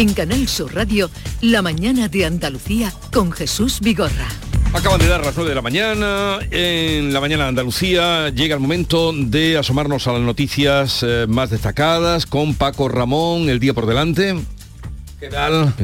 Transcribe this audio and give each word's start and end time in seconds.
En 0.00 0.14
Canal 0.14 0.48
Sur 0.48 0.74
Radio, 0.74 1.10
La 1.42 1.60
mañana 1.60 2.08
de 2.08 2.24
Andalucía 2.24 2.90
con 3.12 3.30
Jesús 3.32 3.80
Vigorra. 3.82 4.28
Acaban 4.72 4.98
de 4.98 5.06
dar 5.06 5.22
las 5.22 5.36
9 5.36 5.50
de 5.50 5.54
la 5.54 5.60
mañana. 5.60 6.38
En 6.50 7.12
la 7.12 7.20
mañana 7.20 7.42
de 7.42 7.48
Andalucía 7.50 8.30
llega 8.30 8.54
el 8.54 8.62
momento 8.62 9.12
de 9.12 9.58
asomarnos 9.58 10.06
a 10.06 10.12
las 10.14 10.22
noticias 10.22 11.02
eh, 11.02 11.26
más 11.28 11.50
destacadas 11.50 12.24
con 12.24 12.54
Paco 12.54 12.88
Ramón, 12.88 13.50
el 13.50 13.60
día 13.60 13.74
por 13.74 13.84
delante. 13.84 14.40
¿Qué 15.20 15.28
tal? 15.28 15.74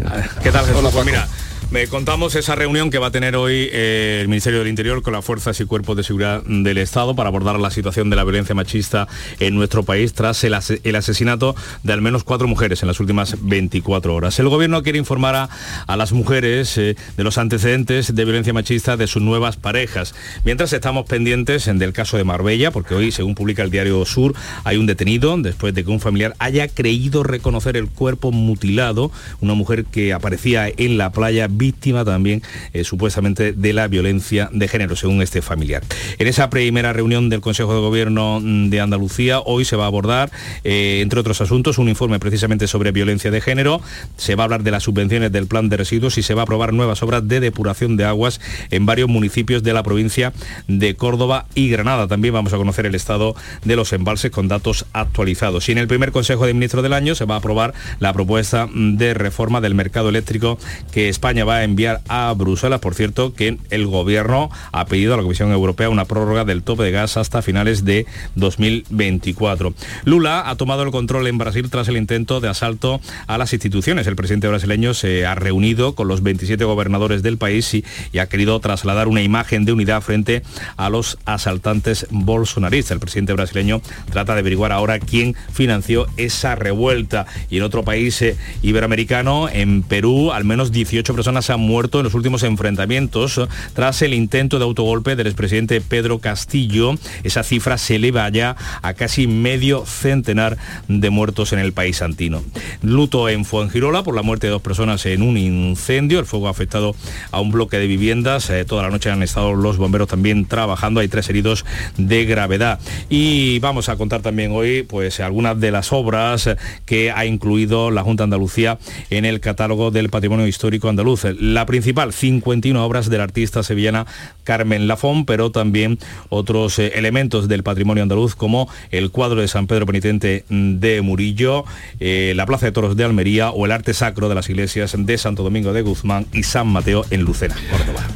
¿Qué 0.42 0.50
tal, 0.50 0.64
Jesús? 0.64 0.90
Pues 0.94 1.04
mira, 1.04 1.28
me 1.70 1.86
contamos 1.88 2.34
esa 2.36 2.54
reunión 2.54 2.90
que 2.90 2.98
va 2.98 3.08
a 3.08 3.10
tener 3.10 3.36
hoy 3.36 3.68
eh, 3.72 4.18
el 4.20 4.28
Ministerio 4.28 4.60
del 4.60 4.68
Interior 4.68 5.02
con 5.02 5.12
las 5.12 5.24
fuerzas 5.24 5.60
y 5.60 5.64
cuerpos 5.64 5.96
de 5.96 6.04
seguridad 6.04 6.42
del 6.44 6.78
Estado 6.78 7.16
para 7.16 7.28
abordar 7.28 7.58
la 7.58 7.70
situación 7.70 8.08
de 8.08 8.16
la 8.16 8.24
violencia 8.24 8.54
machista 8.54 9.08
en 9.40 9.54
nuestro 9.54 9.82
país 9.82 10.12
tras 10.12 10.44
el, 10.44 10.54
asesinato 10.54 11.56
de 11.82 11.92
al 11.92 12.02
menos 12.02 12.24
cuatro 12.24 12.46
mujeres 12.46 12.82
en 12.82 12.88
las 12.88 13.00
últimas 13.00 13.36
24 13.40 14.14
horas. 14.14 14.38
El 14.38 14.48
gobierno 14.48 14.82
quiere 14.82 14.98
informar 14.98 15.48
a, 15.86 15.96
las 15.96 16.12
mujeres 16.12 16.78
eh, 16.78 16.96
de 17.16 17.24
los 17.24 17.36
antecedentes 17.36 18.14
de 18.14 18.24
violencia 18.24 18.52
machista 18.52 18.96
de 18.96 19.06
sus 19.06 19.22
nuevas 19.22 19.56
parejas. 19.56 20.14
Mientras 20.44 20.72
estamos 20.72 21.06
pendientes 21.06 21.66
del 21.66 21.92
caso 21.92 22.16
de 22.16 22.24
Marbella, 22.24 22.70
porque 22.70 22.94
hoy, 22.94 23.10
según 23.10 23.34
publica 23.34 23.62
el 23.62 23.70
diario 23.70 24.04
Sur, 24.04 24.34
hay 24.64 24.76
un 24.76 24.86
detenido 24.86 25.36
después 25.38 25.74
de 25.74 25.84
que 25.84 25.90
un 25.90 26.00
familiar 26.00 26.34
haya 26.38 26.68
creído 26.68 27.22
reconocer 27.22 27.76
el 27.76 27.88
cuerpo 27.88 28.32
mutilado, 28.32 29.10
una 29.40 29.54
mujer 29.54 29.84
que 29.84 30.12
aparecía 30.12 30.68
en 30.68 30.98
la 30.98 31.10
playa 31.10 31.45
víctima 31.48 32.04
también 32.04 32.42
eh, 32.72 32.84
supuestamente 32.84 33.52
de 33.52 33.72
la 33.72 33.88
violencia 33.88 34.48
de 34.52 34.68
género, 34.68 34.96
según 34.96 35.22
este 35.22 35.42
familiar. 35.42 35.82
En 36.18 36.26
esa 36.26 36.50
primera 36.50 36.92
reunión 36.92 37.28
del 37.28 37.40
Consejo 37.40 37.74
de 37.74 37.80
Gobierno 37.80 38.40
mm, 38.40 38.70
de 38.70 38.80
Andalucía, 38.80 39.40
hoy 39.40 39.64
se 39.64 39.76
va 39.76 39.84
a 39.84 39.86
abordar, 39.88 40.30
eh, 40.64 41.00
entre 41.02 41.20
otros 41.20 41.40
asuntos, 41.40 41.78
un 41.78 41.88
informe 41.88 42.18
precisamente 42.18 42.66
sobre 42.66 42.92
violencia 42.92 43.30
de 43.30 43.40
género, 43.40 43.80
se 44.16 44.34
va 44.34 44.42
a 44.42 44.46
hablar 44.46 44.62
de 44.62 44.70
las 44.70 44.84
subvenciones 44.84 45.32
del 45.32 45.46
plan 45.46 45.68
de 45.68 45.76
residuos 45.76 46.18
y 46.18 46.22
se 46.22 46.34
va 46.34 46.42
a 46.42 46.44
aprobar 46.44 46.72
nuevas 46.72 47.02
obras 47.02 47.26
de 47.26 47.40
depuración 47.40 47.96
de 47.96 48.04
aguas 48.04 48.40
en 48.70 48.86
varios 48.86 49.08
municipios 49.08 49.62
de 49.62 49.72
la 49.72 49.82
provincia 49.82 50.32
de 50.68 50.94
Córdoba 50.96 51.46
y 51.54 51.68
Granada. 51.68 52.06
También 52.08 52.34
vamos 52.34 52.52
a 52.52 52.56
conocer 52.56 52.86
el 52.86 52.94
estado 52.94 53.34
de 53.64 53.76
los 53.76 53.92
embalses 53.92 54.30
con 54.30 54.48
datos 54.48 54.86
actualizados. 54.92 55.68
Y 55.68 55.72
en 55.72 55.78
el 55.78 55.88
primer 55.88 56.12
Consejo 56.12 56.46
de 56.46 56.54
Ministros 56.54 56.82
del 56.82 56.92
año 56.92 57.14
se 57.14 57.24
va 57.24 57.34
a 57.34 57.38
aprobar 57.38 57.74
la 58.00 58.12
propuesta 58.12 58.66
mm, 58.66 58.96
de 58.96 59.14
reforma 59.14 59.60
del 59.60 59.74
mercado 59.74 60.08
eléctrico 60.08 60.58
que 60.92 61.08
España 61.08 61.35
va 61.44 61.56
a 61.56 61.64
enviar 61.64 62.00
a 62.08 62.32
Bruselas. 62.34 62.80
Por 62.80 62.94
cierto, 62.94 63.34
que 63.34 63.58
el 63.70 63.86
gobierno 63.86 64.50
ha 64.72 64.86
pedido 64.86 65.14
a 65.14 65.16
la 65.16 65.22
Comisión 65.22 65.52
Europea 65.52 65.88
una 65.88 66.04
prórroga 66.04 66.44
del 66.44 66.62
tope 66.62 66.84
de 66.84 66.90
gas 66.90 67.16
hasta 67.16 67.42
finales 67.42 67.84
de 67.84 68.06
2024. 68.34 69.74
Lula 70.04 70.48
ha 70.48 70.56
tomado 70.56 70.82
el 70.82 70.90
control 70.90 71.26
en 71.26 71.38
Brasil 71.38 71.68
tras 71.70 71.88
el 71.88 71.96
intento 71.96 72.40
de 72.40 72.48
asalto 72.48 73.00
a 73.26 73.38
las 73.38 73.52
instituciones. 73.52 74.06
El 74.06 74.16
presidente 74.16 74.48
brasileño 74.48 74.94
se 74.94 75.26
ha 75.26 75.34
reunido 75.34 75.94
con 75.94 76.08
los 76.08 76.22
27 76.22 76.64
gobernadores 76.64 77.22
del 77.22 77.38
país 77.38 77.74
y, 77.74 77.84
ha 78.18 78.28
querido 78.28 78.58
trasladar 78.60 79.08
una 79.08 79.20
imagen 79.20 79.66
de 79.66 79.72
unidad 79.72 80.00
frente 80.00 80.42
a 80.78 80.88
los 80.88 81.18
asaltantes 81.26 82.06
bolsonaristas. 82.10 82.92
El 82.92 83.00
presidente 83.00 83.34
brasileño 83.34 83.82
trata 84.10 84.32
de 84.32 84.40
averiguar 84.40 84.72
ahora 84.72 84.98
quién 84.98 85.36
financió 85.52 86.06
esa 86.16 86.54
revuelta. 86.54 87.26
Y 87.50 87.58
en 87.58 87.62
otro 87.62 87.84
país 87.84 88.22
eh, 88.22 88.36
iberoamericano, 88.62 89.50
en 89.50 89.82
Perú, 89.82 90.32
al 90.32 90.44
menos 90.44 90.72
18 90.72 91.12
personas 91.14 91.25
se 91.42 91.52
han 91.52 91.60
muerto 91.60 91.98
en 91.98 92.04
los 92.04 92.14
últimos 92.14 92.44
enfrentamientos 92.44 93.40
tras 93.74 94.00
el 94.02 94.14
intento 94.14 94.58
de 94.58 94.64
autogolpe 94.64 95.16
del 95.16 95.26
expresidente 95.26 95.80
Pedro 95.80 96.20
Castillo. 96.20 96.94
Esa 97.24 97.42
cifra 97.42 97.78
se 97.78 97.96
eleva 97.96 98.28
ya 98.28 98.56
a 98.80 98.94
casi 98.94 99.26
medio 99.26 99.84
centenar 99.86 100.56
de 100.86 101.10
muertos 101.10 101.52
en 101.52 101.58
el 101.58 101.72
país 101.72 102.00
antino. 102.00 102.44
Luto 102.82 103.28
en 103.28 103.44
Fuengirola 103.44 104.04
por 104.04 104.14
la 104.14 104.22
muerte 104.22 104.46
de 104.46 104.52
dos 104.52 104.62
personas 104.62 105.04
en 105.06 105.22
un 105.22 105.36
incendio. 105.36 106.20
El 106.20 106.26
fuego 106.26 106.46
ha 106.46 106.50
afectado 106.50 106.94
a 107.32 107.40
un 107.40 107.50
bloque 107.50 107.78
de 107.78 107.88
viviendas. 107.88 108.48
Eh, 108.50 108.64
toda 108.64 108.84
la 108.84 108.90
noche 108.90 109.10
han 109.10 109.22
estado 109.22 109.54
los 109.54 109.78
bomberos 109.78 110.08
también 110.08 110.46
trabajando. 110.46 111.00
Hay 111.00 111.08
tres 111.08 111.28
heridos 111.28 111.64
de 111.96 112.24
gravedad. 112.24 112.78
Y 113.10 113.58
vamos 113.58 113.88
a 113.88 113.96
contar 113.96 114.22
también 114.22 114.52
hoy 114.52 114.84
pues 114.84 115.18
algunas 115.18 115.58
de 115.58 115.72
las 115.72 115.92
obras 115.92 116.50
que 116.84 117.10
ha 117.10 117.26
incluido 117.26 117.90
la 117.90 118.04
Junta 118.04 118.24
Andalucía 118.24 118.78
en 119.10 119.24
el 119.24 119.40
catálogo 119.40 119.90
del 119.90 120.08
patrimonio 120.08 120.46
histórico 120.46 120.88
andaluz 120.88 121.15
la 121.24 121.66
principal, 121.66 122.12
51 122.12 122.84
obras 122.84 123.08
del 123.08 123.20
artista 123.20 123.62
sevillana 123.62 124.06
Carmen 124.44 124.88
Lafón, 124.88 125.26
pero 125.26 125.50
también 125.50 125.98
otros 126.28 126.78
eh, 126.78 126.92
elementos 126.94 127.48
del 127.48 127.62
patrimonio 127.62 128.02
andaluz 128.02 128.34
como 128.34 128.68
el 128.90 129.10
cuadro 129.10 129.40
de 129.40 129.48
San 129.48 129.66
Pedro 129.66 129.86
Penitente 129.86 130.44
de 130.48 131.02
Murillo, 131.02 131.64
eh, 132.00 132.32
la 132.36 132.46
Plaza 132.46 132.66
de 132.66 132.72
Toros 132.72 132.96
de 132.96 133.04
Almería 133.04 133.50
o 133.50 133.66
el 133.66 133.72
arte 133.72 133.92
sacro 133.92 134.28
de 134.28 134.34
las 134.34 134.48
iglesias 134.48 134.94
de 134.96 135.18
Santo 135.18 135.42
Domingo 135.42 135.72
de 135.72 135.82
Guzmán 135.82 136.26
y 136.32 136.44
San 136.44 136.68
Mateo 136.68 137.04
en 137.10 137.22
Lucena. 137.22 137.56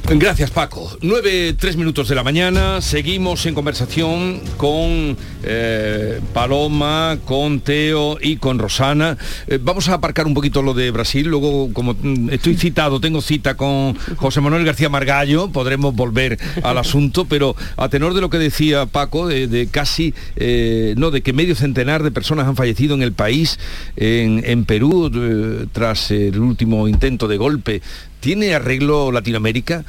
Gracias 0.08 0.50
Paco. 0.50 0.96
9, 1.02 1.54
3 1.58 1.76
minutos 1.76 2.08
de 2.08 2.14
la 2.14 2.22
mañana, 2.22 2.80
seguimos 2.80 3.44
en 3.46 3.54
conversación 3.54 4.40
con 4.56 5.16
eh, 5.42 6.20
Paloma, 6.32 7.18
con 7.24 7.60
Teo 7.60 8.18
y 8.20 8.36
con 8.36 8.58
Rosana. 8.58 9.16
vamos 9.60 9.88
a 9.88 9.94
aparcar 9.94 10.26
un 10.26 10.34
poquito 10.34 10.62
lo 10.62 10.74
de 10.74 10.90
Brasil, 10.90 11.26
luego 11.26 11.72
como 11.72 11.94
mm, 11.94 12.30
estoy 12.30 12.56
citado, 12.56 12.89
tengo 12.98 13.20
cita 13.20 13.56
con 13.56 13.94
José 14.16 14.40
Manuel 14.40 14.64
García 14.64 14.88
Margallo, 14.88 15.50
podremos 15.50 15.94
volver 15.94 16.38
al 16.62 16.78
asunto, 16.78 17.26
pero 17.26 17.54
a 17.76 17.88
tenor 17.88 18.14
de 18.14 18.20
lo 18.20 18.30
que 18.30 18.38
decía 18.38 18.86
Paco, 18.86 19.28
de, 19.28 19.68
casi, 19.70 20.14
eh, 20.36 20.94
no, 20.96 21.10
de 21.10 21.20
que 21.20 21.32
medio 21.32 21.54
centenar 21.54 22.02
de 22.02 22.10
personas 22.10 22.46
han 22.46 22.56
fallecido 22.56 22.94
en 22.94 23.02
el 23.02 23.12
país, 23.12 23.58
en, 23.96 24.64
Perú, 24.64 25.10
eh, 25.14 25.66
tras 25.72 26.10
el 26.10 26.38
último 26.40 26.88
intento 26.88 27.28
de 27.28 27.36
golpe 27.36 27.82
¿Tiene 28.20 28.54
arreglo 28.54 29.10
Latinoamérica? 29.12 29.84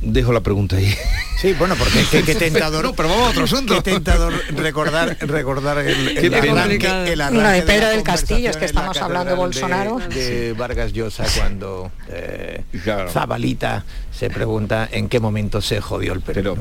Dejo 0.00 0.32
la 0.32 0.40
pregunta 0.40 0.76
ahí. 0.76 0.94
Sí, 1.40 1.52
bueno, 1.58 1.74
porque 1.76 2.04
qué, 2.24 2.34
tentador. 2.36 2.84
no, 2.84 2.92
pero 2.94 3.08
vamos 3.08 3.26
a 3.26 3.30
otro 3.30 3.44
asunto. 3.44 3.74
Qué 3.82 3.90
tentador 3.90 4.32
recordar, 4.54 5.16
recordar 5.20 5.78
el, 5.78 6.16
el, 6.16 6.34
arranque, 6.34 6.88
de 6.88 7.62
Pedro 7.62 7.88
del 7.88 8.04
Castillo, 8.04 8.50
es 8.50 8.56
que 8.56 8.66
estamos 8.66 8.96
hablando 8.98 9.30
de 9.30 9.36
Bolsonaro. 9.36 9.98
De, 9.98 10.54
Vargas 10.56 10.92
Llosa 10.92 11.24
cuando 11.36 11.90
eh, 12.08 12.62
Zabalita 13.10 13.84
se 14.12 14.30
pregunta 14.30 14.88
en 14.90 15.08
qué 15.08 15.18
momento 15.18 15.60
se 15.60 15.80
jodió 15.80 16.12
el 16.12 16.20
Perú. 16.20 16.56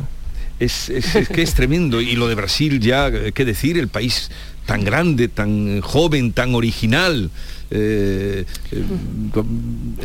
es, 0.59 0.89
es, 0.89 1.29
que 1.29 1.43
es 1.43 1.53
tremendo. 1.53 2.01
Y 2.01 2.15
lo 2.15 2.27
de 2.27 2.33
Brasil 2.33 2.79
ya, 2.79 3.11
qué 3.31 3.45
decir, 3.45 3.77
el 3.77 3.89
país 3.89 4.31
tan 4.65 4.83
grande, 4.83 5.27
tan 5.27 5.81
joven, 5.81 6.33
tan 6.33 6.55
original. 6.55 7.29
Eh, 7.73 8.45
eh, 8.73 8.83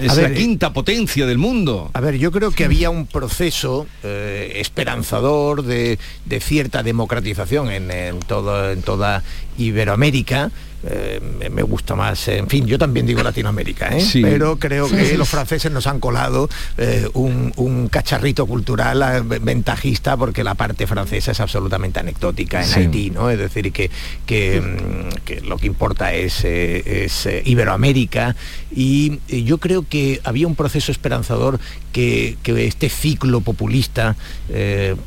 es 0.01 0.17
la 0.17 0.33
quinta 0.33 0.73
potencia 0.73 1.27
del 1.27 1.39
mundo. 1.39 1.91
A 1.95 2.01
ver, 2.01 2.17
yo 2.17 2.31
creo 2.31 2.53
que 2.53 2.65
había 2.65 2.91
un 2.91 3.07
proceso 3.07 3.89
eh, 4.05 4.53
esperanzador 4.57 5.65
de, 5.65 5.99
cierta 6.41 6.85
democratización 6.85 7.71
en, 7.71 7.91
en, 7.91 8.21
todo, 8.21 8.71
en 8.71 8.83
toda 8.83 9.25
Iberoamérica 9.59 10.53
eh, 10.85 11.21
me 11.51 11.63
gusta 11.63 11.95
más, 11.95 12.29
en 12.29 12.49
fin, 12.49 12.67
yo 12.67 12.79
también 12.79 13.07
digo 13.07 13.23
Latinoamérica, 13.23 13.97
¿eh? 13.97 14.05
pero 14.23 14.59
creo 14.59 14.89
que 14.89 15.17
los 15.17 15.29
franceses 15.29 15.73
nos 15.73 15.87
han 15.87 16.01
colado 16.01 16.49
eh, 16.77 17.09
un, 17.15 17.89
cacharrito 17.91 18.47
cultural 18.47 19.25
ventajista 19.25 20.17
porque 20.17 20.45
la 20.45 20.55
parte 20.55 20.87
francesa 20.87 21.33
es 21.33 21.41
absolutamente 21.41 22.01
anecdótica 22.01 22.65
en 22.65 22.73
Haití, 22.73 23.11
¿no? 23.11 23.31
Es 23.31 23.39
decir, 23.39 23.73
que, 23.73 23.91
mm, 24.61 25.25
que, 25.25 25.41
lo 25.41 25.57
que 25.57 25.67
importa 25.67 26.13
es, 26.13 26.45
es 26.45 27.29
Iberoamérica 27.45 28.37
y 28.71 29.21
yo 29.45 29.59
creo 29.59 29.87
que 29.89 30.21
había 30.25 30.47
un 30.47 30.57
proceso 30.57 30.93
esperanzador 30.93 31.59
que, 31.97 32.67
este 32.67 32.89
ciclo 32.89 33.41
populista 33.41 34.17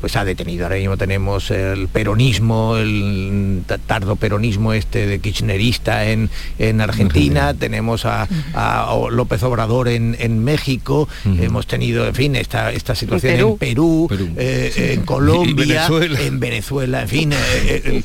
pues 0.00 0.16
ha 0.16 0.24
detenido. 0.24 0.64
Ahora 0.64 0.76
mismo 0.76 0.96
tenemos 0.96 1.50
el 1.50 1.88
peronismo, 1.88 2.76
el 2.76 3.62
tardo 3.86 4.16
peronismo 4.16 4.72
este 4.72 5.06
de 5.06 5.18
Kirchner 5.20 5.60
en, 5.60 6.30
en 6.58 6.80
Argentina, 6.80 7.54
tenemos 7.54 8.04
a, 8.04 8.26
López 9.10 9.42
Obrador 9.42 9.88
en, 9.88 10.44
México, 10.44 11.08
hemos 11.24 11.66
tenido, 11.66 12.06
en 12.06 12.14
fin, 12.14 12.36
esta, 12.36 12.72
esta 12.72 12.94
situación 12.94 13.34
en 13.34 13.58
Perú, 13.58 14.08
eh, 14.36 14.94
en 14.94 15.02
Colombia, 15.02 15.86
en 16.18 16.40
Venezuela, 16.40 17.02
en 17.02 17.08
fin. 17.08 17.32
Eh, 17.32 17.36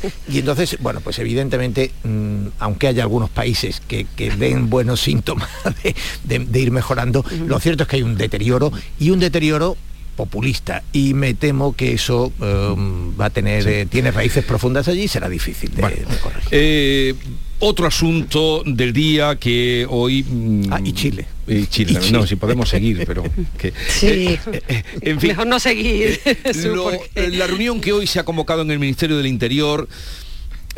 eh, 0.01 0.09
y 0.29 0.39
entonces, 0.39 0.77
bueno, 0.81 0.99
pues 1.01 1.17
evidentemente, 1.19 1.91
mm, 2.03 2.47
aunque 2.59 2.87
haya 2.87 3.03
algunos 3.03 3.29
países 3.29 3.81
que, 3.87 4.05
den 4.37 4.69
buenos 4.69 5.01
síntomas 5.01 5.49
de, 6.23 6.59
ir 6.59 6.71
mejorando, 6.71 7.23
lo 7.47 7.59
cierto 7.59 7.83
es 7.83 7.89
que 7.89 7.97
hay 7.97 8.03
un 8.03 8.17
deterioro 8.17 8.71
y 8.99 9.09
un 9.09 9.19
deterioro 9.19 9.77
populista. 10.15 10.83
Y 10.93 11.13
me 11.13 11.33
temo 11.33 11.75
que 11.75 11.93
eso 11.93 12.31
va 12.39 13.25
a 13.25 13.29
tener 13.29 13.87
tiene 13.87 14.11
raíces 14.11 14.43
profundas 14.43 14.87
allí 14.87 15.03
y 15.03 15.07
será 15.07 15.29
difícil 15.29 15.71
de, 15.75 15.81
corregir. 16.21 17.15
otro 17.59 17.87
asunto 17.87 18.63
del 18.65 18.93
día 18.93 19.35
que 19.35 19.85
hoy... 19.89 20.23
Mm, 20.23 20.71
ah, 20.71 20.79
y 20.83 20.93
Chile. 20.93 21.25
Y 21.47 21.67
Chile, 21.67 21.99
no, 22.11 22.25
si 22.25 22.37
podemos 22.37 22.69
seguir, 22.69 23.03
pero... 23.05 23.23
Que, 23.57 23.73
sí, 23.87 24.07
eh, 24.07 24.39
eh, 24.67 24.83
en 25.01 25.19
fin, 25.19 25.29
mejor 25.29 25.47
no 25.47 25.59
seguir. 25.59 26.19
la 27.15 27.47
reunión 27.47 27.81
que 27.81 27.93
hoy 27.93 28.07
se 28.07 28.19
ha 28.19 28.23
convocado 28.23 28.61
en 28.61 28.71
el 28.71 28.79
Ministerio 28.79 29.17
del 29.17 29.27
Interior 29.27 29.87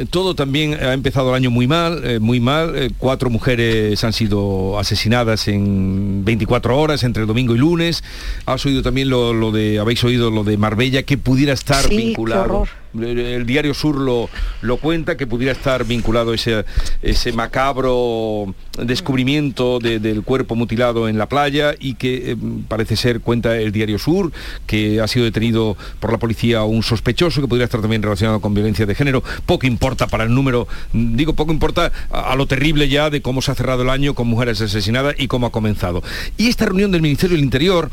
todo 0.05 0.35
también 0.35 0.75
ha 0.75 0.93
empezado 0.93 1.29
el 1.29 1.35
año 1.35 1.49
muy 1.49 1.67
mal, 1.67 2.01
eh, 2.03 2.19
muy 2.19 2.39
mal. 2.39 2.75
Eh, 2.75 2.91
cuatro 2.97 3.29
mujeres 3.29 4.03
han 4.03 4.13
sido 4.13 4.77
asesinadas 4.77 5.47
en 5.47 6.23
24 6.23 6.77
horas 6.77 7.03
entre 7.03 7.23
el 7.23 7.27
domingo 7.27 7.55
y 7.55 7.57
lunes. 7.57 8.03
Has 8.45 8.65
oído 8.65 8.83
también 8.83 9.09
lo, 9.09 9.51
de, 9.51 9.79
habéis 9.79 10.03
oído 10.03 10.29
lo 10.29 10.43
de 10.43 10.57
Marbella 10.57 11.03
que 11.03 11.17
pudiera 11.17 11.53
estar 11.53 11.89
vinculado 11.89 12.67
el 12.93 13.45
diario 13.45 13.73
Sur 13.73 13.95
lo, 13.95 14.29
lo 14.61 14.77
cuenta, 14.77 15.17
que 15.17 15.27
pudiera 15.27 15.51
estar 15.51 15.85
vinculado 15.85 16.33
ese, 16.33 16.65
ese 17.01 17.31
macabro 17.31 18.53
descubrimiento 18.81 19.79
del 19.79 20.23
cuerpo 20.23 20.55
mutilado 20.55 21.09
en 21.09 21.17
la 21.17 21.27
playa 21.27 21.73
y 21.79 21.95
que 21.95 22.31
eh, 22.31 22.37
parece 22.67 22.95
ser, 22.95 23.21
cuenta 23.21 23.57
el 23.57 23.71
diario 23.71 23.99
Sur, 23.99 24.31
que 24.65 25.01
ha 25.01 25.07
sido 25.07 25.25
detenido 25.25 25.77
por 25.99 26.11
la 26.11 26.17
policía 26.17 26.63
un 26.63 26.83
sospechoso 26.83 27.41
que 27.41 27.47
podría 27.47 27.65
estar 27.65 27.81
también 27.81 28.01
relacionado 28.01 28.39
con 28.39 28.53
violencia 28.53 28.85
de 28.85 28.95
género. 28.95 29.23
Poco 29.45 29.65
importa 29.67 30.07
para 30.07 30.23
el 30.23 30.33
número, 30.33 30.67
digo, 30.93 31.33
poco 31.33 31.51
importa 31.51 31.91
a, 32.11 32.35
lo 32.35 32.47
terrible 32.47 32.89
ya 32.89 33.09
de 33.09 33.21
cómo 33.21 33.41
se 33.41 33.51
ha 33.51 33.55
cerrado 33.55 33.83
el 33.83 33.89
año 33.89 34.13
con 34.13 34.27
mujeres 34.27 34.61
asesinadas 34.61 35.15
y 35.17 35.27
cómo 35.27 35.47
ha 35.47 35.51
comenzado. 35.51 36.03
Y 36.37 36.47
esta 36.47 36.65
reunión 36.65 36.91
del 36.91 37.01
Ministerio 37.01 37.35
del 37.35 37.43
Interior, 37.43 37.89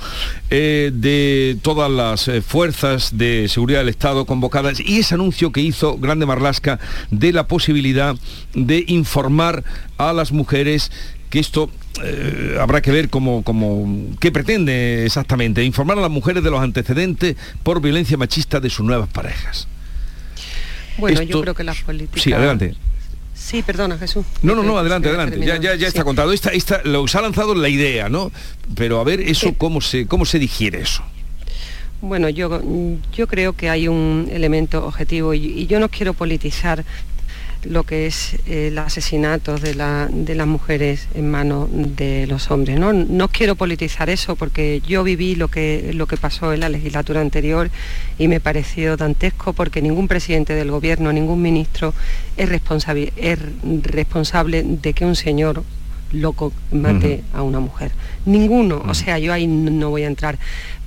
eh, 0.50 0.90
de 0.92 1.56
todas 1.62 1.90
las 1.90 2.28
eh, 2.28 2.42
fuerzas 2.42 3.16
de 3.16 3.48
seguridad 3.48 3.80
del 3.80 3.88
Estado 3.88 4.24
convocadas 4.26 4.80
y 4.84 4.98
ese 4.98 5.14
anuncio 5.14 5.52
que 5.52 5.60
hizo 5.60 5.98
Grande 5.98 6.26
Marlasca 6.26 6.78
de 7.10 7.32
la 7.32 7.46
posibilidad 7.46 8.16
de 8.54 8.84
informar 8.88 9.64
a 9.98 10.12
las 10.12 10.32
mujeres 10.32 10.90
que 11.30 11.40
esto 11.40 11.70
eh, 12.02 12.58
habrá 12.60 12.80
que 12.80 12.90
ver 12.90 13.08
cómo, 13.08 13.42
qué 14.20 14.30
pretende 14.30 15.04
exactamente, 15.04 15.64
informar 15.64 15.98
a 15.98 16.02
las 16.02 16.10
mujeres 16.10 16.44
de 16.44 16.50
los 16.50 16.60
antecedentes 16.60 17.36
por 17.62 17.80
violencia 17.80 18.16
machista 18.16 18.60
de 18.60 18.70
sus 18.70 18.86
nuevas 18.86 19.08
parejas. 19.08 19.66
Bueno, 20.98 21.22
yo 21.22 21.40
creo 21.40 21.54
que 21.54 21.64
las 21.64 21.80
políticas... 21.82 22.22
Sí, 22.22 22.32
adelante. 22.32 22.76
Sí, 23.34 23.62
perdona, 23.62 23.98
Jesús. 23.98 24.24
No, 24.42 24.54
no, 24.54 24.62
no, 24.62 24.78
adelante, 24.78 25.08
adelante. 25.08 25.44
Ya, 25.44 25.56
ya, 25.56 25.74
ya 25.74 25.88
está 25.88 26.04
contado. 26.04 26.32
Esta, 26.32 26.50
esta, 26.50 26.82
lo, 26.84 27.06
se 27.08 27.18
ha 27.18 27.20
lanzado 27.20 27.54
la 27.54 27.68
idea, 27.68 28.08
¿no? 28.08 28.30
Pero 28.76 29.00
a 29.00 29.04
ver, 29.04 29.20
eso, 29.20 29.54
¿cómo 29.54 29.80
se, 29.80 30.06
cómo 30.06 30.24
se 30.24 30.38
digiere 30.38 30.80
eso? 30.80 31.02
Bueno, 32.06 32.28
yo, 32.28 32.60
yo 33.16 33.26
creo 33.26 33.54
que 33.54 33.70
hay 33.70 33.88
un 33.88 34.28
elemento 34.30 34.86
objetivo 34.86 35.32
y, 35.32 35.66
yo 35.66 35.80
no 35.80 35.88
quiero 35.88 36.12
politizar 36.12 36.84
lo 37.64 37.84
que 37.84 38.06
es 38.06 38.36
el 38.46 38.76
asesinato 38.76 39.56
de, 39.56 39.74
las 39.74 40.46
mujeres 40.46 41.08
en 41.14 41.30
manos 41.30 41.70
de 41.72 42.26
los 42.26 42.50
hombres. 42.50 42.78
¿no? 42.78 42.92
no 42.92 43.28
quiero 43.28 43.56
politizar 43.56 44.10
eso 44.10 44.36
porque 44.36 44.82
yo 44.86 45.02
viví 45.02 45.34
lo 45.34 45.48
que, 45.48 45.92
lo 45.94 46.06
que 46.06 46.18
pasó 46.18 46.52
en 46.52 46.60
la 46.60 46.68
legislatura 46.68 47.22
anterior 47.22 47.70
y 48.18 48.28
me 48.28 48.38
pareció 48.38 48.98
dantesco 48.98 49.54
porque 49.54 49.80
ningún 49.80 50.06
presidente 50.06 50.54
del 50.54 50.70
gobierno, 50.70 51.10
ningún 51.10 51.40
ministro 51.40 51.94
es 52.36 52.50
responsable, 52.50 53.14
es 53.16 53.38
responsable 53.82 54.62
de 54.62 54.92
que 54.92 55.06
un 55.06 55.16
señor 55.16 55.64
loco 56.14 56.52
mate 56.70 57.24
a 57.32 57.42
una 57.42 57.60
mujer. 57.60 57.92
Ninguno, 58.26 58.82
o 58.86 58.94
sea, 58.94 59.18
yo 59.18 59.32
ahí 59.32 59.46
no 59.46 59.90
voy 59.90 60.04
a 60.04 60.06
entrar. 60.06 60.38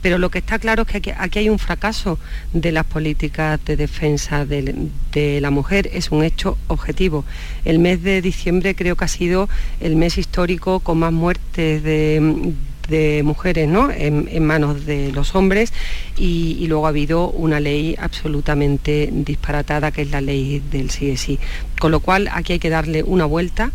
Pero 0.07 0.19
lo 0.19 0.31
que 0.31 0.37
está 0.37 0.57
claro 0.57 0.85
es 0.87 1.01
que 1.01 1.13
aquí, 1.17 1.39
hay 1.39 1.49
un 1.49 1.59
fracaso 1.59 2.17
de 2.53 2.71
las 2.71 2.85
políticas 2.85 3.59
de 3.65 3.75
defensa 3.75 4.45
de, 4.45 5.41
la 5.41 5.51
mujer, 5.51 5.89
es 5.91 6.11
un 6.11 6.23
hecho 6.23 6.57
objetivo. 6.67 7.25
El 7.65 7.79
mes 7.79 8.01
de 8.03 8.21
diciembre 8.21 8.73
creo 8.73 8.95
que 8.95 9.03
ha 9.03 9.09
sido 9.09 9.49
el 9.81 9.97
mes 9.97 10.17
histórico 10.17 10.79
con 10.79 10.99
más 10.99 11.11
muertes 11.11 11.83
de, 11.83 13.21
mujeres 13.21 13.67
¿no? 13.67 13.91
en, 13.91 14.45
manos 14.45 14.85
de 14.85 15.11
los 15.11 15.35
hombres 15.35 15.73
y, 16.15 16.65
luego 16.69 16.85
ha 16.85 16.89
habido 16.89 17.29
una 17.29 17.59
ley 17.59 17.97
absolutamente 17.99 19.09
disparatada 19.11 19.91
que 19.91 20.03
es 20.03 20.11
la 20.11 20.21
ley 20.21 20.63
del 20.71 20.89
sí. 20.89 21.37
Con 21.79 21.91
lo 21.91 21.99
cual 21.99 22.29
aquí 22.31 22.53
hay 22.53 22.59
que 22.59 22.69
darle 22.69 23.03
una 23.03 23.25
vuelta 23.25 23.73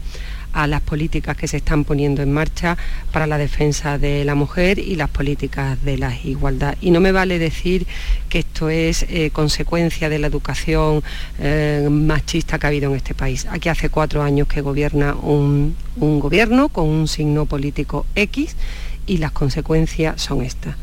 a 0.53 0.67
las 0.67 0.81
políticas 0.81 1.37
que 1.37 1.49
se 1.49 1.59
están 1.59 1.85
poniendo 1.85 2.23
en 2.23 2.33
marcha 2.33 2.77
para 3.13 3.27
la 3.27 3.39
defensa 3.39 3.99
de 3.99 4.25
la 4.25 4.35
mujer 4.35 4.79
y 4.79 4.97
las 4.97 5.11
políticas 5.11 5.83
de 5.85 5.99
la 5.99 6.15
igualdad. 6.25 6.77
Y 6.81 6.91
no 6.91 7.01
me 7.01 7.13
vale 7.13 7.39
decir 7.39 7.87
que 8.29 8.41
esto 8.41 8.69
es 8.69 9.05
eh, 9.09 9.31
consecuencia 9.33 10.09
de 10.09 10.19
la 10.19 10.27
educación 10.27 11.03
eh, 11.39 11.89
machista 11.91 12.59
que 12.59 12.67
ha 12.67 12.69
habido 12.69 12.91
en 12.91 12.97
este 12.97 13.15
país. 13.15 13.47
Aquí 13.51 13.69
hace 13.69 13.89
cuatro 13.89 14.23
años 14.23 14.49
que 14.49 14.61
gobierna 14.61 15.15
un, 15.15 15.77
un 15.97 16.21
gobierno 16.21 16.69
con 16.69 16.89
un 16.89 17.09
signo 17.09 17.47
político 17.47 18.07
X 18.15 18.57
y 19.07 19.19
las 19.19 19.33
consecuencias 19.33 20.21
son 20.21 20.43
estas. 20.43 20.77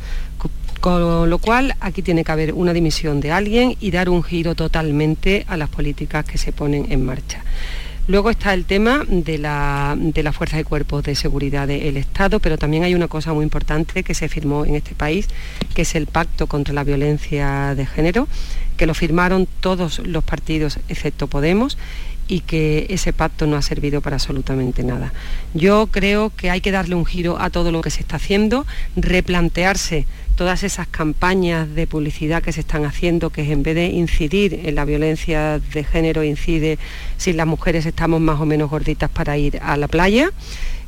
Con 0.80 1.28
lo 1.28 1.38
cual 1.38 1.74
aquí 1.80 2.00
tiene 2.00 2.24
que 2.24 2.32
haber 2.32 2.54
una 2.54 2.72
dimisión 2.72 3.20
de 3.20 3.32
alguien 3.32 3.76
y 3.80 3.90
dar 3.90 4.08
un 4.08 4.22
giro 4.22 4.54
totalmente 4.54 5.44
a 5.46 5.58
las 5.58 5.68
políticas 5.68 6.24
que 6.24 6.38
se 6.38 6.52
ponen 6.52 6.90
en 6.90 7.04
marcha. 7.04 7.44
Luego 8.10 8.28
está 8.30 8.54
el 8.54 8.64
tema 8.64 9.04
de 9.06 9.38
la, 9.38 9.94
de 9.96 10.32
fuerza 10.32 10.56
de 10.56 10.64
cuerpos 10.64 11.04
de 11.04 11.14
seguridad 11.14 11.68
del 11.68 11.96
Estado, 11.96 12.40
pero 12.40 12.58
también 12.58 12.82
hay 12.82 12.92
una 12.92 13.06
cosa 13.06 13.32
muy 13.32 13.44
importante 13.44 14.02
que 14.02 14.14
se 14.14 14.28
firmó 14.28 14.64
en 14.64 14.74
este 14.74 14.96
país, 14.96 15.28
que 15.76 15.82
es 15.82 15.94
el 15.94 16.08
Pacto 16.08 16.48
contra 16.48 16.74
la 16.74 16.82
Violencia 16.82 17.76
de 17.76 17.86
Género, 17.86 18.26
que 18.76 18.86
lo 18.86 18.94
firmaron 18.94 19.46
todos 19.60 20.00
los 20.00 20.24
partidos 20.24 20.80
excepto 20.88 21.28
Podemos 21.28 21.78
y 22.30 22.40
que 22.40 22.86
ese 22.90 23.12
pacto 23.12 23.48
no 23.48 23.56
ha 23.56 23.62
servido 23.62 24.00
para 24.00 24.14
absolutamente 24.14 24.84
nada. 24.84 25.12
Yo 25.52 25.88
creo 25.88 26.30
que 26.30 26.48
hay 26.48 26.60
que 26.60 26.70
darle 26.70 26.94
un 26.94 27.04
giro 27.04 27.40
a 27.40 27.50
todo 27.50 27.72
lo 27.72 27.80
que 27.80 27.90
se 27.90 28.02
está 28.02 28.16
haciendo, 28.16 28.66
replantearse 28.94 30.06
todas 30.36 30.62
esas 30.62 30.86
campañas 30.86 31.74
de 31.74 31.88
publicidad 31.88 32.40
que 32.40 32.52
se 32.52 32.60
están 32.60 32.84
haciendo, 32.84 33.30
que 33.30 33.50
en 33.50 33.64
vez 33.64 33.74
de 33.74 33.86
incidir 33.86 34.60
en 34.64 34.76
la 34.76 34.84
violencia 34.84 35.58
de 35.58 35.82
género, 35.82 36.22
incide 36.22 36.78
si 37.16 37.32
las 37.32 37.48
mujeres 37.48 37.84
estamos 37.84 38.20
más 38.20 38.40
o 38.40 38.46
menos 38.46 38.70
gorditas 38.70 39.10
para 39.10 39.36
ir 39.36 39.58
a 39.60 39.76
la 39.76 39.88
playa, 39.88 40.30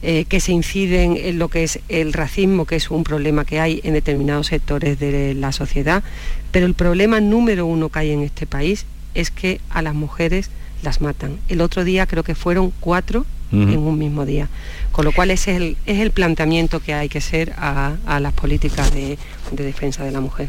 eh, 0.01 0.27
que 0.29 0.39
se 0.39 0.53
inciden 0.53 1.17
en 1.17 1.41
lo 1.41 1.49
que 1.49 1.65
es 1.65 1.81
el 1.89 2.13
racismo, 2.13 2.67
que 2.67 2.77
es 2.77 2.89
un 2.89 3.03
problema 3.03 3.45
que 3.45 3.59
hay 3.59 3.81
en 3.83 3.95
determinados 3.95 4.47
sectores 4.47 5.01
de 5.01 5.35
la 5.35 5.51
sociedad, 5.51 6.05
pero 6.53 6.67
el 6.67 6.75
problema 6.75 7.21
número 7.21 7.67
uno 7.67 7.89
que 7.89 7.99
hay 7.99 8.13
en 8.13 8.23
este 8.23 8.47
país 8.47 8.87
es 9.15 9.33
que 9.33 9.61
a 9.71 9.83
las 9.83 9.95
mujeres 9.95 10.51
las 10.83 11.01
matan. 11.01 11.39
El 11.49 11.61
otro 11.61 11.85
día 11.85 12.07
creo 12.07 12.23
que 12.23 12.35
fueron 12.35 12.73
cuatro 12.81 13.25
en 13.53 13.79
un 13.79 13.99
mismo 13.99 14.25
día. 14.25 14.49
Con 14.93 15.05
lo 15.05 15.13
cual 15.13 15.31
ese 15.31 15.53
es 15.53 15.57
el, 15.59 15.77
es 15.87 16.01
el 16.01 16.11
planteamiento 16.11 16.81
que 16.81 16.95
hay 16.95 17.09
que 17.09 17.19
hacer 17.19 17.53
a, 17.57 18.19
las 18.21 18.33
políticas 18.33 18.93
de, 18.95 19.19
defensa 19.53 20.05
de 20.05 20.11
la 20.11 20.21
mujer. 20.21 20.49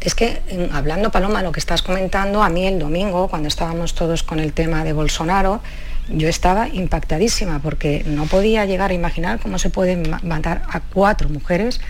Es 0.00 0.14
que, 0.14 0.40
hablando, 0.72 1.10
Paloma, 1.10 1.42
lo 1.42 1.52
que 1.52 1.60
estás 1.60 1.82
comentando, 1.82 2.42
a 2.42 2.48
mí 2.48 2.66
el 2.66 2.78
domingo, 2.78 3.28
cuando 3.28 3.48
estábamos 3.48 3.94
todos 3.94 4.22
con 4.22 4.38
el 4.38 4.52
tema 4.52 4.84
de 4.84 4.92
Bolsonaro, 4.92 5.60
yo 6.08 6.28
estaba 6.28 6.68
impactadísima 6.68 7.60
porque 7.60 8.02
no 8.06 8.26
podía 8.26 8.64
llegar 8.64 8.90
a 8.90 8.94
imaginar 8.94 9.40
cómo 9.40 9.58
se 9.58 9.70
pueden 9.70 10.02
matar 10.22 10.62
a 10.68 10.80
cuatro 10.80 11.28
mujeres 11.28 11.80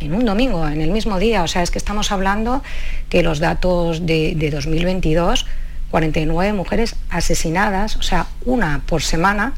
en 0.00 0.14
un 0.14 0.24
domingo, 0.24 0.66
en 0.68 0.80
el 0.80 0.90
mismo 0.90 1.18
día. 1.18 1.42
O 1.42 1.48
sea, 1.48 1.62
es 1.62 1.70
que 1.70 1.78
estamos 1.78 2.12
hablando 2.12 2.62
que 3.08 3.22
los 3.22 3.40
datos 3.40 4.06
de, 4.06 4.34
de 4.36 4.50
2022, 4.50 5.46
49 5.90 6.52
mujeres 6.52 6.96
asesinadas, 7.10 7.96
o 7.96 8.02
sea, 8.02 8.26
una 8.44 8.82
por 8.86 9.02
semana, 9.02 9.54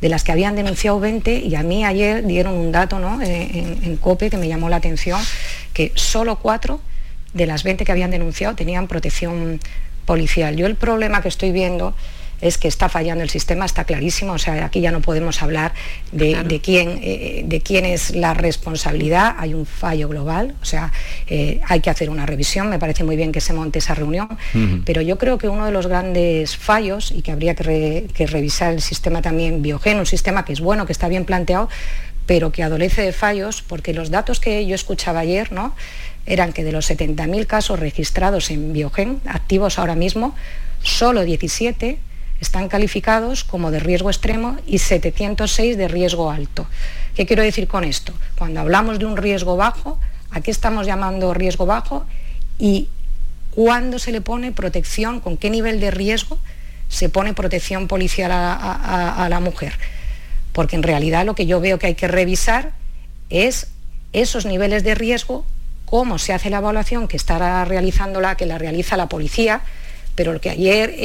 de 0.00 0.08
las 0.08 0.22
que 0.22 0.32
habían 0.32 0.54
denunciado 0.54 1.00
20 1.00 1.40
y 1.40 1.54
a 1.56 1.62
mí 1.62 1.84
ayer 1.84 2.24
dieron 2.24 2.54
un 2.54 2.70
dato 2.70 3.00
¿no? 3.00 3.20
en, 3.20 3.78
en, 3.82 3.96
COPE 3.96 4.30
que 4.30 4.36
me 4.36 4.46
llamó 4.46 4.68
la 4.68 4.76
atención, 4.76 5.20
que 5.72 5.92
solo 5.96 6.36
cuatro 6.36 6.80
de 7.34 7.46
las 7.46 7.64
20 7.64 7.84
que 7.84 7.92
habían 7.92 8.10
denunciado 8.10 8.54
tenían 8.54 8.86
protección 8.86 9.60
policial. 10.04 10.56
Yo 10.56 10.66
el 10.66 10.76
problema 10.76 11.20
que 11.20 11.28
estoy 11.28 11.52
viendo 11.52 11.94
es 12.40 12.58
que 12.58 12.68
está 12.68 12.88
fallando 12.88 13.24
el 13.24 13.30
sistema, 13.30 13.64
está 13.64 13.84
clarísimo, 13.84 14.34
o 14.34 14.38
sea, 14.38 14.64
aquí 14.64 14.80
ya 14.80 14.92
no 14.92 15.00
podemos 15.00 15.42
hablar 15.42 15.72
de, 16.12 16.60
quién, 16.62 17.00
eh, 17.02 17.42
de 17.44 17.60
quién 17.60 17.84
es 17.84 18.14
la 18.14 18.34
responsabilidad, 18.34 19.34
hay 19.38 19.54
un 19.54 19.66
fallo 19.66 20.08
global, 20.08 20.54
o 20.62 20.64
sea, 20.64 20.92
eh, 21.26 21.60
hay 21.66 21.80
que 21.80 21.90
hacer 21.90 22.10
una 22.10 22.26
revisión, 22.26 22.68
me 22.68 22.78
parece 22.78 23.04
muy 23.04 23.16
bien 23.16 23.32
que 23.32 23.40
se 23.40 23.52
monte 23.52 23.80
esa 23.80 23.94
reunión, 23.94 24.28
pero 24.84 25.02
yo 25.02 25.18
creo 25.18 25.38
que 25.38 25.48
uno 25.48 25.66
de 25.66 25.72
los 25.72 25.86
grandes 25.86 26.56
fallos, 26.56 27.12
y 27.12 27.22
que 27.22 27.32
habría 27.32 27.54
que, 27.54 28.26
revisar 28.28 28.72
el 28.72 28.82
sistema 28.82 29.22
también 29.22 29.62
Biogen, 29.62 29.98
un 29.98 30.06
sistema 30.06 30.44
que 30.44 30.52
es 30.52 30.60
bueno, 30.60 30.86
que 30.86 30.92
está 30.92 31.08
bien 31.08 31.24
planteado, 31.24 31.68
pero 32.26 32.52
que 32.52 32.62
adolece 32.62 33.02
de 33.02 33.12
fallos, 33.12 33.62
porque 33.62 33.94
los 33.94 34.10
datos 34.10 34.38
que 34.38 34.64
yo 34.66 34.74
escuchaba 34.74 35.20
ayer, 35.20 35.50
¿no? 35.50 35.74
eran 36.26 36.52
que 36.52 36.62
de 36.62 36.72
los 36.72 36.90
70.000 36.90 37.46
casos 37.46 37.80
registrados 37.80 38.50
en 38.50 38.74
Biogen, 38.74 39.20
activos 39.24 39.78
ahora 39.78 39.94
mismo, 39.94 40.34
solo 40.82 41.22
17 41.22 41.98
están 42.40 42.68
calificados 42.68 43.44
como 43.44 43.70
de 43.70 43.80
riesgo 43.80 44.10
extremo 44.10 44.56
y 44.66 44.78
706 44.78 45.76
de 45.76 45.88
riesgo 45.88 46.30
alto. 46.30 46.66
¿Qué 47.14 47.26
quiero 47.26 47.42
decir 47.42 47.66
con 47.66 47.84
esto? 47.84 48.12
Cuando 48.36 48.60
hablamos 48.60 48.98
de 48.98 49.06
un 49.06 49.16
riesgo 49.16 49.56
bajo, 49.56 49.98
¿a 50.30 50.40
qué 50.40 50.50
estamos 50.50 50.86
llamando 50.86 51.34
riesgo 51.34 51.66
bajo? 51.66 52.06
Y 52.58 52.88
cuándo 53.50 53.98
se 53.98 54.12
le 54.12 54.20
pone 54.20 54.52
protección, 54.52 55.20
con 55.20 55.36
qué 55.36 55.50
nivel 55.50 55.80
de 55.80 55.90
riesgo 55.90 56.38
se 56.88 57.08
pone 57.08 57.34
protección 57.34 57.88
policial 57.88 58.30
a, 58.32 59.26
la 59.28 59.40
mujer. 59.40 59.74
Porque 60.52 60.76
en 60.76 60.82
realidad 60.82 61.26
lo 61.26 61.34
que 61.34 61.46
yo 61.46 61.60
veo 61.60 61.78
que 61.78 61.88
hay 61.88 61.94
que 61.94 62.08
revisar 62.08 62.72
es 63.30 63.68
esos 64.12 64.46
niveles 64.46 64.84
de 64.84 64.94
riesgo, 64.94 65.44
cómo 65.84 66.18
se 66.18 66.32
hace 66.32 66.50
la 66.50 66.58
evaluación 66.58 67.08
que 67.08 67.16
estará 67.16 67.64
realizando 67.64 68.20
la, 68.20 68.36
que 68.36 68.46
la 68.46 68.58
realiza 68.58 68.96
la 68.96 69.08
policía, 69.08 69.62
pero 70.18 70.32
lo 70.32 70.40
que 70.40 70.50
ayer 70.50 70.96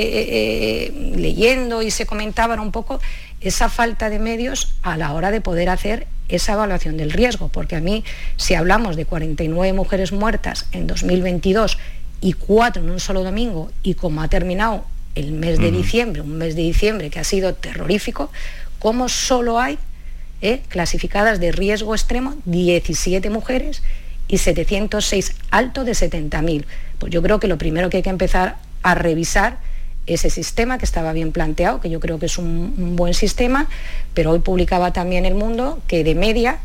leyendo 1.16 1.84
y 1.84 1.92
se 1.92 2.08
comentaba 2.08 2.56
era 2.56 2.64
un 2.64 2.72
poco 2.72 3.00
esa 3.42 3.70
falta 3.70 4.10
de 4.10 4.18
medios 4.18 4.74
a 4.82 4.98
la 4.98 5.14
hora 5.14 5.30
de 5.30 5.40
poder 5.40 5.70
hacer 5.70 6.08
esa 6.30 6.54
evaluación 6.54 6.98
del 6.98 7.12
riesgo, 7.12 7.48
porque 7.50 7.76
a 7.76 7.80
mí, 7.80 8.04
si 8.38 8.56
hablamos 8.56 8.96
de 8.96 9.06
49 9.06 9.72
mujeres 9.74 10.14
muertas 10.14 10.66
en 10.72 10.88
2022 10.88 11.78
y 12.22 12.34
cuatro 12.34 12.82
en 12.82 12.90
un 12.90 13.00
solo 13.00 13.24
domingo, 13.24 13.70
y 13.84 13.94
como 13.94 14.24
ha 14.24 14.30
terminado 14.30 14.84
el 15.14 15.32
mes 15.32 15.60
de 15.60 15.70
diciembre, 15.70 16.24
un 16.24 16.36
mes 16.36 16.56
de 16.56 16.64
diciembre 16.64 17.12
que 17.12 17.20
ha 17.20 17.24
sido 17.24 17.54
terrorífico, 17.54 18.32
¿cómo 18.80 19.10
solo 19.10 19.60
hay 19.60 19.78
eh, 20.42 20.64
clasificadas 20.70 21.40
de 21.40 21.52
riesgo 21.52 21.94
extremo 21.94 22.34
17 22.46 23.30
mujeres 23.30 23.84
y 24.28 24.40
706 24.40 25.36
alto 25.52 25.84
de 25.84 25.92
70.000? 25.92 26.66
Pues 26.98 27.14
yo 27.14 27.22
creo 27.22 27.40
que 27.40 27.48
lo 27.48 27.60
primero 27.60 27.92
que 27.92 27.98
hay 27.98 28.04
que 28.04 28.10
empezar 28.10 28.58
a 28.84 28.96
revisar 28.96 29.58
ese 30.06 30.30
sistema 30.30 30.78
que 30.78 30.86
estaba 30.86 31.14
bien 31.14 31.32
planteado, 31.32 31.80
que 31.80 31.90
yo 31.90 32.00
creo 32.00 32.20
que 32.20 32.26
es 32.26 32.38
un, 32.38 32.96
buen 32.96 33.14
sistema, 33.14 33.68
pero 34.14 34.32
hoy 34.32 34.40
publicaba 34.40 34.92
también 34.92 35.26
El 35.26 35.36
Mundo 35.36 35.82
que 35.88 36.04
de 36.04 36.14
media 36.14 36.58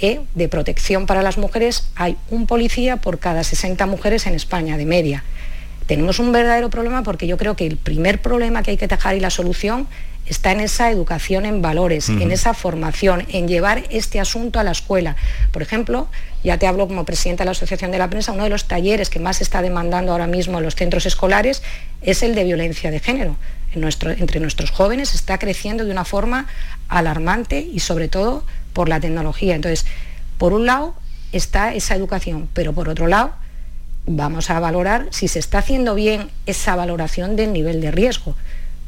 eh, 0.00 0.20
de 0.34 0.48
protección 0.48 1.06
para 1.06 1.22
las 1.22 1.38
mujeres 1.38 1.88
hay 1.96 2.16
un 2.30 2.46
policía 2.46 2.98
por 2.98 3.18
cada 3.18 3.42
60 3.42 3.86
mujeres 3.86 4.26
en 4.26 4.34
España, 4.34 4.76
de 4.76 4.86
media. 4.86 5.24
Tenemos 5.86 6.18
un 6.18 6.32
verdadero 6.32 6.70
problema 6.70 7.02
porque 7.02 7.26
yo 7.26 7.36
creo 7.36 7.56
que 7.56 7.66
el 7.66 7.76
primer 7.76 8.20
problema 8.20 8.62
que 8.62 8.72
hay 8.72 8.76
que 8.76 8.88
tajar 8.88 9.16
y 9.16 9.20
la 9.20 9.30
solución 9.30 9.86
está 10.26 10.52
en 10.52 10.60
esa 10.60 10.90
educación 10.90 11.46
en 11.46 11.62
valores, 11.62 12.08
en 12.08 12.30
esa 12.32 12.54
formación, 12.54 13.26
en 13.28 13.48
llevar 13.48 13.84
este 13.90 14.20
asunto 14.20 14.58
a 14.58 14.64
la 14.64 14.72
escuela. 14.72 15.16
Por 15.52 15.62
ejemplo, 15.62 16.08
ya 16.42 16.58
te 16.58 16.66
hablo 16.66 16.88
como 16.88 17.04
presidenta 17.04 17.44
de 17.44 17.46
la 17.46 17.50
Asociación 17.52 17.90
de 17.90 17.98
la 17.98 18.10
Prensa, 18.10 18.32
uno 18.32 18.44
de 18.44 18.50
los 18.50 18.66
talleres 18.66 19.10
que 19.10 19.18
más 19.18 19.38
se 19.38 19.44
está 19.44 19.62
demandando 19.62 20.12
ahora 20.12 20.26
mismo 20.26 20.58
en 20.58 20.64
los 20.64 20.74
centros 20.74 21.06
escolares 21.06 21.62
es 22.02 22.22
el 22.22 22.34
de 22.34 22.44
violencia 22.44 22.90
de 22.90 23.00
género. 23.00 23.36
entre 23.74 24.40
nuestros 24.40 24.70
jóvenes 24.70 25.14
está 25.14 25.38
creciendo 25.38 25.84
de 25.84 25.90
una 25.90 26.04
forma 26.04 26.46
alarmante 26.88 27.60
y 27.60 27.80
sobre 27.80 28.08
todo 28.08 28.44
por 28.72 28.88
la 28.88 29.00
tecnología. 29.00 29.54
Entonces, 29.54 29.86
por 30.38 30.52
un 30.52 30.66
lado 30.66 30.94
está 31.32 31.74
esa 31.74 31.94
educación, 31.94 32.48
pero 32.52 32.72
por 32.72 32.88
otro 32.88 33.06
lado 33.06 33.32
vamos 34.06 34.50
a 34.50 34.60
valorar 34.60 35.08
si 35.10 35.28
se 35.28 35.38
está 35.38 35.58
haciendo 35.58 35.94
bien 35.94 36.30
esa 36.46 36.76
valoración 36.76 37.36
del 37.36 37.52
nivel 37.52 37.80
de 37.80 37.90
riesgo, 37.90 38.36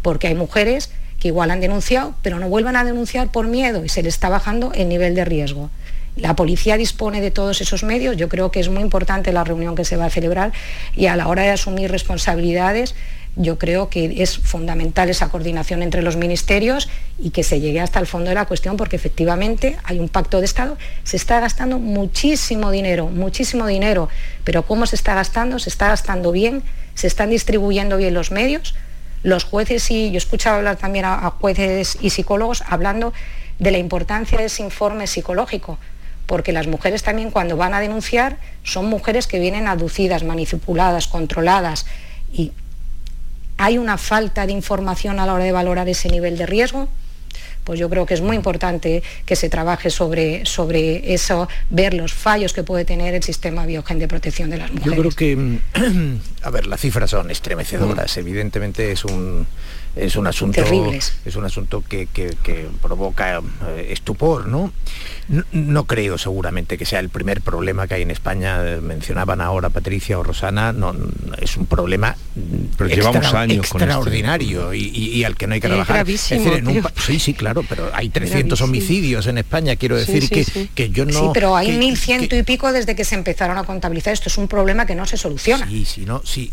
porque 0.03 0.29
hay 0.29 0.35
mujeres 0.35 0.91
que 1.19 1.29
igual 1.29 1.51
han 1.51 1.61
denunciado, 1.61 2.15
pero 2.23 2.39
no 2.39 2.49
vuelvan 2.49 2.77
a 2.77 2.85
denunciar 2.85 3.31
por 3.31 3.47
miedo 3.47 3.85
y 3.85 3.89
se 3.89 4.03
les 4.03 4.15
está 4.15 4.29
bajando 4.29 4.73
el 4.75 4.89
nivel 4.89 5.15
de 5.15 5.25
riesgo. 5.25 5.71
La 6.17 6.35
policía 6.35 6.77
dispone 6.77 7.21
de 7.21 7.31
todos 7.31 7.61
esos 7.61 7.85
medios, 7.85 8.17
yo 8.17 8.29
creo 8.29 8.51
que 8.51 8.61
es 8.61 8.69
muy 8.69 8.83
importante 8.83 9.33
la 9.33 9.45
reunión 9.45 9.77
que 9.77 9.85
se 9.85 9.97
va 9.97 10.07
a 10.07 10.11
celebrar 10.11 10.53
y 10.97 11.07
a 11.07 11.17
la 11.17 11.29
hora 11.29 11.43
de 11.43 11.51
asumir 11.51 11.91
responsabilidades 11.91 12.95
yo 13.39 13.57
creo 13.57 13.89
que 13.89 14.21
es 14.23 14.37
fundamental 14.37 15.09
esa 15.09 15.29
coordinación 15.29 15.83
entre 15.83 16.03
los 16.03 16.17
ministerios 16.17 16.89
y 17.19 17.31
que 17.31 17.45
se 17.45 17.61
llegue 17.61 17.81
hasta 17.81 18.01
el 18.01 18.07
fondo 18.07 18.31
de 18.31 18.35
la 18.35 18.47
cuestión 18.47 18.77
porque 18.77 18.97
efectivamente 18.97 19.79
hay 19.85 20.01
un 20.01 20.09
pacto 20.09 20.41
de 20.41 20.45
Estado, 20.45 20.77
se 21.05 21.17
está 21.17 21.39
gastando 21.39 21.79
muchísimo 21.79 22.73
dinero, 22.73 23.07
muchísimo 23.07 23.67
dinero, 23.67 24.09
pero 24.43 24.65
¿cómo 24.65 24.87
se 24.87 24.97
está 24.97 25.15
gastando? 25.15 25.61
Se 25.61 25.69
está 25.69 25.89
gastando 25.89 26.33
bien, 26.33 26.65
se 26.95 27.07
están 27.07 27.31
distribuyendo 27.31 27.97
bien 27.97 28.13
los 28.13 28.33
medios, 28.33 28.75
los 29.23 29.45
jueces 29.45 29.91
y 29.91 30.11
yo 30.11 30.15
he 30.15 30.19
escuchado 30.19 30.57
hablar 30.57 30.77
también 30.77 31.05
a, 31.05 31.31
jueces 31.31 31.99
y 32.01 32.11
psicólogos 32.11 32.63
hablando 32.67 33.13
de 33.59 33.71
la 33.71 33.79
importancia 33.79 34.39
de 34.39 34.45
ese 34.45 34.63
informe 34.63 35.07
psicológico, 35.07 35.79
porque 36.27 36.53
las 36.53 36.67
mujeres 36.67 37.03
también 37.03 37.31
cuando 37.31 37.57
van 37.57 37.75
a 37.75 37.81
denunciar 37.81 38.39
son 38.63 38.87
mujeres 38.87 39.27
que 39.27 39.39
vienen 39.39 39.67
aducidas, 39.67 40.23
manipuladas, 40.23 41.09
controladas 41.09 41.87
y 42.33 42.53
hay 43.57 43.77
una 43.77 43.99
falta 43.99 44.47
de 44.47 44.53
información 44.53 45.19
a 45.19 45.27
la 45.27 45.35
hora 45.35 45.45
de 45.45 45.53
valorar 45.53 45.89
ese 45.89 46.09
nivel 46.09 46.39
de 46.39 46.47
riesgo 46.47 46.89
pues 47.69 47.79
yo 47.79 47.91
creo 47.91 48.07
que 48.07 48.15
es 48.15 48.23
muy 48.23 48.35
importante 48.35 49.03
que 49.27 49.37
se 49.37 49.51
trabaje 49.51 49.91
sobre, 49.91 50.47
sobre 50.47 51.13
eso, 51.13 51.51
ver 51.69 51.93
los 51.93 52.15
fallos 52.15 52.55
que 52.55 52.63
puede 52.63 52.87
tener 52.87 53.15
el 53.15 53.23
sistema 53.23 53.67
biogen 53.67 53.99
de 53.99 54.09
protección 54.09 54.49
de 54.49 54.57
las 54.57 54.73
mujeres. 54.73 54.97
Yo 54.97 55.03
creo 55.03 55.13
que, 55.13 55.59
a 56.45 56.51
ver, 56.51 56.67
las 56.67 56.81
cifras 56.81 57.11
son 57.11 57.31
estremecedoras, 57.31 58.17
mm. 58.17 58.21
evidentemente 58.21 58.91
es 58.91 59.05
un 59.05 59.47
es 59.97 60.17
un 60.17 60.27
asunto 60.27 60.63
es 61.25 61.37
un 61.37 61.45
asunto 61.45 61.83
que, 61.89 62.09
provoca 62.81 63.39
eh, 63.39 63.89
estupor 63.91 64.47
¿no? 64.47 64.73
¿no? 65.53 65.85
creo 65.85 66.19
seguramente 66.19 66.79
que 66.79 66.87
sea 66.87 67.01
el 67.01 67.09
primer 67.09 67.41
problema 67.43 67.87
que 67.87 67.95
hay 67.95 68.03
en 68.03 68.11
España 68.11 68.63
mencionaban 68.81 69.41
ahora 69.41 69.71
Patricia 69.71 70.19
o 70.19 70.23
Rosana 70.23 70.73
no 70.73 70.95
es 71.41 71.57
un 71.57 71.67
problema 71.67 72.17
pero 72.77 72.89
llevamos 72.89 73.35
años 73.35 73.67
extraordinario 73.67 74.73
y, 74.75 75.25
al 75.25 75.37
que 75.37 75.47
no 75.47 75.55
hay 75.55 75.61
que 75.61 75.69
trabajar. 75.69 76.07
Sí 76.07 77.19
sí 77.19 77.35
claro 77.35 77.65
pero 77.69 77.91
hay 77.93 78.09
300 78.09 78.61
homicidios 78.61 79.27
en 79.27 79.39
España 79.39 79.77
quiero 79.77 79.97
decir 79.97 80.29
que, 80.29 80.69
que 80.75 80.91
yo 80.91 81.05
no 81.05 81.13
sí 81.13 81.27
pero 81.35 81.57
hay 81.57 81.77
mil 81.77 81.97
ciento 81.97 82.37
y 82.37 82.43
pico 82.43 82.73
desde 82.73 82.95
que 82.95 83.05
se 83.05 83.15
empezaron 83.15 83.59
a 83.59 83.65
contabilizar. 83.65 84.13
Esto 84.13 84.29
es 84.29 84.39
un 84.39 84.49
problema 84.49 84.87
que 84.87 84.95
no 84.95 85.07
se 85.07 85.17
soluciona. 85.17 85.67
Sí 85.69 85.85
sí 85.85 86.05
no 86.07 86.23
sí 86.25 86.51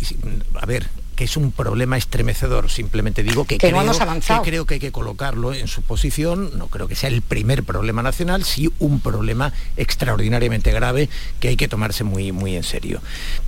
a 0.59 0.65
ver 0.65 0.87
que 1.15 1.23
es 1.23 1.37
un 1.37 1.51
problema 1.51 1.97
estremecedor. 1.97 2.69
Simplemente 2.69 3.23
digo 3.23 3.45
que, 3.45 3.57
creo, 3.57 3.79
que 3.81 4.39
creo 4.43 4.65
que 4.65 4.73
hay 4.75 4.79
que 4.79 4.91
colocarlo 4.91 5.53
en 5.53 5.67
su 5.67 5.81
posición. 5.81 6.51
No 6.57 6.67
creo 6.67 6.87
que 6.87 6.95
sea 6.95 7.09
el 7.09 7.21
primer 7.21 7.63
problema 7.63 8.03
nacional, 8.03 8.43
sí 8.43 8.71
un 8.79 8.99
problema 8.99 9.53
extraordinariamente 9.77 10.71
grave 10.71 11.09
que 11.39 11.49
hay 11.49 11.57
que 11.57 11.67
tomarse 11.67 12.03
muy, 12.03 12.31
muy 12.31 12.55
en 12.55 12.63
serio. 12.63 13.01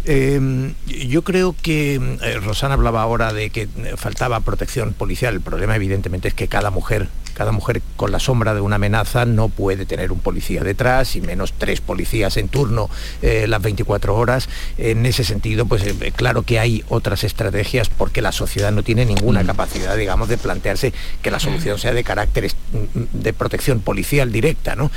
Eh, 0.05 0.73
yo 0.87 1.23
creo 1.23 1.55
que 1.61 1.95
eh, 1.95 2.39
Rosana 2.39 2.75
hablaba 2.75 3.01
ahora 3.01 3.33
de 3.33 3.49
que 3.49 3.67
faltaba 3.97 4.39
protección 4.39 4.93
policial. 4.93 5.35
El 5.35 5.41
problema 5.41 5.75
evidentemente 5.75 6.27
es 6.29 6.33
que 6.33 6.47
cada 6.47 6.71
mujer 6.71 7.09
cada 7.37 7.51
mujer 7.51 7.83
con 7.95 8.11
la 8.11 8.19
sombra 8.19 8.55
de 8.55 8.61
una 8.61 8.77
amenaza 8.77 9.25
no 9.25 9.47
puede 9.47 9.85
tener 9.85 10.11
un 10.11 10.17
policía 10.19 10.63
detrás 10.63 11.15
y 11.15 11.21
menos 11.21 11.53
tres 11.55 11.81
policías 11.81 12.35
en 12.37 12.49
turno 12.49 12.89
eh, 13.21 13.45
las 13.47 13.61
24 13.61 14.15
horas. 14.15 14.49
En 14.79 15.05
ese 15.05 15.23
sentido, 15.23 15.67
pues 15.67 15.83
eh, 15.83 16.11
claro 16.15 16.41
que 16.41 16.57
hay 16.57 16.83
otras 16.89 17.23
estrategias 17.23 17.89
porque 17.89 18.23
la 18.23 18.31
sociedad 18.31 18.71
no 18.71 18.81
tiene 18.81 19.05
ninguna 19.05 19.43
mm. 19.43 19.45
capacidad, 19.45 19.95
digamos, 19.95 20.29
de 20.29 20.39
plantearse 20.39 20.93
que 21.21 21.29
la 21.29 21.39
solución 21.39 21.77
sea 21.77 21.93
de 21.93 22.03
carácter 22.03 22.51
mm, 22.73 23.21
de 23.21 23.33
protección 23.33 23.81
policial 23.81 24.31
directa. 24.31 24.75
¿no? 24.75 24.89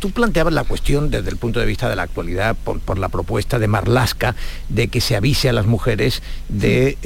Tú 0.00 0.10
planteabas 0.10 0.52
la 0.52 0.64
cuestión 0.64 1.08
desde 1.08 1.30
el 1.30 1.36
punto 1.36 1.60
de 1.60 1.66
vista 1.66 1.88
de 1.88 1.94
la 1.94 2.02
actualidad 2.02 2.56
por, 2.56 2.98
la 2.98 3.10
propuesta 3.10 3.60
de 3.60 3.68
Marlasca 3.68 4.34
de 4.68 4.88
que 4.88 5.00
se 5.00 5.14
avise 5.14 5.48
a 5.48 5.52
las 5.52 5.66
mujeres 5.66 6.20
de, 6.48 6.98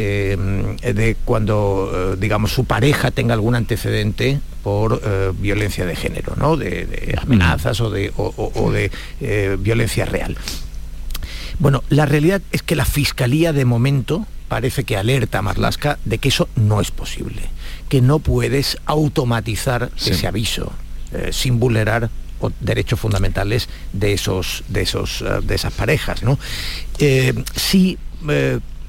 de 0.80 1.16
cuando, 1.26 1.90
eh, 1.94 2.16
digamos, 2.18 2.52
su 2.52 2.64
pareja 2.64 3.10
tenga 3.10 3.34
algún 3.34 3.54
antecedente 3.54 4.21
por 4.62 5.00
eh, 5.04 5.32
violencia 5.38 5.84
de 5.84 5.96
género, 5.96 6.34
¿no? 6.36 6.56
de, 6.56 7.16
amenazas 7.20 7.80
o 7.80 7.90
de, 7.90 8.12
de 8.72 8.90
eh, 9.20 9.56
violencia 9.58 10.04
real. 10.04 10.36
Bueno, 11.58 11.82
la 11.88 12.06
realidad 12.06 12.40
es 12.52 12.62
que 12.62 12.76
la 12.76 12.84
Fiscalía 12.84 13.52
de 13.52 13.64
momento 13.64 14.26
parece 14.48 14.84
que 14.84 14.96
alerta 14.96 15.38
a 15.38 15.42
Marlasca 15.42 15.98
de 16.04 16.18
que 16.18 16.28
eso 16.28 16.48
no 16.56 16.80
es 16.80 16.90
posible, 16.90 17.42
que 17.88 18.00
no 18.00 18.18
puedes 18.18 18.78
automatizar 18.86 19.90
ese 19.96 20.26
aviso 20.26 20.72
eh, 21.12 21.30
sin 21.32 21.58
vulnerar 21.58 22.10
derechos 22.58 22.98
fundamentales 22.98 23.68
de 23.92 24.14
esos 24.14 24.64
de 24.66 24.82
esos 24.82 25.24
de 25.44 25.54
esas 25.54 25.72
parejas 25.72 26.24
no 26.24 26.40
sí 27.54 27.98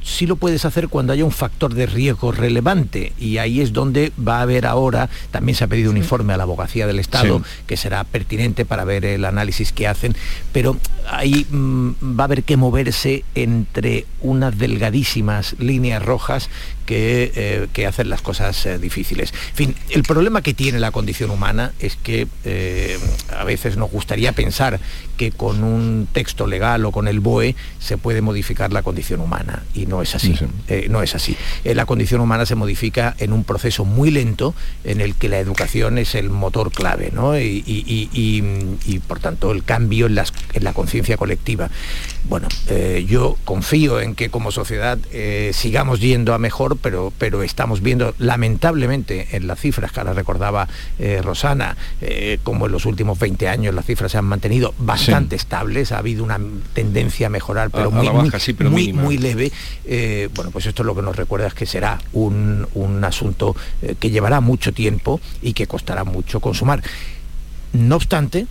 sí 0.03 0.27
lo 0.27 0.35
puedes 0.35 0.65
hacer 0.65 0.89
cuando 0.89 1.13
haya 1.13 1.25
un 1.25 1.31
factor 1.31 1.73
de 1.73 1.85
riesgo 1.85 2.31
relevante. 2.31 3.13
Y 3.17 3.37
ahí 3.37 3.61
es 3.61 3.73
donde 3.73 4.11
va 4.15 4.39
a 4.39 4.41
haber 4.41 4.65
ahora, 4.65 5.09
también 5.31 5.55
se 5.55 5.63
ha 5.63 5.67
pedido 5.67 5.91
un 5.91 5.97
informe 5.97 6.33
a 6.33 6.37
la 6.37 6.43
abogacía 6.43 6.85
del 6.85 6.99
Estado 6.99 7.41
que 7.65 7.77
será 7.77 8.03
pertinente 8.03 8.65
para 8.65 8.83
ver 8.83 9.05
el 9.05 9.25
análisis 9.25 9.71
que 9.71 9.87
hacen, 9.87 10.15
pero 10.51 10.77
ahí 11.09 11.45
mm, 11.49 12.19
va 12.19 12.23
a 12.23 12.25
haber 12.25 12.43
que 12.43 12.57
moverse 12.57 13.23
entre 13.35 14.05
unas 14.21 14.57
delgadísimas 14.57 15.55
líneas 15.59 16.03
rojas 16.03 16.49
que, 16.85 17.31
eh, 17.75 17.85
hacen 17.85 18.09
las 18.09 18.21
cosas 18.21 18.65
eh, 18.65 18.77
difíciles. 18.77 19.33
En 19.51 19.55
fin, 19.55 19.75
el 19.89 20.03
problema 20.03 20.41
que 20.41 20.53
tiene 20.53 20.79
la 20.79 20.91
condición 20.91 21.31
humana 21.31 21.73
es 21.79 21.95
que 21.95 22.27
eh, 22.45 22.97
a 23.37 23.43
veces 23.43 23.77
nos 23.77 23.91
gustaría 23.91 24.31
pensar 24.31 24.79
que 25.17 25.31
con 25.31 25.63
un 25.63 26.07
texto 26.11 26.47
legal 26.47 26.85
o 26.85 26.91
con 26.91 27.07
el 27.07 27.19
BOE 27.19 27.55
se 27.79 27.97
puede 27.97 28.21
modificar 28.21 28.73
la 28.73 28.81
condición 28.81 29.21
humana 29.21 29.63
y 29.73 29.85
no 29.85 30.01
es 30.01 30.15
así. 30.15 30.35
no 30.89 31.03
es 31.03 31.13
así. 31.13 31.37
la 31.63 31.85
condición 31.85 32.19
humana 32.19 32.45
se 32.45 32.55
modifica 32.55 33.15
en 33.19 33.31
un 33.31 33.43
proceso 33.43 33.85
muy 33.85 34.09
lento 34.09 34.55
en 34.83 35.01
el 35.01 35.15
que 35.15 35.29
la 35.29 35.37
educación 35.37 35.97
es 35.97 36.15
el 36.15 36.29
motor 36.29 36.71
clave 36.71 37.11
¿no? 37.13 37.37
y, 37.37 39.01
por 39.07 39.19
tanto 39.19 39.51
el 39.51 39.63
cambio 39.63 40.07
en, 40.07 40.17
en 40.53 40.63
la 40.63 40.73
conciencia 40.73 41.15
colectiva. 41.17 41.69
Bueno, 42.27 42.47
yo 43.05 43.37
confío 43.45 43.99
en 43.99 44.15
que 44.15 44.29
como 44.29 44.51
sociedad 44.51 44.97
sigamos 45.51 45.99
yendo 45.99 46.33
a 46.33 46.39
mejor 46.39 46.72
menor, 46.73 46.77
pero, 46.81 47.13
pero 47.17 47.43
estamos 47.43 47.81
viendo 47.81 48.13
lamentablemente 48.19 49.35
en 49.35 49.47
las 49.47 49.59
cifras 49.59 49.91
que 49.91 49.99
ahora 49.99 50.13
recordaba 50.13 50.67
eh, 50.99 51.21
Rosana, 51.23 51.75
eh, 52.01 52.39
como 52.43 52.65
en 52.65 52.71
los 52.71 52.85
últimos 52.85 53.19
20 53.19 53.47
años 53.47 53.73
las 53.73 53.85
cifras 53.85 54.11
se 54.11 54.17
han 54.17 54.25
mantenido 54.25 54.73
bastante 54.77 55.35
estables, 55.35 55.91
ha 55.91 55.99
habido 55.99 56.23
una 56.23 56.39
tendencia 56.73 57.27
a 57.27 57.29
mejorar, 57.29 57.69
pero, 57.69 57.91
muy, 57.91 58.09
muy, 58.69 58.93
muy, 58.93 59.17
leve. 59.17 59.51
Eh, 59.85 60.29
bueno, 60.35 60.51
pues 60.51 60.65
esto 60.65 60.83
es 60.83 60.85
lo 60.87 60.95
que 60.95 61.01
nos 61.01 61.15
recuerda 61.15 61.47
es 61.47 61.53
que 61.53 61.65
será 61.65 61.99
un, 62.13 62.67
un 62.73 63.03
asunto 63.03 63.55
que 63.99 64.09
llevará 64.09 64.41
mucho 64.41 64.73
tiempo 64.73 65.19
y 65.41 65.53
que 65.53 65.67
costará 65.67 66.03
mucho 66.03 66.39
consumar. 66.39 66.81
No 67.73 67.95
obstante, 67.95 68.47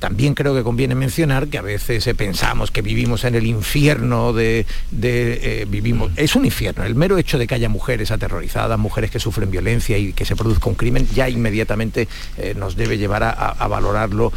también 0.00 0.34
creo 0.34 0.54
que 0.54 0.62
conviene 0.62 0.94
mencionar 0.94 1.48
que 1.48 1.58
a 1.58 1.62
veces 1.62 2.06
eh, 2.06 2.14
pensamos 2.14 2.70
que 2.70 2.80
vivimos 2.80 3.24
en 3.24 3.34
el 3.34 3.46
infierno 3.46 4.32
de, 4.32 4.66
eh, 5.02 5.66
vivimos. 5.68 6.10
Es 6.16 6.34
un 6.34 6.46
infierno. 6.46 6.84
El 6.84 6.94
mero 6.94 7.18
hecho 7.18 7.38
de 7.38 7.46
que 7.46 7.54
haya 7.54 7.68
mujeres 7.68 8.10
aterrorizadas, 8.10 8.78
mujeres 8.78 9.10
que 9.10 9.20
sufren 9.20 9.50
violencia 9.50 9.98
y 9.98 10.14
que 10.14 10.24
se 10.24 10.34
produzca 10.36 10.70
un 10.70 10.74
crimen, 10.74 11.06
ya 11.14 11.28
inmediatamente 11.28 12.08
eh, 12.38 12.54
nos 12.56 12.76
debe 12.76 12.96
llevar 12.96 13.22
a, 13.22 13.68
valorarlo 13.68 14.32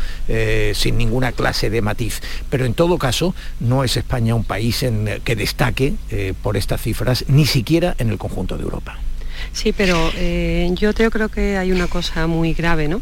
sin 0.73 0.97
ninguna 0.97 1.31
clase 1.31 1.69
de 1.69 1.81
matiz. 1.81 2.21
Pero 2.49 2.65
en 2.65 2.73
todo 2.73 2.97
caso, 2.97 3.33
no 3.61 3.85
es 3.85 3.95
España 3.95 4.35
un 4.35 4.43
país 4.43 4.83
en, 4.83 5.21
que 5.23 5.35
destaque 5.35 5.93
por 6.41 6.57
estas 6.57 6.81
cifras, 6.81 7.25
ni 7.29 7.45
siquiera 7.45 7.95
en 7.97 8.09
el 8.09 8.17
conjunto 8.17 8.57
de 8.57 8.63
Europa. 8.63 8.99
Sí, 9.53 9.71
pero 9.71 10.11
yo 10.75 10.93
creo 10.93 11.29
que 11.29 11.57
hay 11.57 11.71
una 11.71 11.87
cosa 11.87 12.27
muy 12.27 12.53
grave, 12.53 12.89
¿no? 12.89 13.01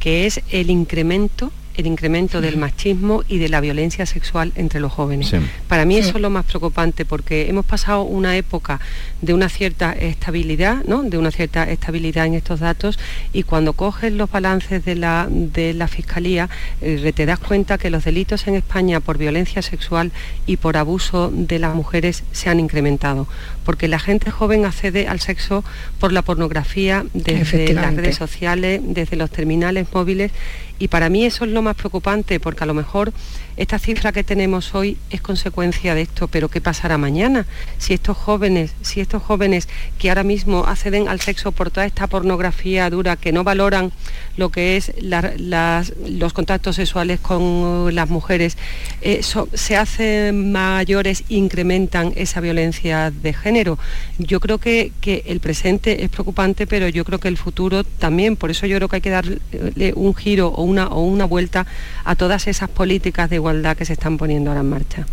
Que 0.00 0.26
es 0.26 0.40
el 0.50 0.70
incremento 0.70 1.52
el 1.78 1.86
incremento 1.86 2.40
del 2.40 2.56
machismo 2.56 3.22
y 3.28 3.38
de 3.38 3.48
la 3.48 3.60
violencia 3.60 4.04
sexual 4.04 4.52
entre 4.56 4.80
los 4.80 4.92
jóvenes. 4.92 5.32
Para 5.68 5.84
mí 5.84 5.96
eso 5.96 6.16
es 6.16 6.20
lo 6.20 6.28
más 6.28 6.44
preocupante 6.44 7.04
porque 7.04 7.48
hemos 7.48 7.64
pasado 7.64 8.02
una 8.02 8.36
época 8.36 8.80
de 9.20 9.34
una 9.34 9.48
cierta 9.48 9.92
estabilidad, 9.92 10.84
¿no? 10.84 11.02
de 11.02 11.18
una 11.18 11.30
cierta 11.30 11.64
estabilidad 11.64 12.26
en 12.26 12.34
estos 12.34 12.60
datos 12.60 12.98
y 13.32 13.42
cuando 13.42 13.72
coges 13.72 14.12
los 14.12 14.30
balances 14.30 14.84
de 14.84 14.94
la, 14.94 15.28
de 15.30 15.74
la 15.74 15.88
Fiscalía 15.88 16.48
eh, 16.80 17.12
te 17.14 17.26
das 17.26 17.38
cuenta 17.38 17.78
que 17.78 17.90
los 17.90 18.04
delitos 18.04 18.46
en 18.46 18.54
España 18.54 19.00
por 19.00 19.18
violencia 19.18 19.62
sexual 19.62 20.12
y 20.46 20.56
por 20.56 20.76
abuso 20.76 21.30
de 21.32 21.58
las 21.58 21.74
mujeres 21.74 22.24
se 22.32 22.50
han 22.50 22.60
incrementado 22.60 23.26
porque 23.64 23.88
la 23.88 23.98
gente 23.98 24.30
joven 24.30 24.64
accede 24.64 25.08
al 25.08 25.20
sexo 25.20 25.64
por 25.98 26.12
la 26.12 26.22
pornografía 26.22 27.04
desde 27.12 27.72
las 27.74 27.94
redes 27.94 28.16
sociales, 28.16 28.80
desde 28.84 29.16
los 29.16 29.30
terminales 29.30 29.86
móviles 29.92 30.32
y 30.78 30.88
para 30.88 31.08
mí 31.08 31.24
eso 31.24 31.44
es 31.44 31.50
lo 31.50 31.62
más 31.62 31.76
preocupante, 31.76 32.38
porque 32.40 32.64
a 32.64 32.66
lo 32.66 32.74
mejor 32.74 33.12
esta 33.58 33.80
cifra 33.80 34.12
que 34.12 34.22
tenemos 34.22 34.72
hoy 34.76 34.96
es 35.10 35.20
consecuencia 35.20 35.96
de 35.96 36.02
esto, 36.02 36.28
pero 36.28 36.48
¿qué 36.48 36.60
pasará 36.60 36.96
mañana? 36.96 37.44
Si 37.78 37.92
estos 37.92 38.16
jóvenes, 38.16 38.72
si 38.82 39.00
estos 39.00 39.20
jóvenes 39.20 39.68
que 39.98 40.10
ahora 40.10 40.22
mismo 40.22 40.64
acceden 40.64 41.08
al 41.08 41.20
sexo 41.20 41.50
por 41.50 41.72
toda 41.72 41.84
esta 41.84 42.06
pornografía 42.06 42.88
dura, 42.88 43.16
que 43.16 43.32
no 43.32 43.42
valoran 43.42 43.90
lo 44.36 44.50
que 44.50 44.76
es 44.76 44.92
los 45.00 46.32
contactos 46.32 46.76
sexuales 46.76 47.18
con 47.18 47.92
las 47.92 48.08
mujeres, 48.08 48.56
eh, 49.00 49.22
se 49.54 49.76
hacen 49.76 50.52
mayores, 50.52 51.24
incrementan 51.28 52.12
esa 52.14 52.40
violencia 52.40 53.10
de 53.10 53.32
género. 53.32 53.76
Yo 54.18 54.38
creo 54.38 54.58
que, 54.58 54.92
que 55.00 55.24
el 55.26 55.40
presente 55.40 56.04
es 56.04 56.10
preocupante, 56.10 56.68
pero 56.68 56.86
yo 56.88 57.04
creo 57.04 57.18
que 57.18 57.26
el 57.26 57.36
futuro 57.36 57.82
también. 57.82 58.36
Por 58.36 58.52
eso 58.52 58.66
yo 58.66 58.76
creo 58.76 58.88
que 58.88 58.96
hay 58.96 59.02
que 59.02 59.10
darle 59.10 59.92
un 59.96 60.14
giro 60.14 60.46
o 60.46 60.62
una, 60.62 60.86
o 60.86 61.02
una 61.02 61.24
vuelta 61.24 61.66
a 62.04 62.14
todas 62.14 62.46
esas 62.46 62.70
políticas 62.70 63.28
de 63.28 63.36
igualdad 63.36 63.47
que 63.74 63.84
se 63.84 63.94
están 63.94 64.16
poniendo 64.16 64.50
ahora 64.50 64.60
en 64.60 64.68
marcha. 64.68 65.06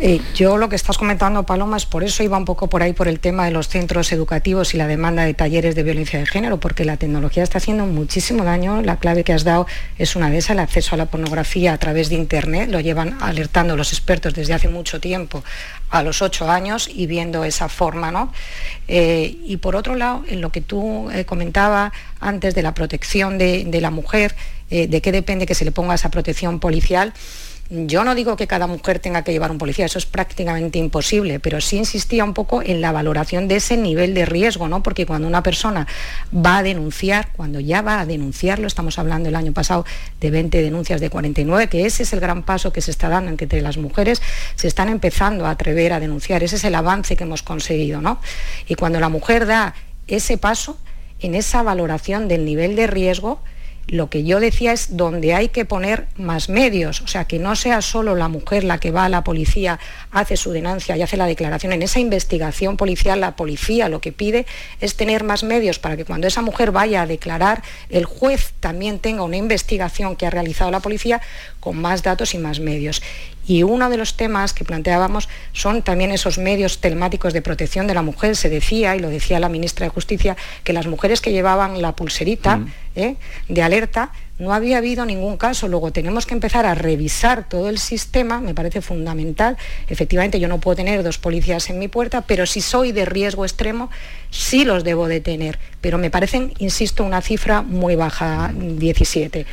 Eh, 0.00 0.20
yo 0.34 0.56
lo 0.56 0.68
que 0.68 0.76
estás 0.76 0.98
comentando, 0.98 1.44
Paloma, 1.44 1.76
es 1.76 1.86
por 1.86 2.02
eso 2.02 2.22
iba 2.22 2.36
un 2.36 2.44
poco 2.44 2.68
por 2.68 2.82
ahí 2.82 2.92
por 2.92 3.08
el 3.08 3.20
tema 3.20 3.44
de 3.44 3.50
los 3.50 3.68
centros 3.68 4.10
educativos 4.12 4.74
y 4.74 4.76
la 4.76 4.86
demanda 4.86 5.24
de 5.24 5.34
talleres 5.34 5.74
de 5.74 5.82
violencia 5.82 6.18
de 6.18 6.26
género, 6.26 6.58
porque 6.58 6.84
la 6.84 6.96
tecnología 6.96 7.42
está 7.42 7.58
haciendo 7.58 7.86
muchísimo 7.86 8.44
daño. 8.44 8.82
La 8.82 8.96
clave 8.96 9.22
que 9.22 9.32
has 9.32 9.44
dado 9.44 9.66
es 9.98 10.16
una 10.16 10.30
de 10.30 10.38
esas, 10.38 10.52
el 10.52 10.60
acceso 10.60 10.94
a 10.94 10.98
la 10.98 11.06
pornografía 11.06 11.72
a 11.72 11.78
través 11.78 12.08
de 12.08 12.16
Internet. 12.16 12.70
Lo 12.70 12.80
llevan 12.80 13.16
alertando 13.20 13.76
los 13.76 13.92
expertos 13.92 14.34
desde 14.34 14.54
hace 14.54 14.68
mucho 14.68 15.00
tiempo, 15.00 15.44
a 15.90 16.02
los 16.02 16.22
ocho 16.22 16.50
años, 16.50 16.88
y 16.92 17.06
viendo 17.06 17.44
esa 17.44 17.68
forma. 17.68 18.10
¿no? 18.10 18.32
Eh, 18.88 19.38
y 19.44 19.58
por 19.58 19.76
otro 19.76 19.94
lado, 19.94 20.24
en 20.28 20.40
lo 20.40 20.50
que 20.50 20.60
tú 20.60 21.10
eh, 21.10 21.24
comentabas 21.24 21.92
antes 22.20 22.54
de 22.54 22.62
la 22.62 22.74
protección 22.74 23.38
de, 23.38 23.64
de 23.64 23.80
la 23.80 23.90
mujer, 23.90 24.34
de 24.70 25.00
qué 25.02 25.12
depende 25.12 25.46
que 25.46 25.54
se 25.54 25.64
le 25.64 25.70
ponga 25.70 25.94
esa 25.94 26.10
protección 26.10 26.58
policial, 26.58 27.12
yo 27.70 28.04
no 28.04 28.14
digo 28.14 28.36
que 28.36 28.46
cada 28.46 28.66
mujer 28.66 28.98
tenga 28.98 29.24
que 29.24 29.32
llevar 29.32 29.50
un 29.50 29.58
policía, 29.58 29.86
eso 29.86 29.98
es 29.98 30.04
prácticamente 30.04 30.78
imposible, 30.78 31.40
pero 31.40 31.60
sí 31.60 31.78
insistía 31.78 32.22
un 32.22 32.34
poco 32.34 32.62
en 32.62 32.80
la 32.80 32.92
valoración 32.92 33.48
de 33.48 33.56
ese 33.56 33.76
nivel 33.76 34.12
de 34.12 34.26
riesgo, 34.26 34.68
¿no? 34.68 34.82
Porque 34.82 35.06
cuando 35.06 35.26
una 35.26 35.42
persona 35.42 35.86
va 36.34 36.58
a 36.58 36.62
denunciar, 36.62 37.28
cuando 37.32 37.60
ya 37.60 37.80
va 37.80 38.00
a 38.00 38.06
denunciarlo, 38.06 38.66
estamos 38.66 38.98
hablando 38.98 39.30
el 39.30 39.36
año 39.36 39.52
pasado 39.52 39.86
de 40.20 40.30
20 40.30 40.62
denuncias 40.62 41.00
de 41.00 41.08
49, 41.08 41.68
que 41.68 41.86
ese 41.86 42.02
es 42.02 42.12
el 42.12 42.20
gran 42.20 42.42
paso 42.42 42.72
que 42.72 42.82
se 42.82 42.90
está 42.90 43.08
dando 43.08 43.30
en 43.30 43.36
que 43.36 43.44
entre 43.44 43.62
las 43.62 43.78
mujeres 43.78 44.20
se 44.56 44.68
están 44.68 44.90
empezando 44.90 45.46
a 45.46 45.50
atrever 45.50 45.94
a 45.94 46.00
denunciar, 46.00 46.42
ese 46.42 46.56
es 46.56 46.64
el 46.64 46.74
avance 46.74 47.16
que 47.16 47.24
hemos 47.24 47.42
conseguido, 47.42 48.02
¿no? 48.02 48.20
Y 48.68 48.74
cuando 48.74 49.00
la 49.00 49.08
mujer 49.08 49.46
da 49.46 49.74
ese 50.06 50.36
paso, 50.36 50.78
en 51.20 51.34
esa 51.34 51.62
valoración 51.62 52.28
del 52.28 52.44
nivel 52.44 52.76
de 52.76 52.86
riesgo, 52.86 53.40
lo 53.86 54.10
que 54.10 54.24
yo 54.24 54.40
decía 54.40 54.72
es 54.72 54.96
donde 54.96 55.34
hay 55.34 55.48
que 55.48 55.64
poner 55.64 56.06
más 56.16 56.48
medios, 56.48 57.00
o 57.02 57.06
sea, 57.06 57.26
que 57.26 57.38
no 57.38 57.54
sea 57.56 57.82
solo 57.82 58.14
la 58.14 58.28
mujer 58.28 58.64
la 58.64 58.78
que 58.78 58.90
va 58.90 59.04
a 59.04 59.08
la 59.08 59.24
policía, 59.24 59.78
hace 60.10 60.36
su 60.36 60.52
denuncia 60.52 60.96
y 60.96 61.02
hace 61.02 61.16
la 61.16 61.26
declaración. 61.26 61.72
En 61.72 61.82
esa 61.82 62.00
investigación 62.00 62.76
policial, 62.76 63.20
la 63.20 63.36
policía 63.36 63.88
lo 63.88 64.00
que 64.00 64.12
pide 64.12 64.46
es 64.80 64.96
tener 64.96 65.24
más 65.24 65.44
medios 65.44 65.78
para 65.78 65.96
que 65.96 66.04
cuando 66.04 66.26
esa 66.26 66.42
mujer 66.42 66.70
vaya 66.70 67.02
a 67.02 67.06
declarar, 67.06 67.62
el 67.90 68.04
juez 68.04 68.52
también 68.60 68.98
tenga 68.98 69.22
una 69.22 69.36
investigación 69.36 70.16
que 70.16 70.26
ha 70.26 70.30
realizado 70.30 70.70
la 70.70 70.80
policía 70.80 71.20
con 71.64 71.80
más 71.80 72.02
datos 72.02 72.34
y 72.34 72.38
más 72.38 72.60
medios. 72.60 73.02
Y 73.46 73.62
uno 73.62 73.88
de 73.88 73.96
los 73.96 74.16
temas 74.18 74.52
que 74.52 74.64
planteábamos 74.64 75.30
son 75.52 75.82
también 75.82 76.10
esos 76.10 76.36
medios 76.36 76.78
telemáticos 76.78 77.32
de 77.32 77.40
protección 77.40 77.86
de 77.86 77.94
la 77.94 78.02
mujer. 78.02 78.36
Se 78.36 78.50
decía, 78.50 78.94
y 78.94 79.00
lo 79.00 79.08
decía 79.08 79.40
la 79.40 79.48
ministra 79.48 79.86
de 79.86 79.90
Justicia, 79.90 80.36
que 80.62 80.74
las 80.74 80.86
mujeres 80.86 81.22
que 81.22 81.32
llevaban 81.32 81.80
la 81.80 81.96
pulserita 81.96 82.58
mm. 82.58 82.72
¿eh? 82.96 83.16
de 83.48 83.62
alerta 83.62 84.12
no 84.38 84.52
había 84.52 84.78
habido 84.78 85.06
ningún 85.06 85.36
caso. 85.36 85.68
Luego 85.68 85.92
tenemos 85.92 86.26
que 86.26 86.34
empezar 86.34 86.66
a 86.66 86.74
revisar 86.74 87.48
todo 87.48 87.68
el 87.68 87.78
sistema, 87.78 88.40
me 88.40 88.54
parece 88.54 88.80
fundamental. 88.80 89.56
Efectivamente, 89.88 90.40
yo 90.40 90.48
no 90.48 90.58
puedo 90.58 90.76
tener 90.76 91.02
dos 91.02 91.18
policías 91.18 91.70
en 91.70 91.78
mi 91.78 91.88
puerta, 91.88 92.22
pero 92.22 92.44
si 92.46 92.60
soy 92.60 92.90
de 92.90 93.04
riesgo 93.04 93.44
extremo, 93.44 93.90
sí 94.30 94.64
los 94.64 94.82
debo 94.82 95.06
de 95.06 95.20
tener. 95.20 95.58
Pero 95.80 95.98
me 95.98 96.10
parecen, 96.10 96.52
insisto, 96.58 97.04
una 97.04 97.20
cifra 97.22 97.62
muy 97.62 97.94
baja, 97.94 98.52
17. 98.52 99.46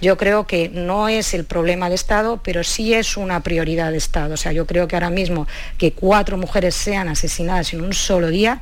Yo 0.00 0.16
creo 0.16 0.46
que 0.46 0.68
no 0.68 1.08
es 1.08 1.34
el 1.34 1.44
problema 1.44 1.86
del 1.86 1.94
Estado, 1.94 2.40
pero 2.42 2.62
sí 2.62 2.94
es 2.94 3.16
una 3.16 3.42
prioridad 3.42 3.90
de 3.90 3.98
Estado. 3.98 4.34
O 4.34 4.36
sea, 4.36 4.52
yo 4.52 4.66
creo 4.66 4.86
que 4.86 4.94
ahora 4.94 5.10
mismo 5.10 5.48
que 5.78 5.92
cuatro 5.92 6.36
mujeres 6.36 6.76
sean 6.76 7.08
asesinadas 7.08 7.72
en 7.72 7.80
un 7.80 7.92
solo 7.92 8.28
día 8.28 8.60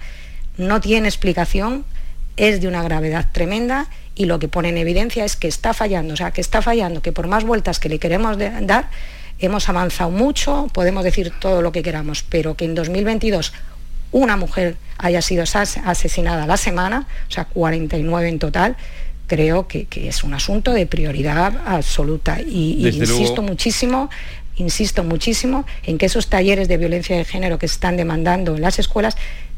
no 0.57 0.81
tiene 0.81 1.09
explicación, 1.09 1.85
es 2.39 2.61
de 2.61 2.69
una 2.69 2.83
gravedad 2.83 3.27
tremenda 3.33 3.89
y 4.17 4.25
lo 4.25 4.39
que 4.39 4.49
pone 4.49 4.71
en 4.71 4.79
evidencia 4.79 5.25
es 5.25 5.37
que 5.37 5.47
está 5.47 5.75
fallando, 5.75 6.15
o 6.15 6.17
sea, 6.17 6.33
que 6.33 6.41
está 6.41 6.63
fallando, 6.63 7.03
que 7.03 7.13
por 7.13 7.29
más 7.29 7.45
vueltas 7.45 7.79
que 7.79 7.89
le 7.89 7.99
queremos 7.99 8.39
dar, 8.39 8.91
hemos 9.39 9.69
avanzado 9.69 10.11
mucho, 10.11 10.69
podemos 10.73 11.05
decir 11.05 11.33
todo 11.39 11.63
lo 11.63 11.71
que 11.71 11.83
queramos, 11.83 12.23
pero 12.23 12.57
que 12.57 12.65
en 12.65 12.75
2022 12.75 13.53
una 14.13 14.37
mujer 14.37 14.77
haya 14.99 15.21
sido 15.21 15.45
asesinada 15.45 16.45
a 16.45 16.47
la 16.47 16.57
semana, 16.57 17.07
o 17.29 17.31
sea, 17.31 17.45
49 17.45 18.29
en 18.29 18.39
total, 18.39 18.77
creo 19.27 19.69
que, 19.69 19.87
es 19.95 20.25
un 20.25 20.33
asunto 20.33 20.73
de 20.73 20.87
prioridad 20.87 21.53
absoluta. 21.67 22.41
Y, 22.41 22.89
insisto 22.89 23.43
muchísimo 23.43 24.09
insisto 24.57 25.05
muchísimo 25.05 25.67
en 25.85 25.99
que 25.99 26.07
esos 26.07 26.29
talleres 26.29 26.69
de 26.69 26.77
violencia 26.77 27.17
de 27.17 27.25
género 27.25 27.59
que 27.59 27.69
se 27.69 27.75
están 27.75 27.97
demandando 27.97 28.57
en 28.57 28.63
las 28.63 28.79
escuelas 28.79 29.17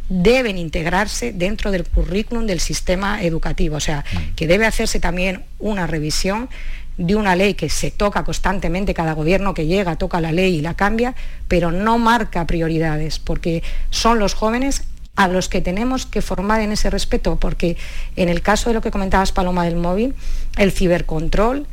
deben 0.09 0.59
integrarse 0.59 1.33
dentro 1.33 1.71
del 1.71 1.85
currículum 1.85 2.47
del 2.47 2.61
sistema 2.61 3.23
educativo. 3.23 3.77
O 3.77 3.81
sea, 3.81 4.05
mm. 4.13 4.35
que 4.35 4.47
debe 4.47 4.67
hacerse 4.67 5.01
también 5.01 5.45
una 5.59 5.87
revisión 5.87 6.49
de 6.97 7.15
una 7.15 7.37
ley 7.37 7.55
que 7.55 7.69
se 7.71 7.91
toca 7.91 8.25
constantemente, 8.25 8.93
cada 8.93 9.13
gobierno 9.13 9.55
que 9.55 9.67
llega 9.67 9.97
toca 9.97 10.21
la 10.21 10.33
ley 10.33 10.57
y 10.57 10.61
la 10.61 10.75
cambia, 10.75 11.15
pero 11.47 11.71
no 11.71 11.97
marca 11.99 12.47
prioridades, 12.47 13.21
porque 13.21 13.63
son 13.91 14.19
los 14.19 14.35
jóvenes 14.35 14.83
a 15.15 15.29
los 15.29 15.49
que 15.49 15.61
tenemos 15.61 16.07
que 16.07 16.23
formar 16.23 16.61
en 16.61 16.73
ese 16.73 16.91
respeto, 16.91 17.37
porque 17.37 17.77
en 18.17 18.29
el 18.29 18.43
caso 18.43 18.71
de 18.71 18.75
lo 18.75 18.81
que 18.81 18.91
comentabas, 18.91 19.33
Paloma, 19.33 19.65
del 19.65 19.77
móvil, 19.77 20.15
el 20.57 20.73
cibercontrol 20.73 21.67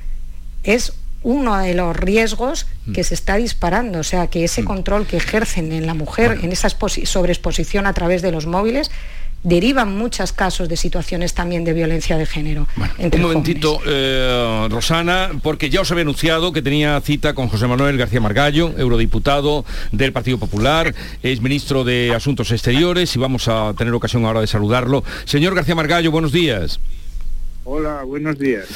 es 0.64 0.94
uno 1.26 1.58
de 1.58 1.74
los 1.74 1.98
riesgos 1.98 2.68
mm. 2.86 2.94
que 2.94 3.04
se 3.04 3.16
está 3.16 3.36
disparando, 3.36 4.00
o 4.00 4.04
sea, 4.04 4.28
que 4.28 4.44
ese 4.44 4.62
mm. 4.62 4.66
control 4.66 5.08
que 5.08 5.18
ejercen 5.18 5.72
en 5.72 5.88
la 5.88 5.96
mujer, 5.96 6.38
en 6.44 6.52
esa 6.52 6.70
sobreexposición 6.70 7.88
a 7.88 7.94
través 7.94 8.22
de 8.22 8.32
los 8.32 8.46
móviles, 8.46 8.92
derivan 9.42 9.96
muchos 9.96 10.32
casos 10.32 10.70
de 10.70 10.78
situaciones 10.78 11.34
también 11.34 11.64
de 11.64 11.74
violencia 11.74 12.18
de 12.18 12.28
género. 12.28 12.68
un 12.78 13.22
momentito, 13.22 13.80
eh, 13.88 14.68
Rosana, 14.70 15.32
porque 15.42 15.70
ya 15.70 15.82
os 15.82 15.92
había 15.92 16.04
anunciado 16.04 16.54
que 16.54 16.62
tenía 16.62 17.02
cita 17.02 17.34
con 17.34 17.48
José 17.48 17.68
Manuel 17.68 17.98
García 17.98 18.22
Margallo, 18.22 18.74
eurodiputado 18.78 19.66
del 19.92 20.14
Partido 20.14 20.38
Popular, 20.38 20.94
es 21.24 21.42
ministro 21.42 21.84
de 21.84 22.14
Asuntos 22.16 22.52
Exteriores 22.52 23.16
y 23.16 23.20
vamos 23.20 23.48
a 23.48 23.74
tener 23.76 23.94
ocasión 23.94 24.26
ahora 24.26 24.42
de 24.42 24.48
saludarlo. 24.48 25.04
Señor 25.26 25.56
García 25.56 25.76
Margallo, 25.76 26.12
buenos 26.12 26.32
días. 26.32 26.80
Hola, 27.68 28.04
buenos 28.04 28.38
días. 28.38 28.68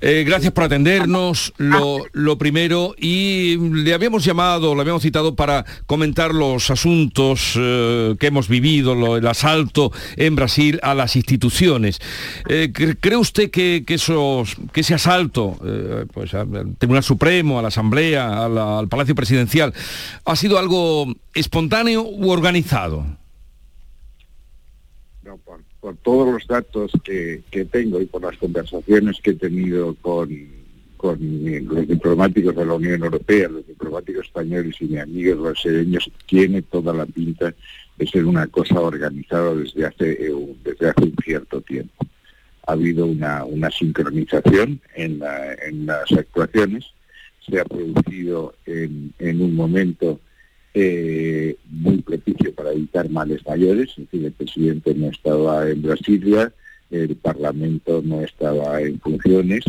Eh, 0.00 0.22
gracias 0.24 0.52
por 0.52 0.62
atendernos, 0.62 1.52
lo, 1.58 2.38
primero, 2.38 2.94
y 2.96 3.56
le 3.58 3.92
habíamos 3.92 4.24
llamado, 4.24 4.76
le 4.76 4.82
habíamos 4.82 5.02
citado 5.02 5.34
para 5.34 5.64
comentar 5.86 6.32
los 6.32 6.70
asuntos 6.70 7.54
eh, 7.56 8.14
que 8.20 8.28
hemos 8.28 8.46
vivido, 8.46 9.16
el 9.16 9.26
asalto 9.26 9.90
en 10.14 10.36
Brasil 10.36 10.78
a 10.84 10.94
las 10.94 11.16
instituciones. 11.16 11.98
Eh, 12.48 12.72
¿Cree 12.72 13.16
usted 13.16 13.50
que, 13.50 13.84
ese 13.88 14.94
asalto 14.94 15.58
pues, 16.14 16.32
al 16.32 16.76
Tribunal 16.78 17.02
Supremo, 17.02 17.58
a 17.58 17.62
la 17.62 17.68
Asamblea, 17.68 18.44
al 18.44 18.86
Palacio 18.86 19.16
Presidencial, 19.16 19.74
ha 20.24 20.36
sido 20.36 20.60
algo 20.60 21.12
espontáneo 21.34 22.02
u 22.02 22.30
organizado? 22.30 23.04
Por 25.80 25.96
todos 25.96 26.32
los 26.32 26.46
datos 26.46 26.92
que, 27.04 27.42
tengo 27.70 28.00
y 28.00 28.06
por 28.06 28.22
las 28.22 28.36
conversaciones 28.36 29.20
que 29.22 29.30
he 29.30 29.34
tenido 29.34 29.94
con, 30.00 30.28
con 30.96 31.18
los 31.20 31.88
diplomáticos 31.88 32.56
de 32.56 32.66
la 32.66 32.74
Unión 32.74 33.02
Europea, 33.02 33.48
los 33.48 33.66
diplomáticos 33.66 34.26
españoles 34.26 34.76
y 34.80 34.86
mis 34.86 35.00
amigos 35.00 35.40
brasileños, 35.40 36.10
tiene 36.26 36.62
toda 36.62 36.92
la 36.92 37.06
pinta 37.06 37.54
de 37.96 38.06
ser 38.06 38.26
una 38.26 38.46
cosa 38.48 38.80
organizada 38.80 39.54
desde 39.54 39.86
hace, 39.86 40.12
eh, 40.12 40.56
desde 40.64 40.88
hace 40.90 41.04
un 41.04 41.14
cierto 41.24 41.60
tiempo. 41.60 42.06
Ha 42.66 42.72
habido 42.72 43.06
una, 43.06 43.44
una 43.44 43.70
sincronización 43.70 44.80
en, 44.94 45.20
en 45.66 45.86
las 45.86 46.10
actuaciones, 46.12 46.86
se 47.48 47.60
ha 47.60 47.64
producido 47.64 48.54
en, 48.66 49.12
en 49.18 49.40
un 49.40 49.54
momento 49.54 50.20
eh, 50.74 51.56
muy 51.78 52.02
propicio 52.02 52.52
para 52.54 52.72
evitar 52.72 53.08
males 53.08 53.46
mayores, 53.46 53.90
es 53.90 53.96
decir, 53.96 54.24
el 54.24 54.32
presidente 54.32 54.94
no 54.94 55.08
estaba 55.08 55.68
en 55.68 55.82
Brasilia, 55.82 56.52
el 56.90 57.16
Parlamento 57.16 58.02
no 58.04 58.22
estaba 58.22 58.80
en 58.80 58.98
funciones 59.00 59.64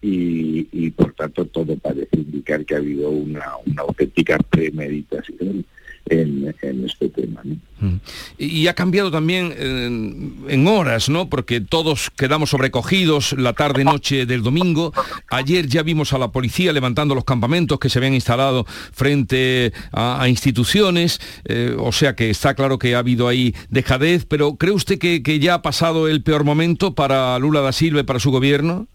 y, 0.00 0.90
por 0.90 1.12
tanto 1.14 1.44
todo 1.46 1.76
parece 1.76 2.16
indicar 2.16 2.64
que 2.64 2.74
ha 2.74 2.78
habido 2.78 3.10
una, 3.10 3.44
una 3.66 3.82
auténtica 3.82 4.36
premeditación 4.38 5.64
en, 6.06 6.54
este 6.84 7.08
tema. 7.08 7.42
Mm. 7.80 7.96
Y 8.38 8.66
ha 8.66 8.74
cambiado 8.74 9.10
también 9.10 9.54
en, 9.58 10.66
horas, 10.66 11.08
¿no? 11.08 11.28
Porque 11.28 11.60
todos 11.60 12.10
quedamos 12.10 12.50
sobrecogidos 12.50 13.32
la 13.34 13.52
tarde-noche 13.52 14.26
del 14.26 14.42
domingo. 14.42 14.92
Ayer 15.28 15.66
ya 15.66 15.82
vimos 15.82 16.12
a 16.12 16.18
la 16.18 16.32
policía 16.32 16.72
levantando 16.72 17.14
los 17.14 17.24
campamentos 17.24 17.78
que 17.78 17.88
se 17.88 17.98
habían 17.98 18.14
instalado 18.14 18.64
frente 18.92 19.72
a, 19.92 20.28
instituciones, 20.28 21.20
eh, 21.44 21.74
o 21.78 21.92
sea 21.92 22.14
que 22.14 22.30
está 22.30 22.54
claro 22.54 22.78
que 22.78 22.94
ha 22.94 22.98
habido 22.98 23.28
ahí 23.28 23.54
dejadez, 23.70 24.24
pero 24.24 24.56
¿cree 24.56 24.72
usted 24.72 24.98
que, 24.98 25.22
ya 25.40 25.54
ha 25.54 25.62
pasado 25.62 26.08
el 26.08 26.22
peor 26.22 26.44
momento 26.44 26.94
para 26.94 27.38
Lula 27.38 27.60
da 27.60 27.72
Silva 27.72 28.00
y 28.00 28.04
para 28.04 28.20
su 28.20 28.30
gobierno? 28.30 28.86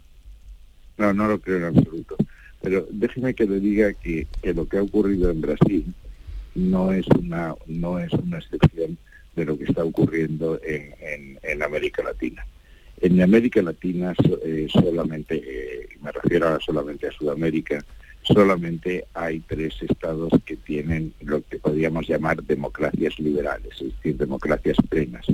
No, 0.97 1.13
no 1.13 1.27
lo 1.27 1.39
creo 1.39 1.57
en 1.57 1.77
absoluto. 1.77 2.15
Pero 2.61 2.87
déjeme 2.91 3.33
que 3.33 3.45
le 3.45 3.59
diga 3.59 3.93
que 3.93 4.27
lo 4.43 4.67
que 4.67 4.77
ha 4.77 4.81
ocurrido 4.81 5.29
en 5.29 5.41
Brasil 5.41 5.85
no 6.57 6.91
es 6.91 7.05
una, 7.19 7.55
no 7.67 7.99
es 7.99 8.11
una 8.13 8.39
excepción 8.39 8.97
de 9.35 9.45
lo 9.45 9.57
que 9.57 9.65
está 9.65 9.83
ocurriendo 9.83 10.59
en, 10.63 11.37
en, 11.43 11.63
América 11.63 12.03
Latina. 12.03 12.45
En 12.99 13.21
América 13.21 13.61
Latina 13.61 14.15
eh, 14.43 14.67
solamente, 14.71 15.35
eh, 15.35 15.89
me 16.01 16.11
refiero 16.11 16.47
ahora 16.47 16.59
solamente 16.59 17.07
a 17.07 17.11
Sudamérica, 17.11 17.85
solamente 18.23 19.05
hay 19.13 19.39
tres 19.41 19.75
estados 19.87 20.33
que 20.45 20.55
tienen 20.55 21.13
lo 21.21 21.43
que 21.43 21.59
podríamos 21.59 22.07
llamar 22.07 22.41
democracias 22.41 23.19
liberales, 23.19 23.73
es 23.79 23.95
decir, 23.95 24.17
democracias 24.17 24.77
plenas, 24.89 25.27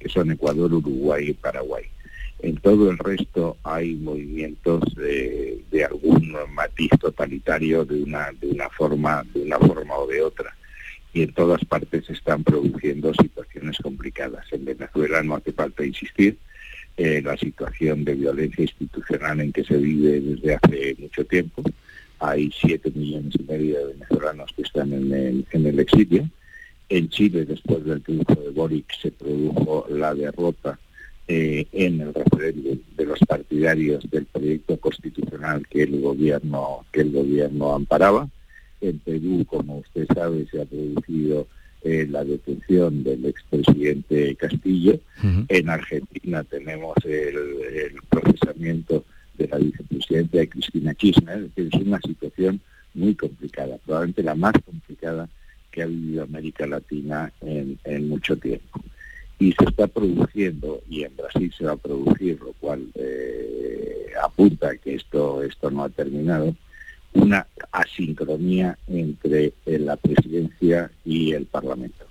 que 0.00 0.08
son 0.08 0.32
Ecuador, 0.32 0.74
Uruguay 0.74 1.28
y 1.28 1.34
Paraguay. 1.34 1.84
En 2.40 2.56
todo 2.56 2.90
el 2.90 2.98
resto 2.98 3.56
hay 3.62 3.94
movimientos 3.94 4.82
de, 4.96 5.62
de 5.70 5.84
algún 5.84 6.36
matiz 6.52 6.90
totalitario 7.00 7.84
de 7.84 8.02
una, 8.02 8.32
de 8.40 8.48
una 8.48 8.68
forma, 8.70 9.24
de 9.32 9.42
una 9.42 9.58
forma 9.60 9.96
o 9.96 10.08
de 10.08 10.20
otra 10.20 10.52
y 11.14 11.22
en 11.22 11.32
todas 11.32 11.64
partes 11.64 12.06
se 12.06 12.12
están 12.12 12.42
produciendo 12.42 13.14
situaciones 13.14 13.78
complicadas. 13.78 14.44
En 14.52 14.64
Venezuela 14.64 15.22
no 15.22 15.36
hace 15.36 15.52
falta 15.52 15.86
insistir, 15.86 16.36
eh, 16.96 17.22
la 17.24 17.36
situación 17.36 18.04
de 18.04 18.14
violencia 18.14 18.62
institucional 18.62 19.40
en 19.40 19.52
que 19.52 19.64
se 19.64 19.76
vive 19.76 20.20
desde 20.20 20.54
hace 20.54 20.96
mucho 20.98 21.24
tiempo. 21.24 21.62
Hay 22.18 22.52
siete 22.52 22.90
millones 22.94 23.34
y 23.38 23.42
medio 23.44 23.78
de 23.78 23.94
venezolanos 23.94 24.52
que 24.54 24.62
están 24.62 24.92
en 24.92 25.12
el, 25.12 25.80
exilio. 25.80 26.28
En 26.88 27.08
Chile, 27.08 27.44
después 27.44 27.84
del 27.84 28.02
triunfo 28.02 28.34
de 28.34 28.50
Boric, 28.50 28.92
se 29.00 29.10
produjo 29.10 29.86
la 29.90 30.14
derrota 30.14 30.78
eh, 31.26 31.66
en 31.72 32.00
el 32.00 32.12
referéndum 32.12 32.78
de 32.96 33.06
los 33.06 33.18
partidarios 33.20 34.08
del 34.10 34.26
proyecto 34.26 34.76
constitucional 34.78 35.66
que 35.68 35.84
el 35.84 36.00
gobierno 36.00 36.84
que 36.92 37.00
el 37.00 37.12
gobierno 37.12 37.72
amparaba 37.72 38.28
en 38.88 38.98
Perú, 38.98 39.44
como 39.46 39.78
usted 39.78 40.06
sabe, 40.14 40.46
se 40.50 40.60
ha 40.60 40.64
producido 40.64 41.46
eh, 41.82 42.06
la 42.08 42.24
detención 42.24 43.02
del 43.04 43.26
expresidente 43.26 44.34
Castillo. 44.36 44.98
En 45.48 45.68
Argentina 45.68 46.42
tenemos 46.44 46.94
el, 47.04 47.94
procesamiento 48.08 49.04
de 49.36 49.48
la 49.48 49.58
vicepresidenta 49.58 50.38
de 50.38 50.48
Cristina 50.48 50.94
Kirchner. 50.94 51.50
Es, 51.56 51.66
es 51.66 51.80
una 51.80 52.00
situación 52.00 52.60
muy 52.94 53.14
complicada, 53.14 53.76
probablemente 53.84 54.22
la 54.22 54.34
más 54.34 54.54
complicada 54.64 55.28
que 55.70 55.82
ha 55.82 55.86
vivido 55.86 56.22
América 56.22 56.66
Latina 56.66 57.32
en, 57.40 58.08
mucho 58.08 58.36
tiempo. 58.36 58.80
Y 59.38 59.52
se 59.52 59.64
está 59.64 59.88
produciendo, 59.88 60.80
y 60.88 61.02
en 61.02 61.16
Brasil 61.16 61.52
se 61.58 61.64
va 61.64 61.72
a 61.72 61.76
producir, 61.76 62.40
lo 62.40 62.52
cual 62.54 62.86
eh, 62.94 64.06
apunta 64.22 64.76
que 64.76 64.94
esto, 64.94 65.42
esto 65.42 65.70
no 65.70 65.82
ha 65.82 65.88
terminado, 65.88 66.54
una 67.14 67.46
asincronía 67.72 68.76
entre 68.86 69.52
eh, 69.66 69.78
la 69.78 69.96
presidencia 69.96 70.90
y 71.04 71.32
el 71.32 71.46
Parlamento. 71.46 72.04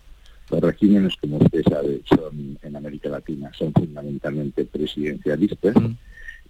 Los 0.49 0.61
regímenes, 0.61 1.15
como 1.17 1.37
usted 1.37 1.63
sabe, 1.69 2.01
son 2.05 2.57
en 2.61 2.75
América 2.75 3.09
Latina 3.09 3.51
son 3.57 3.73
fundamentalmente 3.73 4.65
presidencialistas. 4.65 5.75
Mm. 5.75 5.95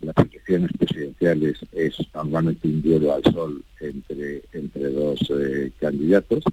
Las 0.02 0.18
elecciones 0.18 0.72
presidenciales 0.78 1.60
es 1.72 1.96
normalmente 2.14 2.68
un 2.68 2.82
duelo 2.82 3.14
al 3.14 3.24
sol 3.24 3.64
entre, 3.80 4.44
entre 4.52 4.90
dos 4.90 5.20
eh, 5.30 5.72
candidatos. 5.80 6.44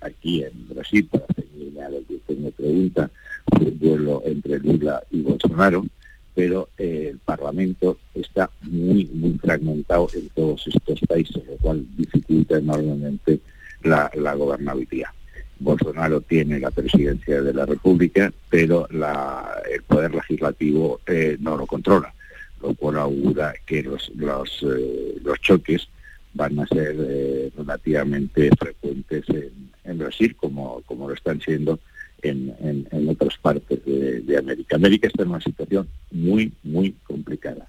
Aquí 0.00 0.42
en 0.44 0.68
Brasil, 0.68 1.08
para 1.10 1.24
a 1.24 1.88
lo 1.90 2.04
que 2.06 2.14
usted 2.14 2.36
me 2.38 2.52
pregunta, 2.52 3.10
fue 3.46 3.66
un 3.66 3.78
duelo 3.78 4.22
entre 4.24 4.58
Lula 4.60 5.02
y 5.10 5.22
Bolsonaro 5.22 5.84
pero 6.34 6.68
eh, 6.78 7.08
el 7.10 7.18
Parlamento 7.18 7.98
está 8.14 8.50
muy, 8.62 9.06
muy 9.06 9.38
fragmentado 9.38 10.08
en 10.14 10.28
todos 10.30 10.66
estos 10.66 11.00
países, 11.08 11.42
lo 11.46 11.56
cual 11.56 11.84
dificulta 11.96 12.58
enormemente 12.58 13.40
la, 13.82 14.10
gobernabilidad. 14.34 15.10
Bolsonaro 15.58 16.20
tiene 16.22 16.58
la 16.58 16.70
presidencia 16.70 17.42
de 17.42 17.52
la 17.52 17.66
República, 17.66 18.32
pero 18.48 18.88
el 18.88 19.82
poder 19.82 20.14
legislativo 20.14 21.00
eh, 21.06 21.36
no 21.40 21.56
lo 21.56 21.66
controla, 21.66 22.14
lo 22.62 22.74
cual 22.74 22.98
augura 22.98 23.52
que 23.66 23.82
los, 23.82 24.10
los, 24.14 24.62
eh, 24.62 25.16
los 25.22 25.40
choques 25.40 25.88
van 26.32 26.58
a 26.60 26.66
ser 26.66 26.96
relativamente 27.56 28.50
frecuentes 28.56 29.28
en, 29.28 29.70
en 29.84 29.98
Brasil, 29.98 30.34
como, 30.36 30.80
como 30.86 31.08
lo 31.08 31.14
están 31.14 31.40
siendo 31.40 31.80
en, 32.22 33.08
otras 33.08 33.36
partes 33.38 33.80
de, 33.84 34.36
América. 34.36 34.76
América 34.76 35.08
está 35.08 35.22
en 35.22 35.30
una 35.30 35.40
situación 35.40 35.88
muy, 36.10 36.52
muy 36.62 36.92
complicada. 37.04 37.68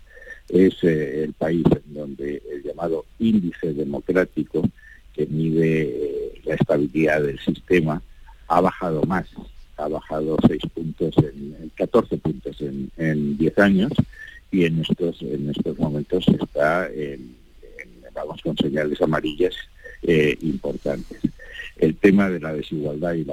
Es 0.49 0.83
eh, 0.83 1.23
el 1.23 1.33
país 1.33 1.65
en 1.71 1.93
donde 1.93 2.41
el 2.51 2.63
llamado 2.63 3.05
índice 3.19 3.73
democrático, 3.73 4.67
que 5.13 5.25
mide 5.25 5.81
eh, 5.81 6.41
la 6.45 6.55
estabilidad 6.55 7.21
del 7.21 7.39
sistema, 7.39 8.01
ha 8.47 8.61
bajado 8.61 9.03
más, 9.03 9.27
ha 9.77 9.87
bajado 9.87 10.37
6 10.47 10.61
puntos, 10.73 11.15
en, 11.17 11.71
14 11.75 12.17
puntos 12.17 12.57
en, 12.61 13.37
10 13.37 13.59
años, 13.59 13.91
y 14.51 14.65
en 14.65 14.81
estos, 14.81 15.21
en 15.21 15.49
estos 15.49 15.77
momentos 15.79 16.25
está 16.27 16.89
en, 16.91 17.35
vamos 18.13 18.41
con 18.41 18.57
señales 18.57 19.01
amarillas 19.01 19.55
eh, 20.03 20.37
importantes 20.41 21.21
el 21.81 21.95
tema 21.95 22.29
de 22.29 22.39
la 22.39 22.53
desigualdad 22.53 23.13
y 23.13 23.25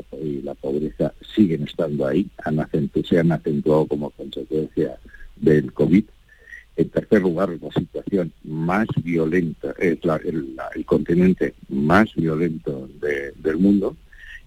la, 0.42 0.54
pobreza 0.54 1.12
siguen 1.34 1.64
estando 1.64 2.06
ahí, 2.06 2.26
se 3.04 3.18
han 3.18 3.30
acentuado 3.30 3.86
como 3.86 4.10
consecuencia 4.10 4.98
del 5.36 5.72
COVID. 5.72 6.04
En 6.76 6.88
tercer 6.88 7.20
lugar, 7.20 7.50
la 7.60 7.70
situación 7.70 8.32
más 8.44 8.86
violenta, 9.04 9.74
es 9.78 9.98
el, 10.24 10.84
continente 10.86 11.54
más 11.68 12.14
violento 12.14 12.88
del 13.00 13.58
mundo 13.58 13.96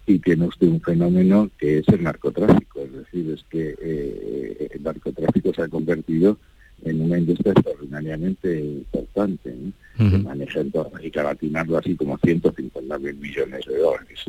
y 0.07 0.17
tiene 0.17 0.47
usted 0.47 0.67
un 0.67 0.81
fenómeno 0.81 1.51
que 1.59 1.77
es 1.77 1.87
el 1.89 2.01
narcotráfico, 2.01 2.81
es 2.81 2.93
decir, 2.93 3.31
es 3.31 3.45
que 3.51 3.75
eh, 3.79 4.67
el 4.73 4.81
narcotráfico 4.81 5.53
se 5.53 5.61
ha 5.61 5.67
convertido 5.67 6.37
en 6.84 7.02
una 7.02 7.17
industria 7.17 7.54
extraordinariamente 7.54 8.60
importante, 8.60 9.56
que 9.98 10.17
maneja 10.17 10.62
en 10.62 10.72
toda 10.72 10.89
América 10.89 11.24
Latina 11.24 11.62
algo 11.62 11.78
así 11.78 11.96
como 11.96 12.17
150 12.17 12.98
mil 13.00 13.15
millones 13.15 13.65
de 13.65 13.78
dólares. 13.78 14.20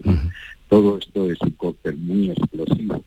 Todo 0.69 0.99
esto 0.99 1.31
es 1.31 1.41
un 1.41 1.51
cóctel 1.53 1.97
muy 1.97 2.31
explosivo 2.31 3.03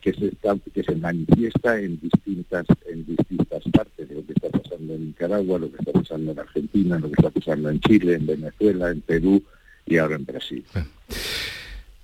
que 0.00 0.12
se, 0.12 0.26
está, 0.28 0.56
que 0.72 0.82
se 0.84 0.94
manifiesta 0.94 1.80
en 1.80 1.98
distintas, 2.00 2.64
en 2.88 3.04
distintas 3.06 3.64
partes 3.72 4.08
de 4.08 4.14
lo 4.14 4.24
que 4.24 4.34
está 4.34 4.50
pasando 4.50 4.94
en 4.94 5.06
Nicaragua, 5.08 5.58
lo 5.58 5.70
que 5.70 5.78
está 5.78 5.92
pasando 5.92 6.32
en 6.32 6.38
Argentina, 6.38 6.98
lo 6.98 7.08
que 7.08 7.14
está 7.18 7.30
pasando 7.30 7.70
en 7.70 7.80
Chile, 7.80 8.14
en 8.14 8.26
Venezuela, 8.26 8.90
en 8.90 9.00
Perú 9.00 9.42
y 9.84 9.96
ahora 9.96 10.16
en 10.16 10.24
Brasil. 10.24 10.64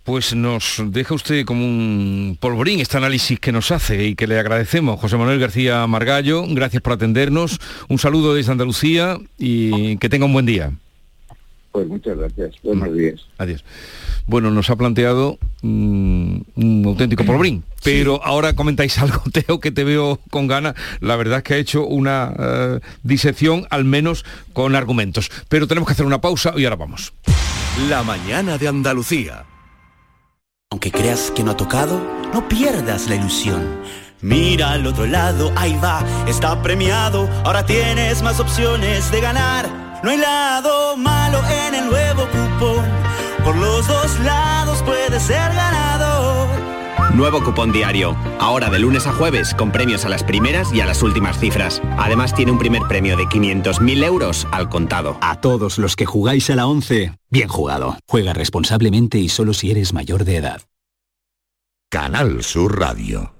Pues 0.05 0.35
nos 0.35 0.83
deja 0.87 1.15
usted 1.15 1.45
como 1.45 1.65
un 1.65 2.37
polvorín 2.41 2.81
este 2.81 2.97
análisis 2.97 3.39
que 3.39 3.53
nos 3.53 3.71
hace 3.71 4.07
y 4.07 4.15
que 4.17 4.27
le 4.27 4.39
agradecemos. 4.39 4.99
José 4.99 5.17
Manuel 5.17 5.39
García 5.39 5.87
Margallo, 5.87 6.45
gracias 6.49 6.83
por 6.83 6.95
atendernos. 6.95 7.61
Un 7.89 7.99
saludo 7.99 8.35
desde 8.35 8.51
Andalucía 8.51 9.19
y 9.39 9.97
que 9.99 10.09
tenga 10.09 10.27
un 10.27 10.33
buen 10.33 10.47
día. 10.47 10.73
Pues 11.73 11.87
muchas 11.89 12.19
gracias. 12.19 12.57
Buenos 12.63 12.95
días. 12.95 13.21
Adiós. 13.39 13.65
Bueno, 14.27 14.51
nos 14.51 14.71
ha 14.71 14.77
planteado 14.77 15.39
mm, 15.63 16.37
un 16.57 16.83
auténtico 16.85 17.25
polvorín, 17.25 17.65
pero 17.83 18.23
ahora 18.25 18.55
comentáis 18.55 18.99
algo, 19.03 19.23
Teo, 19.33 19.61
que 19.61 19.71
te 19.71 19.85
veo 19.85 20.21
con 20.31 20.47
ganas. 20.47 20.75
La 21.01 21.17
verdad 21.17 21.39
es 21.39 21.45
que 21.45 21.55
ha 21.55 21.59
hecho 21.59 21.87
una 21.87 22.35
eh, 22.39 22.81
disección, 23.03 23.67
al 23.71 23.85
menos 23.85 24.25
con 24.53 24.75
argumentos. 24.75 25.31
Pero 25.49 25.67
tenemos 25.67 25.87
que 25.87 25.93
hacer 25.93 26.07
una 26.07 26.21
pausa 26.21 26.55
y 26.57 26.65
ahora 26.65 26.77
vamos. 26.77 27.15
La 27.89 28.03
mañana 28.03 28.59
de 28.59 28.69
Andalucía. 28.69 29.45
Aunque 30.73 30.91
creas 30.91 31.31
que 31.31 31.45
no 31.45 31.51
ha 31.51 31.55
tocado, 31.55 32.01
no 32.33 32.49
pierdas 32.49 33.07
la 33.07 33.17
ilusión. 33.17 33.63
Mira 34.23 34.71
al 34.71 34.87
otro 34.87 35.05
lado, 35.05 35.53
ahí 35.55 35.79
va, 35.85 36.03
está 36.27 36.63
premiado. 36.63 37.29
Ahora 37.45 37.67
tienes 37.67 38.23
más 38.23 38.41
opciones 38.41 39.11
de 39.11 39.21
ganar. 39.21 39.69
No 40.03 40.09
hay 40.09 40.17
lado 40.17 40.97
malo 40.97 41.43
en 41.67 41.75
el 41.75 41.91
nuevo 41.91 42.23
cupón. 42.23 42.87
Por 43.45 43.55
los 43.57 43.87
dos 43.87 44.19
lados 44.21 44.83
puedes 44.83 45.23
ser 45.23 45.53
ganador. 45.55 46.22
Nuevo 47.15 47.45
cupón 47.45 47.73
diario. 47.73 48.17
Ahora 48.41 48.71
de 48.71 48.79
lunes 48.79 49.07
a 49.07 49.13
jueves 49.13 49.55
con 49.55 49.71
premios 49.71 50.07
a 50.07 50.09
las 50.09 50.25
primeras 50.25 50.73
y 50.73 50.81
a 50.81 50.87
las 50.87 51.03
últimas 51.03 51.39
cifras. 51.39 51.83
Además 51.99 52.35
tiene 52.35 52.53
un 52.53 52.59
primer 52.59 52.83
premio 52.89 53.19
de 53.19 53.25
500.000 53.25 54.05
euros 54.05 54.47
al 54.51 54.71
contado. 54.71 55.19
A 55.21 55.41
todos 55.41 55.79
los 55.79 55.95
que 55.95 56.07
jugáis 56.07 56.49
a 56.49 56.57
la 56.57 56.67
11, 56.67 57.13
bien 57.29 57.49
jugado. 57.49 57.99
Juega 58.09 58.33
responsablemente 58.33 59.19
y 59.19 59.29
solo 59.29 59.53
si 59.53 59.71
eres 59.71 59.93
mayor 59.93 60.25
de 60.25 60.37
edad. 60.37 60.63
Canal 61.91 62.43
Sur 62.43 62.79
Radio. 62.79 63.35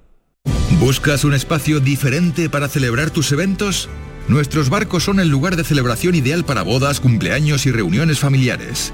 ¿Buscas 0.79 1.23
un 1.23 1.33
espacio 1.33 1.79
diferente 1.79 2.49
para 2.49 2.67
celebrar 2.67 3.09
tus 3.09 3.31
eventos? 3.31 3.89
Nuestros 4.27 4.69
barcos 4.69 5.03
son 5.03 5.19
el 5.19 5.29
lugar 5.29 5.55
de 5.55 5.63
celebración 5.63 6.13
ideal 6.13 6.45
para 6.45 6.61
bodas, 6.61 6.99
cumpleaños 6.99 7.65
y 7.65 7.71
reuniones 7.71 8.19
familiares. 8.19 8.93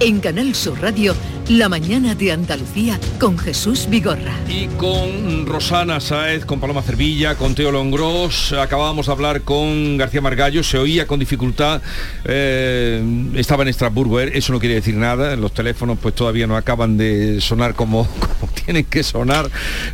En 0.00 0.20
Canal 0.20 0.54
Sur 0.54 0.80
Radio, 0.80 1.12
La 1.48 1.70
mañana 1.70 2.14
de 2.14 2.30
Andalucía 2.30 3.00
con 3.18 3.38
Jesús 3.38 3.86
Vigorra. 3.88 4.34
Y 4.50 4.66
con 4.76 5.46
Rosana 5.46 5.98
Saez, 5.98 6.44
con 6.44 6.60
Paloma 6.60 6.82
Cervilla, 6.82 7.36
con 7.36 7.54
Teo 7.54 7.72
Longros, 7.72 8.52
acabábamos 8.52 9.06
de 9.06 9.12
hablar 9.12 9.40
con 9.40 9.96
García 9.96 10.20
Margallo, 10.20 10.62
se 10.62 10.76
oía 10.76 11.06
con 11.06 11.18
dificultad, 11.18 11.80
eh, 12.26 13.02
estaba 13.34 13.62
en 13.62 13.70
Estrasburgo, 13.70 14.20
eh, 14.20 14.32
eso 14.34 14.52
no 14.52 14.60
quiere 14.60 14.74
decir 14.74 14.94
nada, 14.96 15.36
los 15.36 15.54
teléfonos 15.54 15.98
pues 16.02 16.14
todavía 16.14 16.46
no 16.46 16.54
acaban 16.54 16.98
de 16.98 17.40
sonar 17.40 17.72
como, 17.72 18.06
tienen 18.66 18.84
que 18.84 19.02
sonar, 19.02 19.50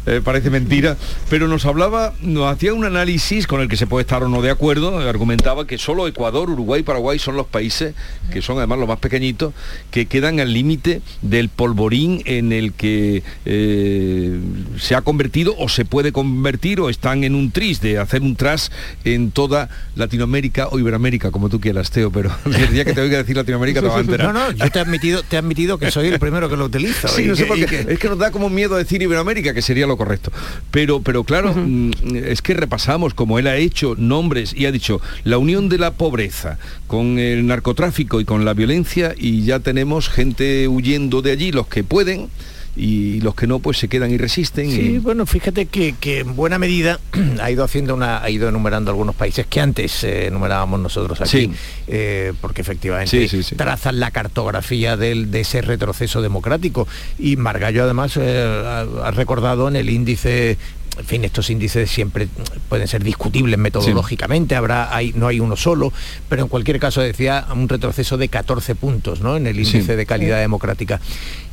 eh, 0.06 0.20
parece 0.24 0.50
mentira, 0.50 0.96
pero 1.30 1.46
nos 1.46 1.66
hablaba, 1.66 2.14
nos 2.20 2.52
hacía 2.52 2.74
un 2.74 2.84
análisis 2.84 3.46
con 3.46 3.60
el 3.60 3.68
que 3.68 3.76
se 3.76 3.86
puede 3.86 4.02
estar 4.02 4.24
o 4.24 4.28
no 4.28 4.42
de 4.42 4.50
acuerdo, 4.50 4.98
argumentaba 4.98 5.68
que 5.68 5.78
solo 5.78 6.08
Ecuador, 6.08 6.50
Uruguay, 6.50 6.82
Paraguay 6.82 7.20
son 7.20 7.36
los 7.36 7.46
países, 7.46 7.94
que 8.32 8.42
son 8.42 8.58
además 8.58 8.80
los 8.80 8.88
más 8.88 8.98
pequeñitos, 8.98 9.54
que 9.92 10.06
quedan 10.06 10.40
al 10.40 10.52
límite 10.52 11.00
del 11.22 11.43
polvorín 11.48 12.22
en 12.24 12.52
el 12.52 12.72
que 12.72 13.22
eh, 13.44 14.38
se 14.78 14.94
ha 14.94 15.02
convertido 15.02 15.54
o 15.58 15.68
se 15.68 15.84
puede 15.84 16.12
convertir 16.12 16.80
o 16.80 16.90
están 16.90 17.24
en 17.24 17.34
un 17.34 17.50
tris 17.50 17.80
de 17.80 17.98
hacer 17.98 18.22
un 18.22 18.36
tras 18.36 18.70
en 19.04 19.30
toda 19.30 19.68
Latinoamérica 19.96 20.68
o 20.70 20.78
Iberoamérica, 20.78 21.30
como 21.30 21.48
tú 21.48 21.60
quieras, 21.60 21.90
Teo, 21.90 22.10
pero 22.10 22.30
el 22.46 22.72
día 22.72 22.84
que 22.84 22.92
te 22.92 23.00
oiga 23.00 23.18
decir 23.18 23.36
Latinoamérica 23.36 23.80
te 23.80 23.88
va 23.88 23.96
a 23.96 24.00
enterar. 24.00 24.32
No, 24.32 24.32
no, 24.32 24.50
yo 24.52 24.70
te 24.70 24.78
he 24.78 24.82
admitido, 24.82 25.22
te 25.22 25.36
he 25.36 25.38
admitido 25.38 25.78
que 25.78 25.90
soy 25.90 26.08
el 26.08 26.18
primero 26.18 26.48
que 26.48 26.56
lo 26.56 26.66
utilizo. 26.66 27.08
Sí, 27.08 27.24
no 27.24 27.36
sé 27.36 27.46
por 27.46 27.56
qué. 27.64 27.86
Es 27.88 27.98
que 27.98 28.08
nos 28.08 28.18
da 28.18 28.30
como 28.30 28.48
miedo 28.48 28.76
decir 28.76 29.02
Iberoamérica, 29.02 29.54
que 29.54 29.62
sería 29.62 29.86
lo 29.86 29.96
correcto. 29.96 30.32
Pero, 30.70 31.00
pero 31.00 31.24
claro, 31.24 31.54
mm, 31.54 31.90
es 32.24 32.42
que 32.42 32.54
repasamos 32.54 33.14
como 33.14 33.38
él 33.38 33.46
ha 33.46 33.56
hecho 33.56 33.94
nombres 33.96 34.54
y 34.54 34.66
ha 34.66 34.72
dicho 34.72 35.00
la 35.24 35.38
unión 35.38 35.68
de 35.68 35.78
la 35.78 35.92
pobreza 35.92 36.58
con 36.86 37.18
el 37.18 37.46
narcotráfico 37.46 38.20
y 38.20 38.24
con 38.24 38.44
la 38.44 38.54
violencia 38.54 39.14
y 39.16 39.42
ya 39.42 39.60
tenemos 39.60 40.08
gente 40.08 40.68
huyendo 40.68 41.22
de 41.22 41.32
allí, 41.34 41.52
los 41.52 41.66
que 41.66 41.84
pueden, 41.84 42.30
y 42.76 43.20
los 43.20 43.34
que 43.34 43.46
no 43.46 43.60
pues 43.60 43.78
se 43.78 43.88
quedan 43.88 44.10
y 44.10 44.18
resisten. 44.18 44.70
Sí, 44.70 44.98
bueno, 44.98 45.26
fíjate 45.26 45.66
que, 45.66 45.94
en 46.04 46.34
buena 46.34 46.58
medida 46.58 46.98
ha 47.40 47.50
ido 47.50 47.64
haciendo 47.64 47.94
una, 47.94 48.22
ha 48.22 48.30
ido 48.30 48.48
enumerando 48.48 48.90
algunos 48.90 49.14
países 49.14 49.46
que 49.46 49.60
antes 49.60 50.04
eh, 50.04 50.26
enumerábamos 50.26 50.80
nosotros 50.80 51.20
aquí, 51.20 51.50
eh, 51.86 52.32
porque 52.40 52.62
efectivamente 52.62 53.28
trazan 53.56 54.00
la 54.00 54.10
cartografía 54.10 54.96
del, 54.96 55.30
de 55.30 55.40
ese 55.40 55.62
retroceso 55.62 56.20
democrático. 56.22 56.88
Y 57.18 57.36
Margallo 57.36 57.84
además 57.84 58.16
eh, 58.16 58.86
ha 59.04 59.10
recordado 59.12 59.68
en 59.68 59.76
el 59.76 59.90
índice 59.90 60.58
en 60.98 61.04
fin, 61.04 61.24
estos 61.24 61.50
índices 61.50 61.90
siempre 61.90 62.28
pueden 62.68 62.88
ser 62.88 63.02
discutibles 63.02 63.58
metodológicamente, 63.58 64.54
habrá, 64.54 64.94
hay, 64.94 65.12
no 65.14 65.26
hay 65.26 65.40
uno 65.40 65.56
solo, 65.56 65.92
pero 66.28 66.42
en 66.42 66.48
cualquier 66.48 66.78
caso 66.78 67.00
decía 67.00 67.46
un 67.52 67.68
retroceso 67.68 68.16
de 68.16 68.28
14 68.28 68.74
puntos 68.74 69.20
¿no? 69.20 69.36
en 69.36 69.46
el 69.46 69.58
índice 69.58 69.96
de 69.96 70.06
calidad 70.06 70.38
democrática. 70.38 71.00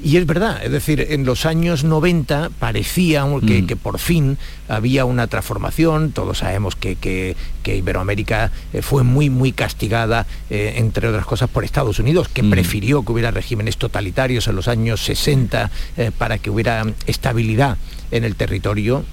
Y 0.04 0.17
es 0.17 0.25
verdad, 0.25 0.63
es 0.63 0.71
decir, 0.71 1.08
en 1.10 1.25
los 1.25 1.45
años 1.45 1.84
90 1.84 2.51
parecía 2.60 3.25
mm. 3.25 3.67
que, 3.67 3.75
por 3.75 3.99
fin 3.99 4.38
había 4.67 5.06
una 5.06 5.27
transformación, 5.27 6.12
todos 6.12 6.39
sabemos 6.39 6.75
que, 6.75 6.95
que, 6.95 7.36
Iberoamérica 7.75 8.51
eh, 8.73 8.82
fue 8.82 9.04
muy, 9.04 9.30
muy 9.30 9.51
castigada, 9.51 10.25
eh, 10.49 10.73
entre 10.77 11.08
otras 11.08 11.25
cosas, 11.25 11.49
por 11.49 11.63
Estados 11.63 11.99
Unidos, 11.99 12.27
que 12.27 12.43
mm. 12.43 12.49
prefirió 12.49 13.04
que 13.04 13.12
hubiera 13.12 13.32
regímenes 13.32 13.77
totalitarios 13.77 14.47
en 14.47 14.56
los 14.56 14.67
años 14.67 15.04
60 15.04 15.71
eh, 15.97 16.12
para 16.17 16.38
que 16.38 16.49
hubiera 16.49 16.86
estabilidad 17.06 17.77
en 18.12 18.24
el 18.24 18.36
territorio, 18.36 19.04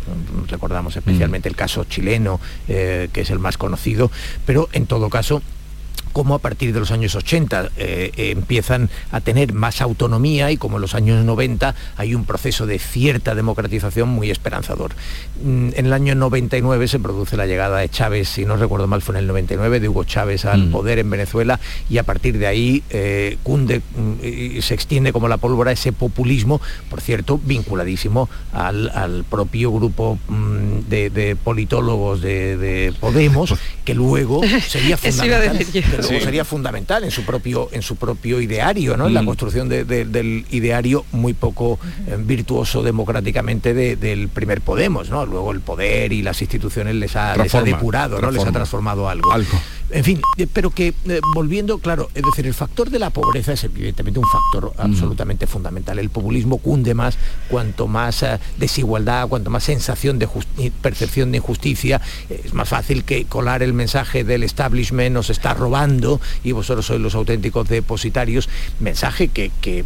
recordamos 0.48 0.96
especialmente 0.96 1.48
el 1.48 1.56
caso 1.56 1.84
chileno, 1.84 2.40
eh, 2.68 3.08
que 3.12 3.22
es 3.22 3.30
el 3.30 3.38
más 3.38 3.56
conocido, 3.56 4.10
pero 4.44 4.68
en 4.72 4.86
todo 4.86 5.08
caso 5.08 5.42
como 6.12 6.34
a 6.34 6.38
partir 6.38 6.72
de 6.72 6.80
los 6.80 6.90
años 6.90 7.14
80 7.14 7.70
eh, 7.76 8.10
empiezan 8.16 8.90
a 9.10 9.20
tener 9.20 9.52
más 9.52 9.80
autonomía 9.80 10.50
y 10.50 10.56
como 10.56 10.76
en 10.76 10.82
los 10.82 10.94
años 10.94 11.24
90 11.24 11.74
hay 11.96 12.14
un 12.14 12.24
proceso 12.24 12.66
de 12.66 12.78
cierta 12.78 13.34
democratización 13.34 14.08
muy 14.08 14.30
esperanzador. 14.30 14.92
Mm, 15.42 15.68
En 15.74 15.86
el 15.86 15.92
año 15.92 16.14
99 16.14 16.88
se 16.88 16.98
produce 16.98 17.36
la 17.36 17.46
llegada 17.46 17.78
de 17.78 17.88
Chávez, 17.88 18.28
si 18.28 18.44
no 18.44 18.56
recuerdo 18.56 18.86
mal 18.86 19.02
fue 19.02 19.14
en 19.14 19.20
el 19.20 19.26
99, 19.26 19.80
de 19.80 19.88
Hugo 19.88 20.04
Chávez 20.04 20.44
al 20.44 20.66
Mm. 20.68 20.72
poder 20.72 20.98
en 20.98 21.10
Venezuela 21.10 21.60
y 21.88 21.98
a 21.98 22.02
partir 22.02 22.38
de 22.38 22.46
ahí 22.46 22.82
eh, 22.90 23.36
cunde 23.42 23.80
mm, 23.80 24.60
se 24.60 24.74
extiende 24.74 25.12
como 25.12 25.28
la 25.28 25.36
pólvora 25.36 25.72
ese 25.72 25.92
populismo, 25.92 26.60
por 26.90 27.00
cierto, 27.00 27.40
vinculadísimo 27.44 28.28
al, 28.52 28.90
al 28.90 29.24
propio 29.24 29.72
grupo 29.72 30.18
de, 30.88 31.10
de 31.10 31.36
politólogos 31.36 32.20
de, 32.20 32.56
de 32.56 32.92
Podemos, 33.00 33.54
que 33.84 33.94
luego 33.94 34.40
sería 34.66 34.96
fundamental. 34.96 35.66
Que 35.98 36.12
luego 36.12 36.18
Sí. 36.18 36.24
sería 36.24 36.44
fundamental 36.44 37.04
en 37.04 37.10
su 37.10 37.24
propio 37.24 37.68
en 37.72 37.82
su 37.82 37.96
propio 37.96 38.40
ideario, 38.40 38.96
¿no? 38.96 39.06
En 39.06 39.14
la 39.14 39.22
Mm. 39.22 39.26
construcción 39.26 39.68
de- 39.68 39.84
de- 39.84 40.04
del 40.04 40.44
ideario 40.50 41.04
muy 41.12 41.34
poco 41.34 41.78
eh, 42.06 42.16
virtuoso 42.18 42.82
democráticamente 42.82 43.74
de- 43.74 43.96
del 43.96 44.28
primer 44.28 44.60
Podemos, 44.60 45.10
¿no? 45.10 45.24
Luego 45.26 45.52
el 45.52 45.60
poder 45.60 46.12
y 46.12 46.22
las 46.22 46.40
instituciones 46.42 46.94
les 46.94 47.16
ha, 47.16 47.36
les 47.36 47.54
ha 47.54 47.62
depurado, 47.62 48.20
¿no? 48.20 48.30
Les 48.30 48.40
ha 48.42 48.50
transforma. 48.52 48.90
transformado 48.92 49.08
algo. 49.08 49.30
En 49.90 50.04
fin, 50.04 50.20
eh, 50.36 50.46
pero 50.52 50.70
que 50.70 50.88
eh, 50.88 51.20
volviendo, 51.34 51.78
claro, 51.78 52.10
es 52.14 52.22
decir, 52.22 52.46
el 52.46 52.52
factor 52.52 52.90
de 52.90 52.98
la 52.98 53.08
pobreza 53.08 53.54
es 53.54 53.64
evidentemente 53.64 54.20
un 54.20 54.26
factor 54.26 54.74
absolutamente 54.76 55.46
fundamental. 55.46 55.98
El 55.98 56.10
populismo 56.10 56.58
cunde 56.58 56.92
más 56.92 57.16
cuanto 57.48 57.86
más 57.86 58.22
eh, 58.22 58.38
desigualdad, 58.58 59.28
cuanto 59.28 59.48
más 59.50 59.64
sensación 59.64 60.18
de 60.18 60.28
percepción 60.82 61.30
de 61.32 61.38
injusticia, 61.38 62.02
eh, 62.28 62.42
es 62.44 62.52
más 62.52 62.68
fácil 62.68 63.04
que 63.04 63.24
colar 63.24 63.62
el 63.62 63.72
mensaje 63.72 64.24
del 64.24 64.42
establishment 64.42 65.14
nos 65.14 65.30
está 65.30 65.54
robando 65.54 66.20
y 66.44 66.52
vosotros 66.52 66.84
sois 66.84 67.00
los 67.00 67.14
auténticos 67.14 67.68
depositarios, 67.68 68.48
mensaje 68.80 69.28
que, 69.28 69.50
que, 69.62 69.84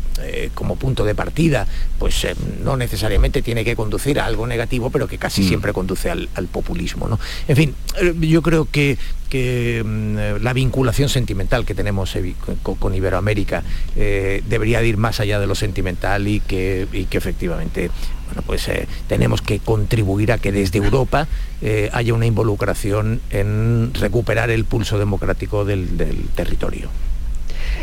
como 0.55 0.77
punto 0.77 1.05
de 1.05 1.15
partida, 1.15 1.67
pues 1.99 2.27
no 2.65 2.77
necesariamente 2.77 3.41
tiene 3.43 3.65
que 3.65 3.77
conducir 3.77 4.19
a 4.19 4.27
algo 4.27 4.47
negativo, 4.47 4.91
pero 4.91 5.07
que 5.07 5.19
casi 5.19 5.47
siempre 5.47 5.73
conduce 5.73 6.11
al, 6.11 6.29
al 6.35 6.47
populismo. 6.47 7.09
¿no? 7.09 7.21
En 7.47 7.57
fin, 7.57 7.75
yo 8.21 8.43
creo 8.43 8.67
que 8.71 8.99
que 9.33 9.83
mm, 9.83 10.19
eh, 10.19 10.39
la 10.43 10.53
vinculación 10.53 11.09
sentimental 11.09 11.65
que 11.65 11.75
tenemos 11.75 12.15
evi- 12.17 12.35
con, 12.63 12.95
Iberoamérica 12.95 13.63
eh, 13.97 14.43
debería 14.47 14.83
de 14.83 14.89
ir 14.89 14.99
más 14.99 15.21
allá 15.21 15.41
de 15.41 15.47
lo 15.47 15.55
sentimental 15.55 16.29
y 16.29 16.41
que, 16.41 16.87
efectivamente 17.11 17.91
bueno, 18.27 18.43
pues, 18.47 18.69
eh, 18.69 18.87
tenemos 19.09 19.41
que 19.41 19.59
contribuir 19.59 20.33
a 20.33 20.39
que 20.39 20.53
desde 20.53 20.81
Europa 20.81 21.29
eh, 21.63 21.89
haya 21.95 22.13
una 22.13 22.27
involucración 22.27 23.23
en 23.31 23.95
recuperar 23.95 24.51
el 24.51 24.67
pulso 24.67 24.99
democrático 24.99 25.65
del 25.65 25.89
territorio. 26.37 26.91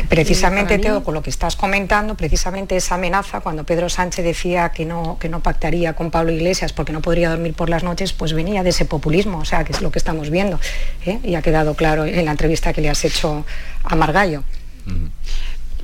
Precisamente, 0.08 0.76
mí- 0.76 0.82
Teo, 0.82 1.02
con 1.04 1.14
lo 1.14 1.22
que 1.22 1.30
estás 1.30 1.56
comentando, 1.56 2.14
precisamente 2.16 2.76
esa 2.76 2.94
amenaza, 2.96 3.40
cuando 3.40 3.64
Pedro 3.64 3.88
Sánchez 3.88 4.24
decía 4.24 4.70
que 4.70 4.84
no, 4.84 5.18
que 5.18 5.28
no 5.28 5.40
pactaría 5.40 5.94
con 5.94 6.10
Pablo 6.10 6.32
Iglesias 6.32 6.72
porque 6.72 6.92
no 6.92 7.00
podría 7.00 7.30
dormir 7.30 7.54
por 7.54 7.68
las 7.68 7.82
noches, 7.82 8.12
pues 8.12 8.32
venía 8.32 8.62
de 8.62 8.70
ese 8.70 8.84
populismo, 8.84 9.38
o 9.38 9.44
sea, 9.44 9.64
que 9.64 9.72
es 9.72 9.80
lo 9.82 9.90
que 9.90 9.98
estamos 9.98 10.30
viendo. 10.30 10.58
¿eh? 11.06 11.18
Y 11.22 11.34
ha 11.34 11.42
quedado 11.42 11.74
claro 11.74 12.04
en 12.04 12.24
la 12.24 12.30
entrevista 12.30 12.72
que 12.72 12.80
le 12.80 12.90
has 12.90 13.04
hecho 13.04 13.44
a 13.84 13.94
Margallo. 13.96 14.42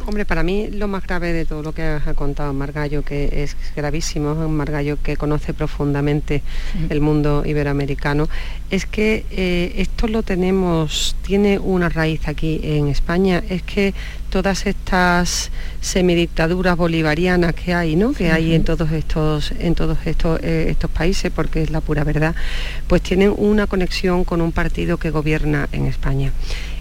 Hombre, 0.06 0.24
para 0.24 0.42
mí 0.42 0.68
lo 0.70 0.88
más 0.88 1.02
grave 1.04 1.32
de 1.32 1.44
todo 1.44 1.62
lo 1.62 1.72
que 1.72 1.82
ha 1.82 2.14
contado 2.14 2.52
Margallo, 2.52 3.02
que 3.02 3.42
es 3.42 3.56
gravísimo, 3.74 4.32
un 4.32 4.56
Margallo 4.56 4.98
que 5.02 5.16
conoce 5.16 5.54
profundamente 5.54 6.42
el 6.90 7.00
mundo 7.00 7.42
iberoamericano, 7.44 8.28
es 8.70 8.86
que 8.86 9.24
eh, 9.30 9.74
esto 9.76 10.06
lo 10.06 10.22
tenemos, 10.22 11.16
tiene 11.26 11.58
una 11.58 11.88
raíz 11.88 12.28
aquí 12.28 12.60
en 12.62 12.88
España, 12.88 13.42
es 13.48 13.62
que 13.62 13.94
todas 14.30 14.66
estas 14.66 15.50
semidictaduras 15.80 16.76
bolivarianas 16.76 17.54
que 17.54 17.74
hay, 17.74 17.96
¿no? 17.96 18.12
que 18.12 18.30
hay 18.30 18.54
en 18.54 18.64
todos 18.64 18.92
estos, 18.92 19.52
en 19.58 19.74
todos 19.74 19.98
estos, 20.04 20.40
eh, 20.42 20.66
estos 20.68 20.90
países, 20.90 21.32
porque 21.34 21.62
es 21.62 21.70
la 21.70 21.80
pura 21.80 22.04
verdad, 22.04 22.34
pues 22.86 23.02
tienen 23.02 23.32
una 23.36 23.66
conexión 23.66 24.24
con 24.24 24.40
un 24.40 24.52
partido 24.52 24.98
que 24.98 25.10
gobierna 25.10 25.68
en 25.72 25.86
España. 25.86 26.32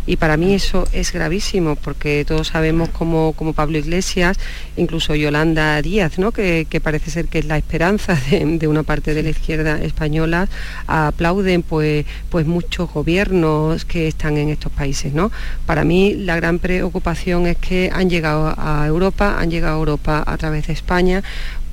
Y 0.07 0.17
para 0.17 0.37
mí 0.37 0.53
eso 0.53 0.87
es 0.91 1.11
gravísimo, 1.11 1.75
porque 1.75 2.25
todos 2.25 2.47
sabemos 2.49 2.89
como, 2.89 3.33
como 3.33 3.53
Pablo 3.53 3.77
Iglesias, 3.77 4.37
incluso 4.77 5.15
Yolanda 5.15 5.81
Díaz, 5.81 6.19
¿no? 6.19 6.31
que, 6.31 6.67
que 6.69 6.79
parece 6.79 7.09
ser 7.09 7.27
que 7.27 7.39
es 7.39 7.45
la 7.45 7.57
esperanza 7.57 8.15
de, 8.29 8.57
de 8.57 8.67
una 8.67 8.83
parte 8.83 9.13
de 9.13 9.23
la 9.23 9.29
izquierda 9.29 9.79
española, 9.81 10.47
aplauden 10.87 11.63
pues, 11.63 12.05
pues 12.29 12.45
muchos 12.45 12.91
gobiernos 12.91 13.85
que 13.85 14.07
están 14.07 14.37
en 14.37 14.49
estos 14.49 14.71
países. 14.71 15.13
¿no? 15.13 15.31
Para 15.65 15.83
mí 15.83 16.13
la 16.13 16.35
gran 16.35 16.59
preocupación 16.59 17.47
es 17.47 17.57
que 17.57 17.89
han 17.93 18.09
llegado 18.09 18.53
a 18.57 18.85
Europa, 18.87 19.37
han 19.39 19.49
llegado 19.49 19.75
a 19.75 19.79
Europa 19.79 20.23
a 20.25 20.37
través 20.37 20.67
de 20.67 20.73
España, 20.73 21.23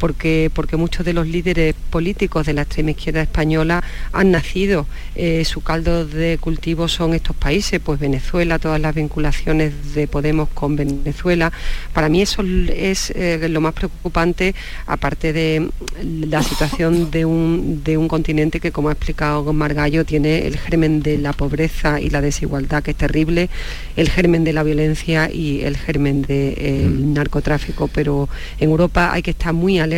porque, 0.02 0.50
porque 0.52 0.76
muchos 0.76 1.06
de 1.06 1.12
los 1.12 1.28
líderes 1.28 1.76
políticos 1.90 2.44
de 2.44 2.54
la 2.54 2.62
extrema 2.62 2.90
izquierda 2.90 3.22
española 3.22 3.84
han 4.12 4.32
nacido, 4.32 4.88
eh, 5.14 5.44
su 5.44 5.60
caldo 5.60 6.04
de 6.04 6.38
cultivo 6.38 6.88
son 6.88 7.14
estos 7.14 7.36
países, 7.36 7.78
pues 7.78 8.00
Venezuela, 8.00 8.58
todas 8.58 8.80
las 8.80 8.96
vinculaciones 8.96 9.94
de 9.94 10.08
Podemos 10.08 10.48
con 10.48 10.74
Venezuela. 10.74 11.52
Para 11.92 12.08
mí 12.08 12.20
eso 12.20 12.42
es 12.42 13.12
eh, 13.14 13.48
lo 13.48 13.60
más 13.60 13.74
preocupante, 13.74 14.56
aparte 14.86 15.32
de 15.32 15.70
la 16.02 16.42
situación 16.42 17.12
de 17.12 17.24
un, 17.24 17.84
de 17.84 17.96
un 17.96 18.08
continente 18.08 18.58
que, 18.58 18.72
como 18.72 18.88
ha 18.88 18.92
explicado 18.94 19.52
Margallo, 19.52 20.04
tiene 20.04 20.48
el 20.48 20.58
germen 20.58 21.00
de 21.00 21.16
la 21.18 21.32
pobreza 21.32 22.00
y 22.00 22.10
la 22.10 22.20
desigualdad, 22.20 22.82
que 22.82 22.90
es 22.90 22.96
terrible, 22.96 23.50
el 23.94 24.10
germen 24.10 24.42
de 24.42 24.52
la 24.52 24.64
violencia 24.64 25.30
y 25.32 25.60
el 25.62 25.76
germen 25.76 26.22
del 26.22 27.14
narcotráfico. 27.14 27.86
Pero 27.86 28.28
en 28.58 28.70
Europa 28.70 29.12
hay 29.12 29.22
que 29.22 29.30
estar 29.30 29.52
muy 29.52 29.78
alerta 29.78 29.91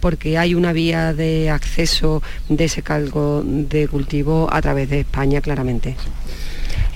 porque 0.00 0.38
hay 0.38 0.54
una 0.54 0.72
vía 0.72 1.12
de 1.12 1.50
acceso 1.50 2.22
de 2.48 2.64
ese 2.64 2.82
caldo 2.82 3.42
de 3.44 3.88
cultivo 3.88 4.48
a 4.52 4.60
través 4.62 4.88
de 4.90 5.00
España, 5.00 5.40
claramente. 5.40 5.96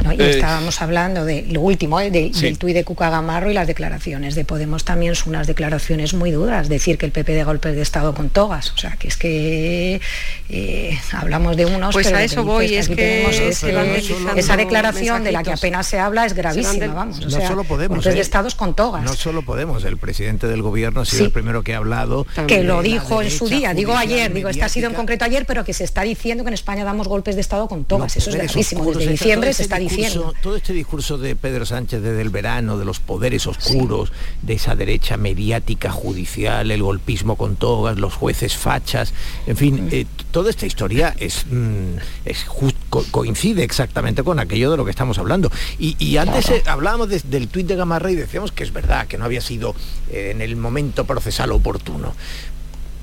¿No? 0.04 0.12
Y 0.12 0.20
Eh, 0.20 0.30
estábamos 0.30 0.80
hablando 0.82 1.24
de 1.24 1.42
lo 1.50 1.60
último, 1.62 1.98
¿eh? 2.00 2.10
de- 2.10 2.30
Sí. 2.32 2.42
del 2.42 2.58
tuit 2.58 2.74
de 2.74 2.84
Cuca 2.84 3.10
Gamarro 3.10 3.50
y 3.50 3.54
las 3.54 3.66
declaraciones 3.66 4.34
de 4.34 4.44
Podemos 4.44 4.84
también 4.84 5.14
son 5.14 5.30
unas 5.30 5.46
declaraciones 5.46 6.14
muy 6.14 6.30
duras, 6.30 6.68
decir 6.68 6.98
que 6.98 7.06
el 7.06 7.12
PP 7.12 7.32
de 7.32 7.44
golpes 7.44 7.74
de 7.74 7.82
Estado 7.82 8.14
con 8.14 8.28
togas, 8.30 8.70
o 8.72 8.76
sea, 8.78 8.92
que 8.96 9.08
es 9.08 9.16
que 9.16 10.00
eh, 10.50 10.98
hablamos 11.12 11.56
de 11.56 11.66
unos... 11.66 11.92
Pues 11.94 12.06
pero 12.06 12.18
a 12.18 12.22
eso 12.22 12.44
voy, 12.44 12.68
que 12.68 12.78
es 12.78 12.88
que 12.88 13.72
van 13.74 14.38
esa 14.38 14.56
declaración 14.56 15.24
de 15.24 15.32
la 15.32 15.42
que 15.42 15.52
apenas 15.52 15.86
se 15.86 15.98
habla 15.98 16.26
es 16.26 16.34
gravísima, 16.34 16.86
vamos, 16.92 17.18
o 17.18 17.22
no 17.22 17.30
sea, 17.30 17.48
solo 17.48 17.64
Podemos, 17.64 17.96
golpes 17.98 18.12
¿eh? 18.12 18.16
de 18.16 18.20
Estados 18.20 18.54
con 18.54 18.74
togas. 18.74 19.02
No 19.02 19.14
solo 19.14 19.42
Podemos, 19.42 19.84
el 19.84 19.96
presidente 19.96 20.46
del 20.46 20.62
gobierno 20.62 21.00
ha 21.00 21.04
sido 21.04 21.18
Sí. 21.18 21.24
el 21.24 21.30
primero 21.32 21.62
que 21.62 21.74
ha 21.74 21.78
hablado. 21.78 22.26
que 22.46 22.62
lo 22.62 22.82
dijo 22.82 23.22
en 23.22 23.30
su 23.30 23.48
día, 23.48 23.72
digo 23.74 23.96
ayer, 23.96 24.32
digo, 24.32 24.48
este 24.48 24.62
ha 24.64 24.68
sido 24.68 24.88
en 24.88 24.94
concreto 24.94 25.24
ayer, 25.24 25.46
pero 25.46 25.64
que 25.64 25.72
se 25.72 25.84
está 25.84 26.02
diciendo 26.02 26.44
que 26.44 26.48
en 26.48 26.54
España 26.54 26.84
damos 26.84 27.08
golpes 27.08 27.34
de 27.34 27.40
Estado 27.40 27.68
con 27.68 27.84
togas, 27.84 28.16
eso 28.16 28.30
es 28.30 28.36
gravísimo, 28.36 28.84
desde 28.92 29.10
diciembre 29.12 29.52
se 29.52 29.62
está 29.62 29.78
discurso-. 29.96 30.32
Todo 30.42 30.56
este 30.56 30.72
discurso 30.72 31.18
de 31.18 31.36
Pedro 31.36 31.66
Sánchez 31.66 32.02
desde 32.02 32.20
el 32.22 32.30
verano, 32.30 32.78
de 32.78 32.84
los 32.84 33.00
poderes 33.00 33.46
oscuros, 33.46 34.12
de 34.42 34.54
esa 34.54 34.74
derecha 34.76 35.16
mediática, 35.16 35.90
judicial, 35.90 36.70
el 36.70 36.82
golpismo 36.82 37.36
con 37.36 37.56
togas, 37.56 37.98
los 37.98 38.14
jueces 38.14 38.56
fachas, 38.56 39.12
en 39.46 39.56
fin, 39.56 39.88
eh, 39.92 40.06
toda 40.30 40.50
esta 40.50 40.66
historia 40.66 41.14
es, 41.18 41.46
mm, 41.50 41.96
es 42.24 42.44
jus- 42.46 42.74
co- 42.90 43.04
coincide 43.10 43.62
exactamente 43.64 44.22
con 44.22 44.38
aquello 44.38 44.70
de 44.70 44.76
lo 44.76 44.84
que 44.84 44.90
estamos 44.90 45.18
hablando. 45.18 45.50
Y, 45.78 45.96
y 46.04 46.16
antes 46.16 46.46
Claro. 46.46 46.60
eh, 46.60 46.64
hablábamos 46.68 47.08
de- 47.08 47.20
del 47.20 47.48
tuit 47.48 47.66
de 47.66 47.76
Gamarra 47.76 48.10
y 48.10 48.14
decíamos 48.16 48.52
que 48.52 48.64
es 48.64 48.72
verdad, 48.72 49.06
que 49.06 49.18
no 49.18 49.24
había 49.24 49.40
sido 49.40 49.74
eh, 50.10 50.30
en 50.34 50.42
el 50.42 50.56
momento 50.56 51.04
procesal 51.04 51.52
oportuno 51.52 52.14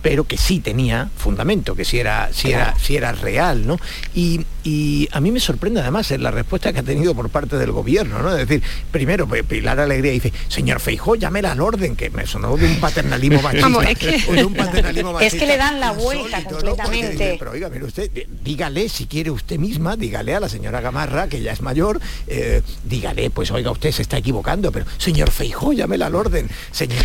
pero 0.02 0.24
que 0.26 0.38
sí 0.38 0.60
tenía 0.60 1.10
fundamento, 1.18 1.76
que 1.76 1.86
sí 1.86 2.00
era, 2.00 2.30
sí 2.34 2.52
era, 2.52 2.76
sí 2.80 2.96
era 2.96 3.12
real, 3.12 3.66
¿no? 3.68 3.80
Y, 4.16 4.46
y 4.64 5.08
a 5.12 5.20
mí 5.20 5.32
me 5.32 5.40
sorprende 5.40 5.80
además 5.82 6.10
en 6.12 6.24
la 6.24 6.32
respuesta 6.32 6.74
que 6.74 6.80
ha 6.80 6.84
tenido 6.84 7.14
por 7.16 7.30
parte 7.30 7.58
del 7.58 7.72
gobierno, 7.72 8.20
¿no? 8.22 8.32
Es 8.36 8.48
decir, 8.48 8.64
primero 8.92 9.28
P- 9.28 9.44
Pilar 9.44 9.80
Alegría 9.80 10.12
dice, 10.12 10.34
señor 10.48 10.80
Feijó, 10.80 11.16
llámela 11.16 11.52
al 11.52 11.62
orden, 11.62 11.96
que 11.96 12.10
me 12.10 12.26
sonó 12.26 12.56
de 12.58 12.66
un 12.66 12.76
paternalismo 12.80 13.42
machista. 13.44 13.68
Vamos, 13.68 13.86
es 13.86 13.98
que- 13.98 14.24
o 14.28 14.34
de 14.36 14.46
un 14.46 14.54
paternalismo 14.56 15.20
Es 15.22 15.34
que 15.36 15.46
le 15.46 15.58
dan 15.58 15.80
la 15.80 15.92
vuelta 15.92 16.40
insólito, 16.40 16.50
¿no? 16.52 16.76
Porque 16.76 16.82
completamente. 16.84 17.12
dice, 17.24 17.36
pero 17.40 17.52
oiga, 17.52 17.70
mire 17.70 17.86
usted, 17.86 18.12
dí- 18.12 18.26
dígale 18.44 18.90
si 18.90 19.06
quiere 19.06 19.30
usted 19.32 19.58
misma, 19.58 19.96
dígale 19.96 20.36
a 20.36 20.40
la 20.40 20.50
señora 20.50 20.82
Gamarra, 20.82 21.28
que 21.28 21.42
ya 21.42 21.52
es 21.52 21.62
mayor, 21.62 22.00
eh, 22.28 22.62
dígale, 22.84 23.30
pues 23.30 23.52
oiga, 23.52 23.72
usted 23.72 23.92
se 23.92 24.02
está 24.02 24.18
equivocando, 24.18 24.72
pero 24.72 24.86
señor 24.98 25.30
Feijó, 25.32 25.74
llámela 25.74 26.08
al 26.08 26.16
orden. 26.16 26.50
Señor, 26.72 26.98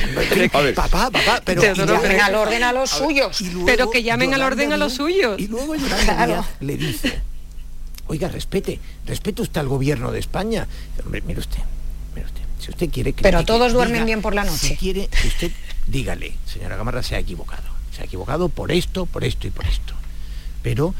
papá, 0.74 1.10
papá, 1.10 1.42
pero... 1.44 1.62
Al 1.62 2.34
orden 2.34 2.62
los 2.86 3.00
A 3.00 3.06
ver, 3.06 3.08
suyos. 3.08 3.40
luego 3.52 3.66
Pero 3.66 3.90
que 3.90 4.02
llamen 4.02 4.34
al 4.34 4.42
orden 4.42 4.72
a 4.72 4.76
los 4.76 4.94
suyos. 4.94 5.38
Y 5.38 5.48
luego 5.48 5.74
Yolanda 5.74 6.04
Claro. 6.14 6.32
Díaz 6.34 6.46
le 6.60 6.76
dice, 6.76 7.20
oiga, 8.06 8.28
respete, 8.28 8.78
respete 9.06 9.42
usted 9.42 9.60
al 9.60 9.68
gobierno 9.68 10.10
de 10.12 10.18
España. 10.20 10.66
Hombre, 11.04 11.22
mire 11.26 11.40
usted, 11.40 11.58
mire 12.14 12.26
usted, 12.26 12.42
si 12.60 12.70
usted 12.70 12.90
quiere 12.90 13.12
que... 13.12 13.22
Pero 13.22 13.44
todos 13.44 13.72
duermen 13.72 14.06
bien 14.06 14.22
por 14.22 14.34
la 14.34 14.44
Si 14.44 14.50
noche. 14.50 14.76
quiere, 14.78 15.08
usted 15.26 15.50
dígale, 15.86 16.34
señora 16.46 16.76
Gamarra 16.76 17.02
se 17.02 17.16
ha 17.16 17.18
equivocado. 17.18 17.64
Se 17.94 18.02
ha 18.02 18.04
equivocado 18.04 18.48
por 18.50 18.72
esto, 18.72 19.06
por 19.06 19.24
esto 19.24 19.46
y 19.46 19.50
por 19.50 19.66
esto. 19.66 19.94
Pero 20.62 20.94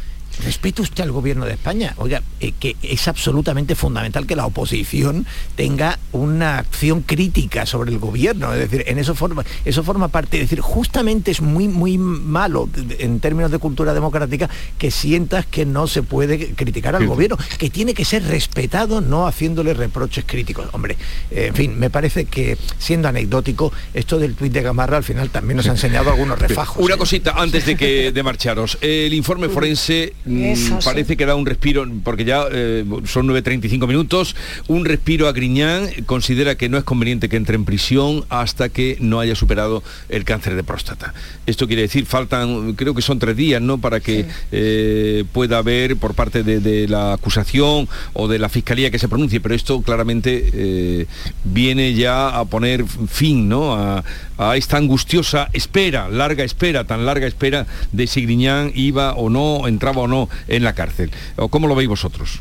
respete 0.45 0.83
usted 0.83 1.05
al 1.05 1.13
gobierno 1.13 1.47
de 1.47 1.53
España. 1.53 1.95
Oiga, 1.99 2.23
eh, 2.41 2.53
que 2.59 2.77
es 2.83 3.09
absolutamente 3.09 3.75
fundamental 3.75 4.27
que 4.27 4.37
la 4.37 4.47
oposición 4.47 5.27
tenga 5.55 5.99
una 6.13 6.59
acción 6.59 7.03
crítica 7.03 7.67
sobre 7.67 7.91
el 7.91 7.99
gobierno. 7.99 8.53
Es 8.53 8.71
decir, 8.71 8.85
en 8.87 8.99
eso 8.99 9.15
forma, 9.15 9.45
eso 9.65 9.83
forma 9.83 10.09
parte. 10.09 10.39
Es 10.39 10.45
decir, 10.45 10.61
justamente 10.61 11.31
es 11.31 11.41
muy, 11.41 11.69
muy 11.69 11.99
malo 11.99 12.69
en 12.99 13.21
términos 13.21 13.51
de 13.51 13.59
cultura 13.59 13.95
democrática 13.95 14.49
que 14.79 14.91
sientas 14.91 15.47
que 15.47 15.67
no 15.67 15.87
se 15.87 16.03
puede 16.03 16.55
criticar 16.55 16.97
al 16.97 17.07
gobierno, 17.07 17.39
que 17.59 17.71
tiene 17.71 17.95
que 17.95 18.05
ser 18.05 18.25
respetado, 18.25 19.01
no 19.01 19.27
haciéndole 19.27 19.75
reproches 19.75 20.25
críticos. 20.27 20.69
Hombre, 20.73 20.97
eh, 21.31 21.47
en 21.49 21.55
fin, 21.55 21.79
me 21.79 21.91
parece 21.91 22.27
que 22.27 22.57
siendo 22.79 23.09
anecdótico, 23.09 23.73
esto 23.95 24.19
del 24.19 24.35
tuit 24.35 24.53
de 24.53 24.63
Gamarra 24.63 24.97
al 24.97 25.05
final 25.05 25.31
también 25.31 25.57
nos 25.57 25.67
ha 25.69 25.73
enseñado 25.73 26.11
algunos 26.11 26.39
refajos. 26.39 26.85
Una 26.85 26.97
cosita 26.97 27.35
antes 27.37 27.67
de 27.67 27.77
que 27.77 28.13
de 28.13 28.23
marcharos. 28.23 28.79
El 28.81 29.15
informe 29.15 29.49
forense 29.49 30.15
mm, 30.27 30.85
parece 30.85 31.17
que 31.17 31.27
da 31.27 31.35
un 31.35 31.47
respiro, 31.47 31.87
porque 32.05 32.25
ya 32.25 32.45
eh, 32.51 32.85
son 33.05 33.29
9.35 33.29 33.87
minutos, 33.87 34.37
un 34.69 34.85
respiro 34.85 35.29
a 35.29 35.33
Griñán, 35.33 35.89
considera 36.07 36.57
que 36.57 36.69
no 36.69 36.79
es 36.79 36.85
conveniente 36.85 37.29
que 37.29 37.37
entre 37.37 37.57
en 37.57 37.65
prisión 37.65 38.25
hasta 38.29 38.69
que 38.69 38.97
no 39.01 39.21
haya 39.21 39.35
superado 39.35 39.83
el 40.09 40.25
cáncer 40.25 40.57
de 40.57 40.65
próstata. 40.65 41.15
Esto 41.47 41.67
quiere 41.67 41.83
decir, 41.83 42.07
faltan, 42.07 42.75
creo 42.75 42.95
que 42.95 43.03
son 43.03 43.19
tres 43.19 43.37
días, 43.37 43.63
¿no? 43.63 43.79
Para 43.79 44.01
que 44.01 44.27
eh, 44.53 45.25
pueda 45.33 45.59
haber 45.59 45.97
por 45.97 46.15
parte 46.15 46.43
de, 46.43 46.89
la 46.89 47.15
acusación 47.15 47.89
o 48.13 48.29
de 48.29 48.39
la 48.39 48.49
fiscalía 48.49 48.91
que 48.91 48.99
se 48.99 49.09
pronuncie, 49.09 49.41
pero 49.41 49.55
esto 49.55 49.81
claramente 49.83 50.51
eh, 50.53 51.07
viene 51.45 51.95
ya 51.95 52.29
a 52.29 52.45
poner 52.45 52.85
fin, 52.87 53.49
¿no? 53.49 53.75
A, 53.75 54.05
a 54.39 54.57
esta 54.57 54.77
angustiosa 54.77 55.49
espera, 55.53 56.09
larga 56.09 56.45
espera, 56.45 56.85
tan 56.85 57.07
larga 57.07 57.27
espera 57.27 57.67
de 57.93 58.07
si 58.07 58.23
Griñán 58.23 58.73
iba 58.75 59.15
o 59.15 59.31
no, 59.31 59.67
entraba 59.67 60.03
o 60.03 60.09
no 60.09 60.16
en 60.49 60.63
la 60.65 60.75
cárcel. 60.75 61.11
¿Cómo 61.51 61.67
lo 61.69 61.75
veis 61.75 61.89
vosotros? 61.89 62.41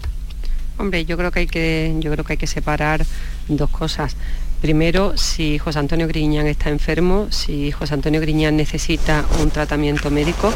Hombre, 0.78 1.06
yo 1.06 1.18
creo 1.18 1.32
que 1.32 1.40
hay 1.40 1.48
que, 1.48 1.96
yo 2.00 2.12
creo 2.12 2.26
que 2.26 2.34
hay 2.34 2.38
que 2.38 2.48
separar 2.48 3.06
dos 3.48 3.70
cosas. 3.70 4.16
Primero, 4.62 5.18
si 5.18 5.58
José 5.60 5.80
Antonio 5.80 6.08
Griñán 6.08 6.48
está 6.48 6.70
enfermo, 6.70 7.28
si 7.30 7.72
José 7.72 7.94
Antonio 7.94 8.20
Griñán 8.20 8.58
necesita 8.58 9.24
un 9.42 9.52
tratamiento 9.52 10.10
médico, 10.10 10.54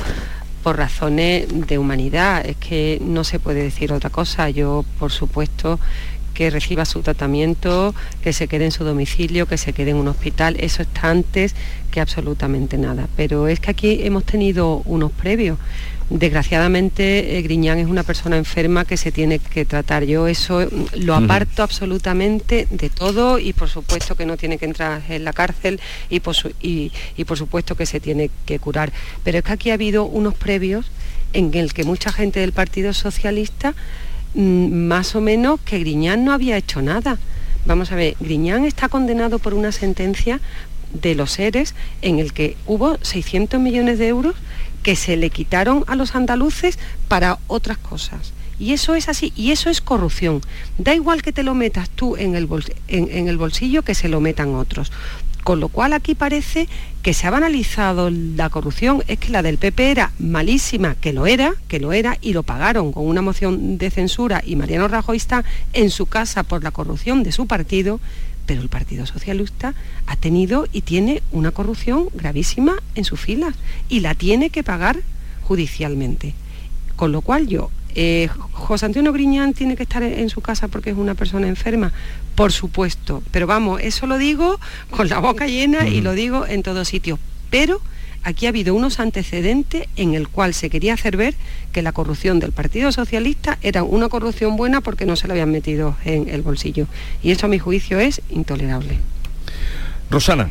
por 0.63 0.77
razones 0.77 1.47
de 1.67 1.77
humanidad. 1.77 2.45
Es 2.45 2.57
que 2.57 2.99
no 3.01 3.23
se 3.23 3.39
puede 3.39 3.63
decir 3.63 3.93
otra 3.93 4.09
cosa. 4.09 4.49
Yo, 4.49 4.85
por 4.97 5.11
supuesto, 5.11 5.79
que 6.33 6.49
reciba 6.49 6.85
su 6.85 7.01
tratamiento, 7.01 7.93
que 8.23 8.33
se 8.33 8.47
quede 8.47 8.65
en 8.65 8.71
su 8.71 8.83
domicilio, 8.83 9.45
que 9.47 9.57
se 9.57 9.73
quede 9.73 9.91
en 9.91 9.97
un 9.97 10.07
hospital. 10.07 10.55
Eso 10.59 10.81
está 10.81 11.09
antes 11.09 11.55
que 11.91 12.01
absolutamente 12.01 12.77
nada. 12.77 13.07
Pero 13.15 13.47
es 13.47 13.59
que 13.59 13.71
aquí 13.71 13.99
hemos 14.03 14.23
tenido 14.25 14.81
unos 14.85 15.11
previos. 15.11 15.57
Desgraciadamente, 16.09 17.37
eh, 17.37 17.41
Griñán 17.41 17.77
es 17.77 17.87
una 17.87 18.03
persona 18.03 18.37
enferma 18.37 18.85
que 18.85 18.97
se 18.97 19.11
tiene 19.11 19.39
que 19.39 19.65
tratar. 19.65 20.05
Yo 20.05 20.27
eso 20.27 20.59
mm, 20.59 21.05
lo 21.05 21.15
aparto 21.15 21.63
absolutamente 21.63 22.67
de 22.71 22.89
todo 22.89 23.39
y 23.39 23.53
por 23.53 23.69
supuesto 23.69 24.15
que 24.15 24.25
no 24.25 24.35
tiene 24.35 24.57
que 24.57 24.65
entrar 24.65 25.03
en 25.09 25.23
la 25.23 25.33
cárcel 25.33 25.79
y 26.09 26.19
por, 26.19 26.35
y 26.61 26.91
por 27.25 27.37
supuesto 27.37 27.75
que 27.75 27.85
se 27.85 27.99
tiene 27.99 28.31
que 28.45 28.59
curar. 28.59 28.91
Pero 29.23 29.37
es 29.37 29.43
que 29.43 29.53
aquí 29.53 29.69
ha 29.69 29.75
habido 29.75 30.05
unos 30.05 30.33
previos 30.33 30.87
en 31.33 31.53
el 31.53 31.73
que 31.73 31.83
mucha 31.83 32.11
gente 32.11 32.39
del 32.39 32.53
Partido 32.53 32.91
Socialista 32.93 33.75
Mm, 34.33 34.87
más 34.87 35.15
o 35.15 35.21
menos 35.21 35.59
que 35.61 35.79
Griñán 35.79 36.23
no 36.23 36.33
había 36.33 36.57
hecho 36.57 36.81
nada. 36.81 37.17
Vamos 37.65 37.91
a 37.91 37.95
ver, 37.95 38.15
Griñán 38.19 38.65
está 38.65 38.87
condenado 38.87 39.39
por 39.39 39.53
una 39.53 39.71
sentencia 39.71 40.39
de 40.93 41.15
los 41.15 41.31
seres 41.31 41.75
en 42.01 42.19
el 42.19 42.33
que 42.33 42.55
hubo 42.65 42.97
600 43.01 43.59
millones 43.59 43.99
de 43.99 44.07
euros 44.07 44.35
que 44.83 44.95
se 44.95 45.17
le 45.17 45.29
quitaron 45.29 45.83
a 45.87 45.95
los 45.95 46.15
andaluces 46.15 46.79
para 47.07 47.39
otras 47.47 47.77
cosas. 47.77 48.33
Y 48.59 48.73
eso 48.73 48.95
es 48.95 49.07
así, 49.07 49.31
y 49.35 49.51
eso 49.51 49.69
es 49.69 49.79
corrupción. 49.79 50.41
Da 50.77 50.93
igual 50.93 51.21
que 51.21 51.31
te 51.31 51.43
lo 51.43 51.55
metas 51.55 51.89
tú 51.89 52.17
en 52.17 52.35
el, 52.35 52.49
en 52.87 53.27
el 53.27 53.37
bolsillo 53.37 53.83
que 53.83 53.95
se 53.95 54.09
lo 54.09 54.19
metan 54.19 54.53
otros. 54.55 54.91
Con 55.43 55.61
lo 55.61 55.69
cual 55.69 55.93
aquí 55.93 56.15
parece 56.15 56.67
que 57.01 57.13
se 57.13 57.25
ha 57.25 57.31
banalizado 57.31 58.09
la 58.09 58.49
corrupción, 58.49 59.03
es 59.07 59.17
que 59.19 59.29
la 59.29 59.41
del 59.41 59.57
PP 59.57 59.91
era 59.91 60.11
malísima, 60.19 60.95
que 60.95 61.13
lo 61.13 61.25
era, 61.25 61.53
que 61.69 61.79
lo 61.79 61.93
era, 61.93 62.17
y 62.21 62.33
lo 62.33 62.43
pagaron 62.43 62.91
con 62.91 63.07
una 63.07 63.21
moción 63.21 63.77
de 63.77 63.89
censura 63.89 64.43
y 64.45 64.57
Mariano 64.57 64.89
Rajoy 64.89 65.15
está 65.15 65.45
en 65.71 65.89
su 65.89 66.07
casa 66.07 66.43
por 66.43 66.63
la 66.63 66.71
corrupción 66.71 67.23
de 67.23 67.31
su 67.31 67.47
partido, 67.47 68.01
pero 68.49 68.63
el 68.63 68.67
Partido 68.69 69.05
Socialista 69.05 69.75
ha 70.07 70.15
tenido 70.15 70.65
y 70.71 70.81
tiene 70.81 71.21
una 71.31 71.51
corrupción 71.51 72.07
gravísima 72.15 72.77
en 72.95 73.05
sus 73.05 73.19
filas 73.19 73.53
y 73.89 73.99
la 73.99 74.15
tiene 74.15 74.49
que 74.49 74.63
pagar 74.63 75.01
judicialmente. 75.43 76.33
Con 76.95 77.11
lo 77.11 77.21
cual 77.21 77.45
yo 77.45 77.69
eh, 77.93 78.27
José 78.51 78.87
Antonio 78.87 79.13
Griñán 79.13 79.53
tiene 79.53 79.75
que 79.75 79.83
estar 79.83 80.01
en 80.01 80.31
su 80.31 80.41
casa 80.41 80.67
porque 80.67 80.89
es 80.89 80.97
una 80.97 81.13
persona 81.13 81.47
enferma, 81.47 81.93
por 82.33 82.51
supuesto, 82.51 83.21
pero 83.29 83.45
vamos, 83.45 83.81
eso 83.83 84.07
lo 84.07 84.17
digo 84.17 84.59
con 84.89 85.09
la 85.09 85.19
boca 85.19 85.45
llena 85.45 85.87
y 85.87 86.01
lo 86.01 86.13
digo 86.13 86.47
en 86.47 86.63
todos 86.63 86.87
sitios, 86.87 87.19
pero 87.51 87.79
aquí 88.23 88.45
ha 88.45 88.49
habido 88.49 88.75
unos 88.75 88.99
antecedentes 88.99 89.87
en 89.95 90.13
el 90.13 90.27
cual 90.27 90.53
se 90.53 90.69
quería 90.69 90.93
hacer 90.93 91.17
ver 91.17 91.35
que 91.71 91.81
la 91.81 91.91
corrupción 91.91 92.39
del 92.39 92.51
Partido 92.51 92.91
Socialista 92.91 93.57
era 93.61 93.83
una 93.83 94.09
corrupción 94.09 94.55
buena 94.55 94.81
porque 94.81 95.05
no 95.05 95.15
se 95.15 95.27
la 95.27 95.33
habían 95.33 95.51
metido 95.51 95.95
en 96.05 96.29
el 96.29 96.41
bolsillo. 96.41 96.87
Y 97.23 97.31
eso 97.31 97.45
a 97.45 97.49
mi 97.49 97.59
juicio 97.59 97.99
es 97.99 98.21
intolerable. 98.29 98.99
Rosana. 100.09 100.49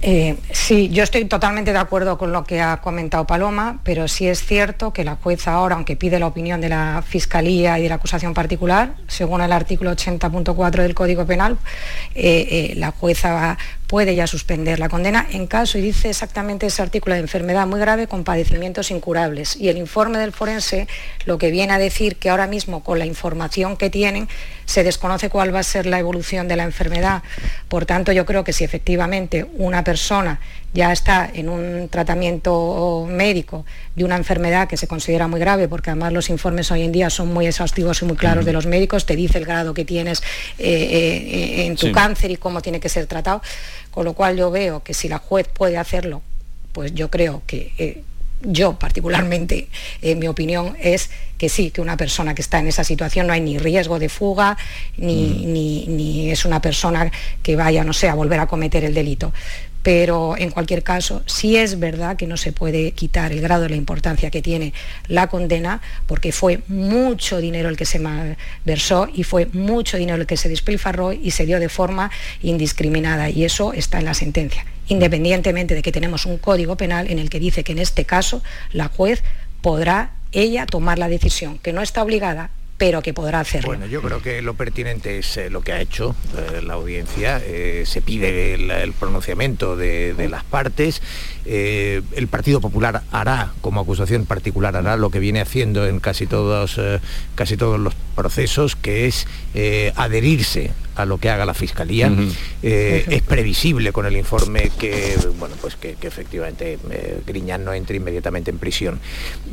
Eh, 0.00 0.36
sí, 0.52 0.90
yo 0.90 1.02
estoy 1.02 1.24
totalmente 1.24 1.72
de 1.72 1.78
acuerdo 1.78 2.18
con 2.18 2.30
lo 2.30 2.44
que 2.44 2.60
ha 2.60 2.80
comentado 2.80 3.26
Paloma, 3.26 3.80
pero 3.82 4.06
sí 4.06 4.28
es 4.28 4.44
cierto 4.44 4.92
que 4.92 5.02
la 5.02 5.16
jueza 5.16 5.54
ahora, 5.54 5.74
aunque 5.74 5.96
pide 5.96 6.20
la 6.20 6.28
opinión 6.28 6.60
de 6.60 6.68
la 6.68 7.02
Fiscalía 7.04 7.78
y 7.80 7.82
de 7.82 7.88
la 7.88 7.96
acusación 7.96 8.32
particular, 8.32 8.94
según 9.08 9.40
el 9.40 9.50
artículo 9.50 9.90
80.4 9.90 10.82
del 10.82 10.94
Código 10.94 11.26
Penal, 11.26 11.58
eh, 12.14 12.46
eh, 12.48 12.74
la 12.76 12.92
jueza 12.92 13.58
puede 13.88 14.14
ya 14.14 14.26
suspender 14.26 14.78
la 14.78 14.90
condena 14.90 15.26
en 15.30 15.46
caso, 15.46 15.78
y 15.78 15.80
dice 15.80 16.10
exactamente 16.10 16.66
ese 16.66 16.82
artículo, 16.82 17.14
de 17.14 17.22
enfermedad 17.22 17.66
muy 17.66 17.80
grave 17.80 18.06
con 18.06 18.22
padecimientos 18.22 18.90
incurables. 18.90 19.56
Y 19.56 19.70
el 19.70 19.78
informe 19.78 20.18
del 20.18 20.32
forense 20.32 20.86
lo 21.24 21.38
que 21.38 21.50
viene 21.50 21.72
a 21.72 21.78
decir 21.78 22.16
que 22.16 22.28
ahora 22.28 22.46
mismo 22.46 22.84
con 22.84 22.98
la 22.98 23.06
información 23.06 23.78
que 23.78 23.88
tienen 23.88 24.28
se 24.66 24.84
desconoce 24.84 25.30
cuál 25.30 25.54
va 25.54 25.60
a 25.60 25.62
ser 25.62 25.86
la 25.86 25.98
evolución 25.98 26.46
de 26.46 26.56
la 26.56 26.64
enfermedad. 26.64 27.22
Por 27.68 27.86
tanto, 27.86 28.12
yo 28.12 28.26
creo 28.26 28.44
que 28.44 28.52
si 28.52 28.62
efectivamente 28.62 29.46
una 29.54 29.82
persona 29.82 30.38
ya 30.74 30.92
está 30.92 31.30
en 31.32 31.48
un 31.48 31.88
tratamiento 31.88 33.06
médico 33.08 33.64
de 33.96 34.04
una 34.04 34.16
enfermedad 34.16 34.68
que 34.68 34.76
se 34.76 34.86
considera 34.86 35.26
muy 35.26 35.40
grave, 35.40 35.66
porque 35.66 35.90
además 35.90 36.12
los 36.12 36.28
informes 36.28 36.70
hoy 36.70 36.82
en 36.82 36.92
día 36.92 37.08
son 37.08 37.32
muy 37.32 37.46
exhaustivos 37.46 38.02
y 38.02 38.04
muy 38.04 38.16
claros 38.16 38.44
de 38.44 38.52
los 38.52 38.66
médicos, 38.66 39.06
te 39.06 39.16
dice 39.16 39.38
el 39.38 39.46
grado 39.46 39.72
que 39.72 39.86
tienes 39.86 40.22
eh, 40.58 40.68
eh, 40.68 41.66
en 41.66 41.76
tu 41.76 41.90
cáncer 41.90 42.30
y 42.30 42.36
cómo 42.36 42.60
tiene 42.60 42.80
que 42.80 42.90
ser 42.90 43.06
tratado, 43.06 43.40
con 43.90 44.04
lo 44.04 44.14
cual 44.14 44.36
yo 44.36 44.50
veo 44.50 44.82
que 44.82 44.94
si 44.94 45.08
la 45.08 45.18
juez 45.18 45.48
puede 45.48 45.76
hacerlo, 45.76 46.22
pues 46.72 46.94
yo 46.94 47.10
creo 47.10 47.42
que... 47.46 47.72
Eh, 47.78 48.02
yo 48.40 48.78
particularmente, 48.78 49.68
en 50.00 50.18
mi 50.20 50.28
opinión, 50.28 50.76
es 50.80 51.10
que 51.38 51.48
sí, 51.48 51.70
que 51.70 51.80
una 51.80 51.96
persona 51.96 52.34
que 52.34 52.42
está 52.42 52.60
en 52.60 52.68
esa 52.68 52.84
situación 52.84 53.26
no 53.26 53.32
hay 53.32 53.40
ni 53.40 53.58
riesgo 53.58 53.98
de 53.98 54.08
fuga, 54.08 54.56
ni, 54.96 55.44
ni, 55.46 55.86
ni 55.88 56.30
es 56.30 56.44
una 56.44 56.60
persona 56.60 57.10
que 57.42 57.56
vaya, 57.56 57.82
no 57.82 57.92
sé, 57.92 58.08
a 58.08 58.14
volver 58.14 58.38
a 58.38 58.46
cometer 58.46 58.84
el 58.84 58.94
delito 58.94 59.32
pero 59.82 60.36
en 60.36 60.50
cualquier 60.50 60.82
caso 60.82 61.22
sí 61.26 61.56
es 61.56 61.78
verdad 61.78 62.16
que 62.16 62.26
no 62.26 62.36
se 62.36 62.52
puede 62.52 62.92
quitar 62.92 63.32
el 63.32 63.40
grado 63.40 63.62
de 63.62 63.70
la 63.70 63.76
importancia 63.76 64.30
que 64.30 64.42
tiene 64.42 64.72
la 65.06 65.28
condena 65.28 65.80
porque 66.06 66.32
fue 66.32 66.60
mucho 66.68 67.38
dinero 67.38 67.68
el 67.68 67.76
que 67.76 67.84
se 67.84 67.98
malversó 67.98 69.08
y 69.12 69.22
fue 69.22 69.46
mucho 69.52 69.96
dinero 69.96 70.20
el 70.20 70.26
que 70.26 70.36
se 70.36 70.48
despilfarró 70.48 71.12
y 71.12 71.30
se 71.30 71.46
dio 71.46 71.60
de 71.60 71.68
forma 71.68 72.10
indiscriminada. 72.42 73.30
Y 73.30 73.44
eso 73.44 73.72
está 73.72 73.98
en 73.98 74.06
la 74.06 74.14
sentencia, 74.14 74.66
independientemente 74.88 75.74
de 75.74 75.82
que 75.82 75.92
tenemos 75.92 76.26
un 76.26 76.38
código 76.38 76.76
penal 76.76 77.10
en 77.10 77.18
el 77.18 77.30
que 77.30 77.40
dice 77.40 77.64
que 77.64 77.72
en 77.72 77.78
este 77.78 78.04
caso 78.04 78.42
la 78.72 78.88
juez 78.88 79.22
podrá 79.62 80.12
ella 80.32 80.66
tomar 80.66 80.98
la 80.98 81.08
decisión, 81.08 81.58
que 81.58 81.72
no 81.72 81.82
está 81.82 82.02
obligada, 82.02 82.50
pero 82.78 83.02
que 83.02 83.12
podrá 83.12 83.40
hacerlo. 83.40 83.68
Bueno, 83.68 83.86
yo 83.86 84.00
creo 84.00 84.22
que 84.22 84.40
lo 84.40 84.54
pertinente 84.54 85.18
es 85.18 85.36
eh, 85.36 85.50
lo 85.50 85.60
que 85.62 85.72
ha 85.72 85.80
hecho 85.80 86.14
eh, 86.36 86.62
la 86.62 86.74
audiencia. 86.74 87.42
Eh, 87.44 87.82
se 87.84 88.00
pide 88.00 88.54
el, 88.54 88.92
pronunciamiento 88.92 89.76
de, 89.76 90.28
las 90.30 90.44
partes. 90.44 91.02
El 91.48 92.28
Partido 92.28 92.60
Popular 92.60 93.02
hará, 93.10 93.52
como 93.60 93.80
acusación 93.80 94.26
particular, 94.26 94.76
hará 94.76 94.96
lo 94.96 95.10
que 95.10 95.18
viene 95.18 95.40
haciendo 95.40 95.86
en 95.86 95.98
casi 96.00 96.26
todos, 96.26 96.78
casi 97.34 97.56
todos 97.56 97.80
los 97.80 97.94
procesos, 98.14 98.76
que 98.76 99.06
es 99.06 99.26
adherirse 99.96 100.70
a 100.96 101.04
lo 101.04 101.18
que 101.18 101.30
haga 101.30 101.46
la 101.46 101.54
fiscalía. 101.54 102.10
Eh, 102.62 103.04
es 103.08 103.22
previsible 103.22 103.92
con 103.92 104.04
el 104.06 104.16
informe 104.16 104.70
que, 104.80 105.16
bueno, 105.38 105.54
pues 105.60 105.76
que, 105.76 105.94
que 105.94 106.08
efectivamente 106.08 106.76
eh, 106.90 107.20
Griñán 107.24 107.64
no 107.64 107.72
entre 107.72 107.96
inmediatamente 107.98 108.50
en 108.50 108.58
prisión. 108.58 108.98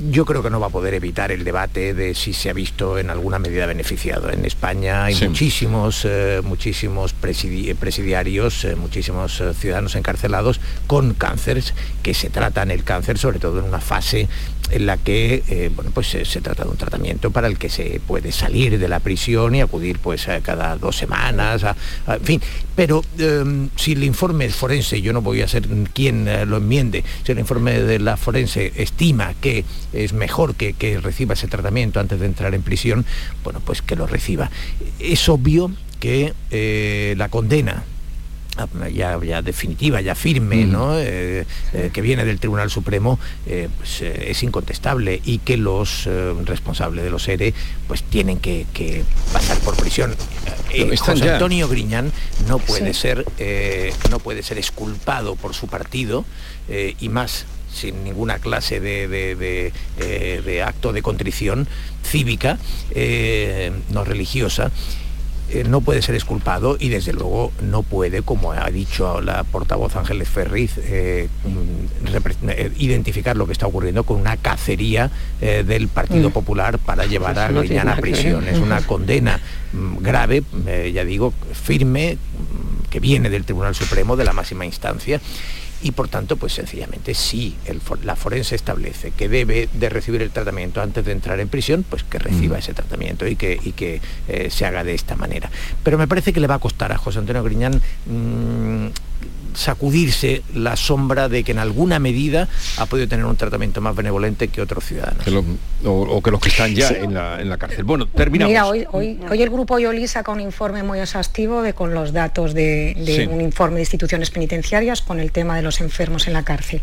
Yo 0.10 0.26
creo 0.26 0.42
que 0.42 0.50
no 0.50 0.60
va 0.60 0.68
a 0.68 0.70
poder 0.72 0.96
evitar 0.96 1.32
el 1.32 1.44
debate 1.44 1.94
de 1.94 2.16
si 2.16 2.34
se 2.34 2.50
ha 2.50 2.54
visto 2.54 2.98
en 2.98 3.12
alguna 3.12 3.38
medida 3.38 3.68
beneficiado. 3.68 4.32
En 4.32 4.44
España 4.44 5.06
hay 5.06 5.14
Sí. 5.16 5.28
muchísimos, 5.28 6.02
eh, 6.06 6.42
muchísimos 6.44 7.14
presidi- 7.22 7.76
presidiarios, 7.76 8.66
eh, 8.66 8.76
muchísimos 8.76 9.40
eh, 9.40 9.54
ciudadanos 9.54 9.96
encarcelados 9.96 10.60
con 10.88 11.14
cánceres 11.14 11.76
que 12.04 12.14
se 12.14 12.30
tratan 12.30 12.72
el 12.72 12.84
cáncer 12.84 13.18
sobre 13.18 13.40
todo 13.40 13.60
en 13.60 13.66
una 13.66 13.80
fase 13.82 14.28
en 14.72 14.88
la 14.88 14.98
que 14.98 15.44
eh, 15.48 15.70
bueno, 15.76 15.92
pues, 15.94 16.08
se, 16.08 16.26
se 16.26 16.42
trata 16.42 16.64
de 16.64 16.70
un 16.72 16.78
tratamiento 16.78 17.30
para 17.30 17.48
el 17.48 17.58
que 17.60 17.70
se 17.70 18.02
puede 18.08 18.32
salir 18.32 18.80
de 18.80 18.88
la 18.88 19.00
prisión 19.00 19.54
y 19.54 19.62
acudir 19.62 20.00
pues 20.00 20.28
a 20.28 20.42
cada 20.42 20.76
dos 20.78 20.98
semanas, 20.98 21.64
a- 21.64 21.76
en 22.08 22.22
fin. 22.24 22.42
Pero 22.76 23.04
eh, 23.20 23.68
si 23.76 23.92
el 23.92 24.04
informe 24.04 24.50
forense, 24.50 25.02
yo 25.02 25.14
no 25.14 25.22
voy 25.22 25.42
a 25.44 25.48
ser 25.48 25.68
quien 25.94 26.28
eh, 26.28 26.46
lo 26.48 26.58
enmiende, 26.58 27.04
si 27.24 27.32
el 27.32 27.40
informe 27.40 27.80
de 27.80 28.00
la 28.00 28.18
forense 28.18 28.74
estima 28.76 29.34
que 29.40 29.64
es 29.94 30.14
mejor 30.14 30.56
que, 30.56 30.74
que 30.74 31.00
reciba 31.00 31.34
ese 31.36 31.48
tratamiento 31.48 32.00
antes 32.00 32.20
de 32.20 32.26
entrar 32.26 32.56
en 32.56 32.64
prisión, 32.64 33.06
bueno, 33.44 33.62
pues 33.64 33.82
que 33.84 33.96
lo 33.96 34.08
reciba. 34.08 34.50
Es 35.00 35.30
obvio 35.30 35.72
que 36.00 36.34
eh, 36.50 37.14
la 37.18 37.30
condena 37.30 37.84
ya, 38.94 39.20
ya 39.24 39.42
definitiva, 39.42 40.02
ya 40.02 40.16
firme, 40.16 40.66
¿no? 40.66 40.98
Eh, 41.00 41.46
eh, 41.74 41.90
que 41.94 42.02
viene 42.02 42.24
del 42.26 42.40
Tribunal 42.40 42.70
Supremo, 42.70 43.20
eh, 43.46 43.70
pues, 43.78 44.02
eh, 44.02 44.28
es 44.32 44.44
incontestable 44.44 45.22
y 45.26 45.40
que 45.40 45.58
los 45.58 46.08
eh, 46.08 46.34
responsables 46.46 47.04
de 47.04 47.10
los 47.10 47.28
ERE 47.28 47.54
pues 47.88 48.04
tienen 48.04 48.40
que, 48.40 48.66
que 48.74 49.04
pasar 49.34 49.58
por 49.60 49.76
prisión. 49.76 50.16
Eh, 50.72 50.96
José. 50.98 51.30
Antonio 51.32 51.68
Griñán 51.68 52.12
no 52.48 52.60
puede 52.60 52.94
Sí. 52.94 53.02
ser 53.02 53.26
eh, 53.38 53.94
no 54.10 54.20
puede 54.20 54.44
ser 54.44 54.58
exculpado 54.58 55.36
por 55.36 55.54
su 55.54 55.68
partido 55.68 56.26
eh, 56.70 56.96
y 57.00 57.10
más 57.10 57.46
sin 57.74 58.04
ninguna 58.06 58.40
clase 58.40 58.80
de, 58.80 59.08
de- 59.10 59.36
de, 59.36 60.42
de 60.42 60.64
acto 60.64 60.94
de 60.94 61.02
contrición 61.02 61.68
cívica, 62.04 62.58
eh, 62.92 63.72
no 63.90 64.06
religiosa, 64.06 64.72
no 65.68 65.82
puede 65.82 66.02
ser 66.02 66.16
exculpado 66.16 66.76
y 66.80 66.90
desde 66.90 67.14
luego 67.14 67.52
no 67.62 67.84
puede, 67.84 68.24
como 68.24 68.52
ha 68.52 68.70
dicho 68.70 69.22
la 69.22 69.44
portavoz 69.44 69.96
Ángeles 69.96 70.28
Ferriz, 70.28 70.74
eh, 70.78 71.30
mm, 71.44 72.50
eh, 72.50 72.72
identificar 72.78 73.38
lo 73.38 73.46
que 73.46 73.54
está 73.54 73.68
ocurriendo 73.68 74.04
con 74.04 74.20
una 74.20 74.38
cacería 74.38 75.12
eh, 75.42 75.64
del 75.66 75.88
Partido 75.88 76.30
Mm. 76.30 76.34
Popular 76.34 76.80
para 76.80 77.06
llevar 77.06 77.38
a 77.40 77.50
Griñán 77.50 77.90
a 77.90 77.98
prisión. 77.98 78.48
Es 78.48 78.60
una 78.60 78.82
condena 78.82 79.40
mm, 79.74 79.98
grave, 79.98 80.44
eh, 80.68 80.92
ya 80.94 81.06
digo, 81.06 81.34
firme, 81.54 82.18
que 82.90 83.00
viene 83.00 83.30
del 83.30 83.44
Tribunal 83.46 83.76
Supremo, 83.76 84.16
de 84.16 84.26
la 84.26 84.34
máxima 84.34 84.66
instancia. 84.66 85.20
Y 85.86 85.92
por 85.92 86.08
tanto, 86.08 86.36
pues 86.36 86.52
sencillamente, 86.54 87.14
si 87.14 87.56
el 87.68 87.80
for- 87.80 88.04
la 88.04 88.16
forense 88.16 88.56
establece 88.56 89.12
que 89.12 89.30
debe 89.30 89.70
de 89.72 89.88
recibir 89.90 90.24
el 90.24 90.32
tratamiento 90.32 90.82
antes 90.82 91.06
de 91.06 91.12
entrar 91.12 91.40
en 91.40 91.48
prisión, 91.48 91.86
pues 91.88 92.04
que 92.04 92.18
reciba 92.18 92.58
ese 92.58 92.74
tratamiento 92.74 93.28
y 93.28 93.36
que, 93.36 93.60
y 93.64 93.72
que 93.74 94.02
eh, 94.28 94.50
se 94.50 94.66
haga 94.66 94.84
de 94.84 94.96
esta 94.96 95.16
manera. 95.16 95.52
Pero 95.84 96.00
me 96.00 96.08
parece 96.08 96.34
que 96.34 96.40
le 96.40 96.48
va 96.48 96.56
a 96.56 96.60
costar 96.60 96.92
a 96.92 96.98
José 96.98 97.20
Antonio 97.20 97.44
Griñán 97.44 97.80
mm, 98.08 98.88
sacudirse 99.56 100.42
la 100.54 100.76
sombra 100.76 101.30
de 101.30 101.44
que 101.44 101.52
en 101.52 101.60
alguna 101.60 102.00
medida 102.00 102.48
ha 102.78 102.86
podido 102.86 103.08
tener 103.08 103.26
un 103.26 103.36
tratamiento 103.38 103.82
más 103.82 103.96
benevolente 103.96 104.48
que 104.50 104.62
otros 104.62 104.84
ciudadanos. 104.86 105.24
Que 105.24 105.32
lo- 105.32 105.44
o, 105.84 105.92
o 106.18 106.22
que 106.24 106.32
los 106.32 106.40
que 106.40 106.50
están 106.50 106.74
ya 106.74 106.88
Sí. 106.90 106.96
en, 107.00 107.14
la, 107.14 107.40
en 107.42 107.50
la 107.50 107.58
cárcel. 107.58 107.84
Bueno, 107.84 108.08
terminamos. 108.08 108.50
Mira, 108.50 108.66
hoy, 108.66 108.86
hoy, 108.92 109.20
hoy 109.30 109.42
el 109.42 109.50
grupo 109.50 109.78
Yoli 109.80 110.08
saca 110.08 110.32
un 110.32 110.42
informe 110.42 110.84
muy 110.84 111.00
exhaustivo 111.00 111.62
de, 111.62 111.74
con 111.74 111.94
los 111.94 112.12
datos 112.14 112.54
de, 112.54 112.96
de 112.98 113.16
Sí. 113.16 113.28
un 113.32 113.42
informe 113.42 113.76
de 113.76 113.82
instituciones 113.82 114.32
penitenciarias 114.32 115.02
con 115.02 115.20
el 115.20 115.32
tema 115.32 115.56
de 115.56 115.62
los 115.62 115.82
enfermos 115.82 116.28
en 116.28 116.34
la 116.34 116.44
cárcel. 116.44 116.82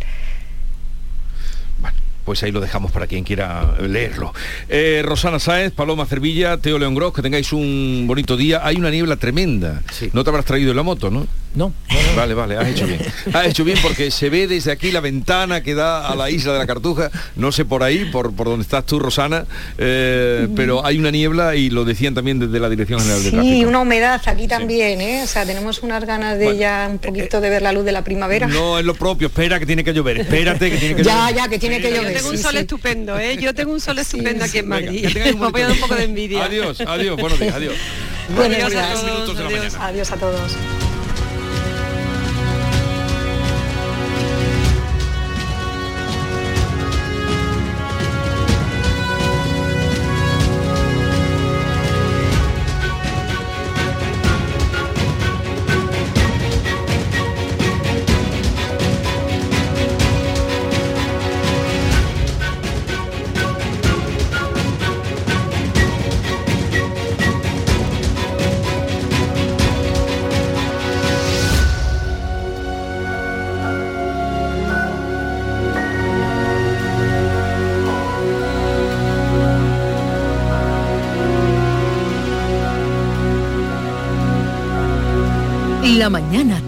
Pues 2.24 2.42
ahí 2.42 2.52
lo 2.52 2.60
dejamos 2.60 2.92
para 2.92 3.06
quien 3.06 3.24
quiera 3.24 3.74
leerlo. 3.80 4.32
Eh, 4.68 5.02
Rosana 5.04 5.38
Sáez, 5.40 5.72
Paloma 5.72 6.06
Cervilla, 6.06 6.56
Teo 6.58 6.78
León 6.78 6.94
Gros, 6.94 7.12
que 7.12 7.22
tengáis 7.22 7.52
un 7.52 8.04
bonito 8.06 8.36
día. 8.36 8.60
Hay 8.64 8.76
una 8.76 8.90
niebla 8.90 9.16
tremenda. 9.16 9.82
No 10.12 10.22
te 10.22 10.30
habrás 10.30 10.44
traído 10.44 10.70
en 10.70 10.76
la 10.76 10.82
moto, 10.82 11.10
¿no? 11.10 11.26
No. 11.54 11.74
Vale, 12.16 12.32
vale, 12.32 12.56
has 12.56 12.66
hecho 12.68 12.86
bien. 12.86 13.00
Has 13.34 13.46
hecho 13.48 13.62
bien 13.64 13.76
porque 13.82 14.10
se 14.10 14.30
ve 14.30 14.46
desde 14.46 14.72
aquí 14.72 14.90
la 14.90 15.00
ventana 15.00 15.62
que 15.62 15.74
da 15.74 16.08
a 16.08 16.14
la 16.14 16.30
isla 16.30 16.52
de 16.54 16.58
la 16.60 16.66
Cartuja. 16.66 17.10
No 17.36 17.52
sé 17.52 17.64
por 17.66 17.82
ahí, 17.82 18.06
por, 18.10 18.32
por 18.34 18.46
donde 18.46 18.62
estás 18.62 18.86
tú, 18.86 18.98
Rosana, 18.98 19.44
eh, 19.76 20.48
pero 20.56 20.86
hay 20.86 20.98
una 20.98 21.10
niebla 21.10 21.54
y 21.56 21.68
lo 21.68 21.84
decían 21.84 22.14
también 22.14 22.38
desde 22.38 22.58
la 22.58 22.70
Dirección 22.70 23.00
General 23.00 23.22
de 23.22 23.30
Sí, 23.30 23.36
Tráfico. 23.36 23.68
una 23.68 23.80
humedad 23.80 24.20
aquí 24.24 24.48
también, 24.48 25.00
¿eh? 25.02 25.20
O 25.24 25.26
sea, 25.26 25.44
tenemos 25.44 25.82
unas 25.82 26.04
ganas 26.06 26.38
de 26.38 26.56
ya 26.56 26.88
un 26.90 26.98
poquito 26.98 27.40
de 27.42 27.50
ver 27.50 27.60
la 27.62 27.72
luz 27.72 27.84
de 27.84 27.92
la 27.92 28.02
primavera. 28.02 28.46
No 28.46 28.78
es 28.78 28.84
lo 28.86 28.94
propio, 28.94 29.26
espera 29.28 29.58
que 29.58 29.66
tiene 29.66 29.84
que 29.84 29.92
llover, 29.92 30.20
espérate 30.20 30.70
que 30.70 30.76
tiene 30.78 30.94
que 30.94 31.02
Ya, 31.04 31.20
llover. 31.28 31.34
ya, 31.36 31.48
que 31.48 31.58
tiene 31.58 31.80
que 31.82 31.90
Yo 32.12 32.18
tengo 32.18 32.30
un 32.30 32.38
sol 32.38 32.52
sí. 32.52 32.58
estupendo, 32.58 33.18
¿eh? 33.18 33.36
Yo 33.40 33.54
tengo 33.54 33.72
un 33.72 33.80
sol 33.80 33.98
estupendo 33.98 34.44
aquí 34.44 34.58
en 34.58 34.68
Venga, 34.68 34.86
Madrid. 34.86 35.06
que 35.06 35.14
tengáis 35.14 35.34
un 35.34 35.40
Me 35.42 35.50
voy 35.50 35.60
a 35.60 35.66
dar 35.66 35.74
un 35.74 35.80
poco 35.80 35.94
de 35.94 36.04
envidia. 36.04 36.44
Adiós, 36.44 36.80
adiós, 36.80 37.20
buenos 37.20 37.38
días, 37.38 37.54
adiós. 37.54 37.74
Buenos 38.28 38.70
días. 38.70 39.74
Adiós 39.80 40.12
a 40.12 40.16
todos. 40.16 40.56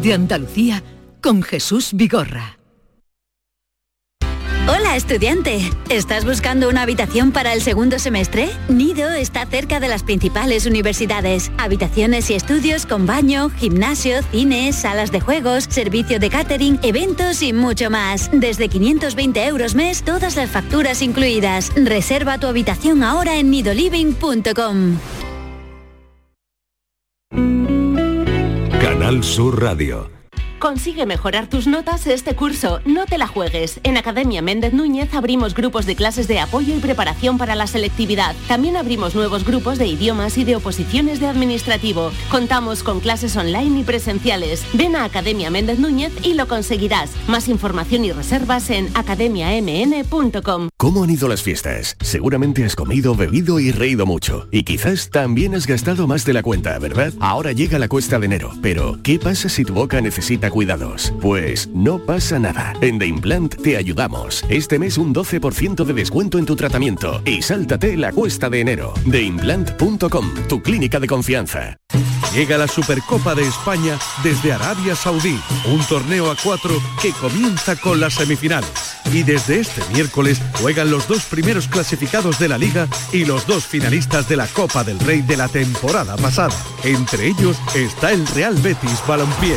De 0.04 0.12
Andalucía 0.12 0.82
con 1.22 1.42
Jesús 1.42 1.94
Vigorra. 1.94 2.58
Hola 4.68 4.96
estudiante, 4.96 5.60
¿estás 5.88 6.24
buscando 6.26 6.68
una 6.68 6.82
habitación 6.82 7.32
para 7.32 7.54
el 7.54 7.62
segundo 7.62 7.98
semestre? 7.98 8.50
Nido 8.68 9.10
está 9.10 9.46
cerca 9.46 9.80
de 9.80 9.88
las 9.88 10.02
principales 10.02 10.66
universidades. 10.66 11.50
Habitaciones 11.58 12.30
y 12.30 12.34
estudios 12.34 12.84
con 12.84 13.06
baño, 13.06 13.48
gimnasio, 13.48 14.22
cines, 14.30 14.76
salas 14.76 15.10
de 15.10 15.20
juegos, 15.20 15.64
servicio 15.70 16.18
de 16.18 16.28
catering, 16.28 16.78
eventos 16.82 17.42
y 17.42 17.54
mucho 17.54 17.88
más. 17.88 18.30
Desde 18.32 18.68
520 18.68 19.46
euros 19.46 19.74
mes, 19.74 20.02
todas 20.02 20.36
las 20.36 20.50
facturas 20.50 21.00
incluidas. 21.00 21.72
Reserva 21.76 22.38
tu 22.38 22.46
habitación 22.46 23.02
ahora 23.02 23.36
en 23.36 23.50
nidoliving.com. 23.50 24.98
Canal 29.14 29.22
Sur 29.22 29.54
Radio. 29.60 30.13
Consigue 30.64 31.04
mejorar 31.04 31.46
tus 31.46 31.66
notas 31.66 32.06
este 32.06 32.34
curso. 32.34 32.80
No 32.86 33.04
te 33.04 33.18
la 33.18 33.26
juegues. 33.26 33.80
En 33.82 33.98
Academia 33.98 34.40
Méndez 34.40 34.72
Núñez 34.72 35.12
abrimos 35.12 35.52
grupos 35.52 35.84
de 35.84 35.94
clases 35.94 36.26
de 36.26 36.40
apoyo 36.40 36.74
y 36.74 36.78
preparación 36.78 37.36
para 37.36 37.54
la 37.54 37.66
selectividad. 37.66 38.34
También 38.48 38.78
abrimos 38.78 39.14
nuevos 39.14 39.44
grupos 39.44 39.76
de 39.76 39.88
idiomas 39.88 40.38
y 40.38 40.44
de 40.44 40.56
oposiciones 40.56 41.20
de 41.20 41.26
administrativo. 41.26 42.12
Contamos 42.30 42.82
con 42.82 43.00
clases 43.00 43.36
online 43.36 43.80
y 43.80 43.84
presenciales. 43.84 44.64
Ven 44.72 44.96
a 44.96 45.04
Academia 45.04 45.50
Méndez 45.50 45.78
Núñez 45.78 46.14
y 46.22 46.32
lo 46.32 46.48
conseguirás. 46.48 47.10
Más 47.28 47.48
información 47.48 48.06
y 48.06 48.12
reservas 48.12 48.70
en 48.70 48.88
academiamn.com. 48.94 50.70
¿Cómo 50.78 51.04
han 51.04 51.10
ido 51.10 51.28
las 51.28 51.42
fiestas? 51.42 51.94
Seguramente 52.00 52.64
has 52.64 52.74
comido, 52.74 53.14
bebido 53.14 53.60
y 53.60 53.70
reído 53.70 54.06
mucho. 54.06 54.48
Y 54.50 54.62
quizás 54.62 55.10
también 55.10 55.54
has 55.54 55.66
gastado 55.66 56.06
más 56.06 56.24
de 56.24 56.32
la 56.32 56.42
cuenta, 56.42 56.78
¿verdad? 56.78 57.12
Ahora 57.20 57.52
llega 57.52 57.78
la 57.78 57.88
cuesta 57.88 58.18
de 58.18 58.24
enero. 58.24 58.54
Pero, 58.62 58.98
¿qué 59.02 59.18
pasa 59.18 59.50
si 59.50 59.66
tu 59.66 59.74
boca 59.74 60.00
necesita 60.00 60.53
cuidados? 60.54 61.12
Pues 61.20 61.68
no 61.74 61.98
pasa 61.98 62.38
nada. 62.38 62.74
En 62.80 63.00
The 63.00 63.06
Implant 63.06 63.56
te 63.60 63.76
ayudamos. 63.76 64.44
Este 64.48 64.78
mes 64.78 64.98
un 64.98 65.12
12% 65.12 65.84
de 65.84 65.92
descuento 65.92 66.38
en 66.38 66.46
tu 66.46 66.54
tratamiento. 66.54 67.20
Y 67.24 67.42
sáltate 67.42 67.96
la 67.96 68.12
cuesta 68.12 68.48
de 68.48 68.60
enero. 68.60 68.94
TheImplant.com, 69.10 70.34
tu 70.48 70.62
clínica 70.62 71.00
de 71.00 71.08
confianza. 71.08 71.76
Llega 72.32 72.56
la 72.56 72.68
Supercopa 72.68 73.34
de 73.34 73.42
España 73.42 73.98
desde 74.22 74.52
Arabia 74.52 74.94
Saudí, 74.94 75.38
un 75.66 75.80
torneo 75.86 76.30
a 76.30 76.36
cuatro 76.36 76.80
que 77.02 77.10
comienza 77.12 77.76
con 77.76 78.00
las 78.00 78.14
semifinales. 78.14 78.70
y 79.12 79.22
desde 79.22 79.60
este 79.60 79.82
miércoles 79.92 80.40
juegan 80.60 80.90
los 80.90 81.06
dos 81.06 81.24
primeros 81.24 81.68
clasificados 81.68 82.38
de 82.38 82.48
la 82.48 82.58
liga 82.58 82.88
y 83.12 83.24
los 83.24 83.46
dos 83.46 83.66
finalistas 83.66 84.28
de 84.28 84.36
la 84.36 84.46
Copa 84.46 84.82
del 84.82 84.98
Rey 85.00 85.22
de 85.22 85.36
la 85.36 85.48
temporada 85.48 86.16
pasada. 86.16 86.54
Entre 86.84 87.26
ellos 87.26 87.56
está 87.74 88.12
el 88.12 88.26
Real 88.28 88.54
Betis 88.54 89.00
Balompié. 89.06 89.56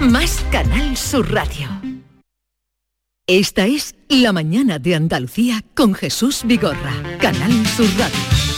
más 0.00 0.44
Canal 0.50 0.96
Sur 0.96 1.32
Radio. 1.32 1.68
Esta 3.26 3.66
es 3.66 3.94
La 4.08 4.32
mañana 4.32 4.78
de 4.78 4.94
Andalucía 4.96 5.62
con 5.74 5.94
Jesús 5.94 6.42
Vigorra, 6.44 6.92
Canal 7.20 7.66
Sur 7.68 7.88
Radio. 7.98 8.49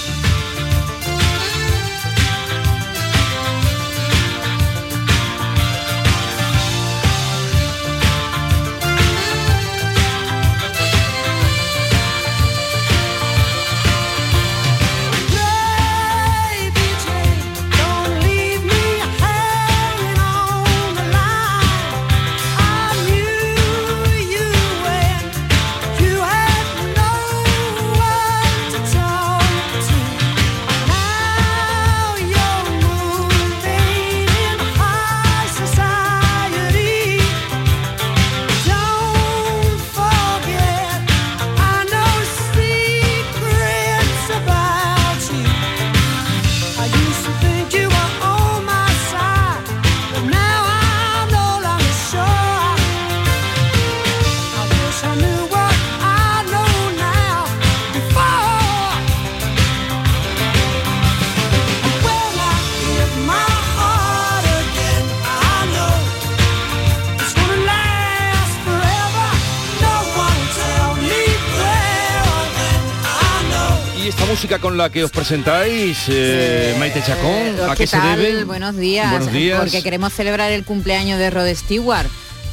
Música 74.52 74.68
con 74.68 74.76
la 74.76 74.90
que 74.90 75.02
os 75.02 75.10
presentáis, 75.10 76.04
eh, 76.08 76.76
Maite 76.78 77.02
Chacón, 77.02 77.70
¿a 77.70 77.74
qué, 77.74 77.84
¿Qué 77.84 77.86
se 77.86 77.98
debe? 77.98 78.44
Buenos 78.44 78.76
días. 78.76 79.10
Buenos 79.10 79.32
días. 79.32 79.58
Porque 79.58 79.82
queremos 79.82 80.12
celebrar 80.12 80.52
el 80.52 80.62
cumpleaños 80.64 81.18
de 81.18 81.30
Rod 81.30 81.48
Stewart, 81.54 82.06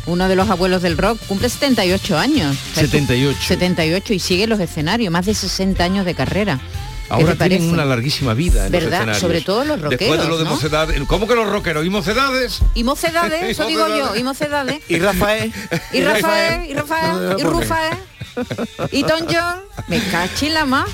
uno 0.06 0.30
de 0.30 0.36
los 0.38 0.50
abuelos 0.50 0.82
del 0.82 0.97
rock. 0.97 1.20
Cumple 1.28 1.50
78 1.50 2.18
años. 2.18 2.56
78. 2.74 3.38
78 3.45 4.14
y 4.14 4.20
sigue 4.20 4.43
en 4.43 4.50
los 4.50 4.62
escenarios, 4.62 5.12
más 5.12 5.26
de 5.26 5.34
60 5.34 5.84
años 5.84 6.06
de 6.06 6.16
carrera. 6.16 6.58
¿Qué 7.08 7.14
Ahora 7.16 7.36
tienen 7.36 7.58
parece? 7.58 7.74
una 7.74 7.84
larguísima 7.84 8.34
vida 8.34 8.68
en 8.68 8.72
¿Verdad? 8.72 9.20
Sobre 9.20 9.41
todo 9.41 9.66
los 9.66 9.82
Después 9.82 10.00
de 10.00 10.08
rockeros, 10.08 10.30
lo 10.30 10.38
de 10.38 10.43
¿no? 10.45 10.52
mocedades. 10.52 11.02
¿Cómo 11.06 11.28
que 11.28 11.36
los 11.36 11.50
rockeros? 11.50 11.86
¿Y 11.86 11.89
mocedades? 11.89 12.62
Y 12.76 12.86
mocedades, 12.86 13.43
eso 13.50 13.66
digo 13.66 13.86
yo, 13.89 14.16
y 14.16 14.24
mocedades. 14.24 14.80
Y 14.88 15.00
Rafael. 15.00 15.52
Y 15.91 16.02
Rafael, 16.02 16.70
y 16.70 16.74
Rafael, 16.76 17.36
y 17.38 17.43
Rufael, 17.43 17.97
y 18.91 19.04
Tom 19.04 19.22
John. 19.30 19.60
Me 19.88 20.00
cachi 20.00 20.47
la 20.47 20.66
más. 20.66 20.88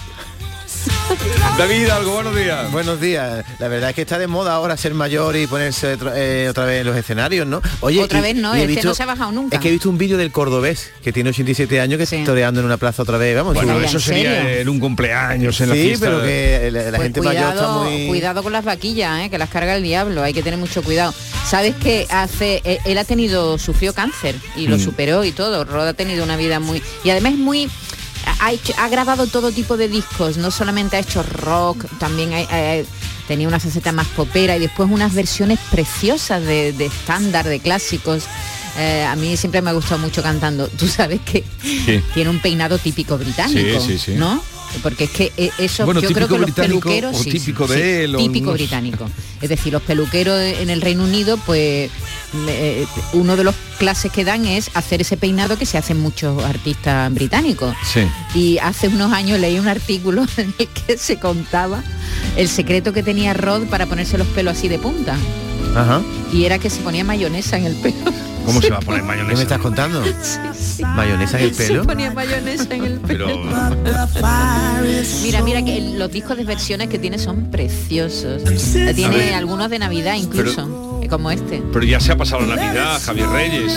David, 1.58 1.88
algo, 1.90 2.12
buenos 2.16 2.36
días. 2.36 2.70
Buenos 2.72 3.00
días. 3.00 3.46
La 3.60 3.70
verdad 3.70 3.90
es 3.92 3.96
que 3.96 4.02
está 4.02 4.20
de 4.20 4.28
moda 4.28 4.54
ahora 4.54 4.76
ser 4.76 4.94
mayor 4.94 5.38
y 5.38 5.48
ponerse 5.48 5.94
otra, 5.94 6.12
eh, 6.18 6.50
otra 6.50 6.66
vez 6.66 6.82
en 6.82 6.88
los 6.88 6.98
escenarios, 6.98 7.48
¿no? 7.48 7.62
Oye, 7.80 8.04
Otra 8.04 8.20
y- 8.20 8.22
vez 8.24 8.36
no, 8.36 8.54
es 8.54 8.62
que 8.62 8.68
visto- 8.68 8.90
no 8.90 8.94
se 8.94 9.04
ha 9.04 9.06
bajado 9.06 9.32
nunca. 9.32 9.56
Es 9.56 9.62
que 9.62 9.70
he 9.70 9.72
visto 9.72 9.90
un 9.90 9.98
vídeo 9.98 10.18
del 10.18 10.32
cordobés 10.34 10.92
que 11.02 11.14
tiene 11.14 11.30
87 11.30 11.80
años 11.80 11.98
que 11.98 12.04
está 12.04 12.22
toreando 12.26 12.60
en 12.60 12.66
una 12.66 12.76
plaza 12.76 13.04
otra 13.04 13.18
vez. 13.18 13.36
Vamos, 13.38 13.54
Bueno, 13.54 13.80
eso 13.80 14.00
sería 14.02 14.60
en 14.60 14.68
un 14.68 14.80
cumpleaños, 14.82 15.60
en 15.62 15.70
la 15.70 15.76
Sí, 15.76 15.82
fiesta. 15.84 16.06
pero 16.08 16.22
que 16.24 16.70
la, 16.72 16.84
la 16.84 16.90
Pues 16.92 17.02
gente 17.04 17.22
mayor 17.22 17.44
está 17.44 17.54
cuidado, 17.54 17.84
muy... 17.86 18.08
cuidado 18.08 18.44
con 18.44 18.52
las 18.52 18.66
vaquillas, 18.66 19.22
¿eh? 19.22 19.30
que 19.30 19.38
las 19.38 19.50
carga 19.50 19.78
el 19.78 19.84
diablo, 19.84 20.24
hay 20.24 20.34
que 20.34 20.44
tener 20.44 20.60
mucho 20.60 20.84
cuidado. 20.84 21.14
Sabes 21.48 21.74
que 21.76 22.06
hace, 22.10 22.62
eh, 22.66 22.80
él 22.86 22.98
ha 22.98 23.06
tenido, 23.06 23.58
sufrió 23.60 23.94
cáncer 23.94 24.36
y 24.58 24.68
lo 24.68 24.76
Mm. 24.78 24.82
superó 24.82 25.24
y 25.24 25.32
todo. 25.32 25.64
Rod 25.64 25.88
ha 25.88 25.94
tenido 25.94 26.24
una 26.26 26.36
vida 26.36 26.60
muy. 26.60 26.84
Y 27.06 27.12
además 27.12 27.32
es 27.34 27.40
muy. 27.40 27.70
Ha, 28.40 28.52
hecho- 28.52 28.74
ha 28.78 28.88
grabado 28.90 29.28
todo 29.28 29.52
tipo 29.52 29.78
de 29.78 29.88
discos, 29.88 30.38
no 30.38 30.52
solamente 30.52 30.98
ha 30.98 31.00
hecho 31.00 31.24
rock, 31.24 31.86
también 32.00 32.32
tenía 33.28 33.48
una 33.48 33.60
faceta 33.60 33.92
más 33.92 34.08
popera 34.08 34.56
y 34.56 34.60
después 34.60 34.90
unas 34.92 35.14
versiones 35.14 35.60
preciosas 35.72 36.44
de 36.44 36.86
estándar, 36.86 37.46
de 37.48 37.60
clásicos. 37.60 38.26
Eh, 38.78 39.06
a 39.08 39.16
mí 39.16 39.38
siempre 39.38 39.62
me 39.62 39.70
ha 39.70 39.74
gustado 39.74 40.00
mucho 40.00 40.22
cantando. 40.22 40.68
Tú 40.78 40.88
sabes 40.88 41.22
que 41.22 41.44
Sí. 41.64 42.04
tiene 42.14 42.30
un 42.30 42.40
peinado 42.40 42.78
típico 42.78 43.18
británico, 43.18 43.80
Sí, 43.80 43.94
sí, 43.94 43.98
sí. 43.98 44.12
¿no? 44.16 44.44
Porque 44.82 45.06
es 45.06 45.10
que 45.10 45.32
eh, 45.38 45.52
eso 45.58 45.86
Bueno, 45.86 46.02
yo 46.02 46.12
creo 46.12 46.28
que 46.28 46.38
los 46.38 46.52
peluqueros 46.52 47.16
o 47.16 47.24
sí, 47.24 47.32
típico 47.32 47.68
de 47.68 47.76
sí, 47.76 48.04
él 48.04 48.16
o 48.16 48.18
típico 48.18 48.48
no 48.48 48.54
británico. 48.54 49.10
Es 49.42 49.50
decir, 49.50 49.74
los 49.74 49.82
peluqueros 49.82 50.40
en 50.40 50.70
el 50.70 50.82
Reino 50.82 51.04
Unido, 51.04 51.38
pues 51.38 51.90
eh, 52.48 52.86
uno 53.14 53.36
de 53.36 53.44
los 53.44 53.56
clases 53.78 54.12
que 54.12 54.24
dan 54.24 54.46
es 54.46 54.72
hacer 54.74 55.02
ese 55.02 55.18
peinado 55.18 55.58
que 55.58 55.66
se 55.66 55.78
hacen 55.78 56.00
muchos 56.00 56.44
artistas 56.44 57.14
británicos. 57.14 57.76
Sí. 57.86 58.02
Y 58.34 58.58
hace 58.60 58.88
unos 58.88 59.12
años 59.14 59.40
leí 59.40 59.60
un 59.60 59.68
artículo 59.68 60.26
en 60.38 60.54
el 60.58 60.68
que 60.68 60.98
se 60.98 61.20
contaba 61.20 61.84
el 62.36 62.48
secreto 62.48 62.94
que 62.94 63.04
tenía 63.04 63.34
Rod 63.34 63.64
para 63.68 63.86
ponerse 63.86 64.18
los 64.18 64.28
pelos 64.28 64.58
así 64.58 64.68
de 64.68 64.80
punta. 64.80 65.18
Ajá. 65.76 66.02
Y 66.32 66.46
era 66.46 66.60
que 66.60 66.70
se 66.70 66.82
ponía 66.82 67.04
mayonesa 67.04 67.58
en 67.58 67.66
el 67.66 67.76
pelo. 67.76 68.12
¿Cómo 68.46 68.62
se 68.62 68.70
va 68.70 68.78
a 68.78 68.82
poner 68.82 69.04
mayonesa? 69.04 69.30
¿Qué 69.32 69.36
me 69.36 69.42
estás 69.44 69.60
contando? 69.60 70.04
¿Mayonesa 70.96 71.40
en 71.40 71.46
el 71.46 71.56
Se 71.56 71.68
pelo? 71.68 71.84
ponía 71.84 72.12
mayonesa 72.12 72.74
en 72.76 72.84
el 72.86 73.00
pelo. 73.00 73.28
Mira, 75.24 75.42
mira 75.42 75.64
que 75.64 75.94
los 75.98 76.12
discos 76.12 76.38
de 76.38 76.44
versiones 76.44 76.90
que 76.90 77.00
tiene 77.00 77.18
son 77.18 77.50
preciosos. 77.52 78.44
A 78.44 78.94
Tiene 78.94 79.34
algunos 79.34 79.70
de 79.70 79.80
Navidad 79.80 80.16
incluso, 80.16 81.02
eh, 81.04 81.08
como 81.08 81.32
este. 81.32 81.62
Pero 81.74 81.86
ya 81.86 82.00
se 82.00 82.12
ha 82.12 82.18
pasado 82.18 82.46
la 82.46 82.56
Navidad, 82.56 83.02
Javier 83.04 83.30
Reyes. 83.30 83.74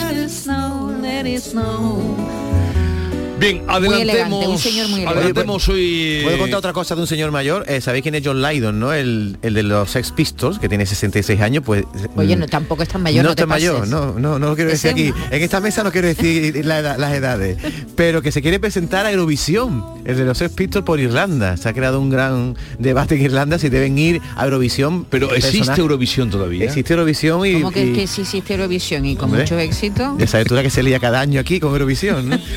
Bien, 3.38 3.62
Muy 3.66 3.76
elegante, 4.00 4.10
adelantemos. 4.22 4.46
un 4.48 4.58
señor 4.58 4.88
muy 4.88 4.94
elegante. 5.00 5.18
adelantemos 5.20 5.68
hoy. 5.68 6.20
¿Puedo 6.24 6.38
contar 6.38 6.58
otra 6.58 6.72
cosa 6.72 6.94
de 6.96 7.02
un 7.02 7.06
señor 7.06 7.30
mayor? 7.30 7.64
Eh, 7.68 7.80
¿Sabéis 7.80 8.02
quién 8.02 8.14
es 8.16 8.22
John 8.24 8.42
Lydon, 8.42 8.80
no? 8.80 8.92
El, 8.92 9.38
el 9.42 9.54
de 9.54 9.62
los 9.62 9.90
Sex 9.90 10.10
Pistols, 10.10 10.58
que 10.58 10.68
tiene 10.68 10.84
66 10.86 11.40
años, 11.40 11.62
pues... 11.64 11.84
Oye, 12.16 12.36
mm, 12.36 12.40
no, 12.40 12.46
tampoco 12.48 12.82
es 12.82 12.88
tan 12.88 13.02
mayor, 13.02 13.22
no, 13.22 13.30
no 13.30 13.36
te 13.36 13.42
está 13.42 13.46
mayor, 13.46 13.86
no, 13.86 14.18
no, 14.18 14.38
no 14.40 14.48
lo 14.48 14.54
quiero 14.56 14.70
decir 14.70 14.90
aquí. 14.90 15.12
En 15.30 15.42
esta 15.42 15.60
mesa 15.60 15.84
no 15.84 15.92
quiero 15.92 16.08
decir 16.08 16.64
la 16.64 16.80
edad- 16.80 16.98
las 16.98 17.12
edades, 17.12 17.58
pero 17.94 18.22
que 18.22 18.32
se 18.32 18.42
quiere 18.42 18.58
presentar 18.58 19.06
a 19.06 19.12
Eurovisión, 19.12 19.84
el 20.04 20.16
de 20.16 20.24
los 20.24 20.38
Sex 20.38 20.52
Pistols 20.54 20.84
por 20.84 20.98
Irlanda. 20.98 21.56
Se 21.56 21.68
ha 21.68 21.72
creado 21.72 22.00
un 22.00 22.10
gran 22.10 22.56
debate 22.80 23.14
en 23.14 23.22
Irlanda 23.22 23.58
si 23.58 23.68
deben 23.68 23.96
ir 23.98 24.20
a 24.36 24.44
Eurovisión. 24.46 25.04
Pero 25.04 25.26
existe 25.32 25.58
personaje. 25.58 25.80
Eurovisión 25.80 26.30
todavía. 26.30 26.64
Existe 26.64 26.92
Eurovisión 26.94 27.46
y, 27.46 27.52
Como 27.54 27.70
que, 27.70 27.86
y- 27.86 27.92
que 27.92 28.06
sí 28.08 28.22
existe 28.22 28.54
Eurovisión 28.54 29.04
y 29.06 29.14
con 29.14 29.30
mucho 29.30 29.56
éxito. 29.58 30.16
de 30.16 30.24
esa 30.24 30.38
altura 30.38 30.62
que 30.64 30.70
se 30.70 30.82
lía 30.82 30.98
cada 30.98 31.20
año 31.20 31.38
aquí 31.40 31.60
con 31.60 31.72
Eurovisión, 31.72 32.28
¿no? 32.30 32.38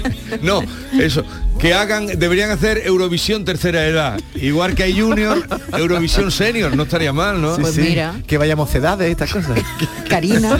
No, 0.41 0.61
Eso, 0.99 1.23
que 1.59 1.73
hagan, 1.73 2.07
deberían 2.19 2.49
hacer 2.51 2.81
Eurovisión 2.85 3.45
tercera 3.45 3.85
edad. 3.87 4.19
Igual 4.35 4.75
que 4.75 4.83
hay 4.83 4.99
Junior, 4.99 5.45
Eurovisión 5.77 6.31
Senior, 6.31 6.75
no 6.75 6.83
estaría 6.83 7.13
mal, 7.13 7.41
¿no? 7.41 7.55
Sí, 7.55 7.61
Pues 7.61 7.75
sí. 7.75 7.81
mira. 7.81 8.15
Que 8.27 8.37
vayamos 8.37 8.73
edades, 8.75 9.09
estas 9.09 9.31
cosas. 9.31 9.59
Karina. 10.09 10.57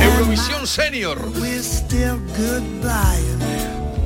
Eurovisión 0.00 0.66
Senior. 0.66 1.18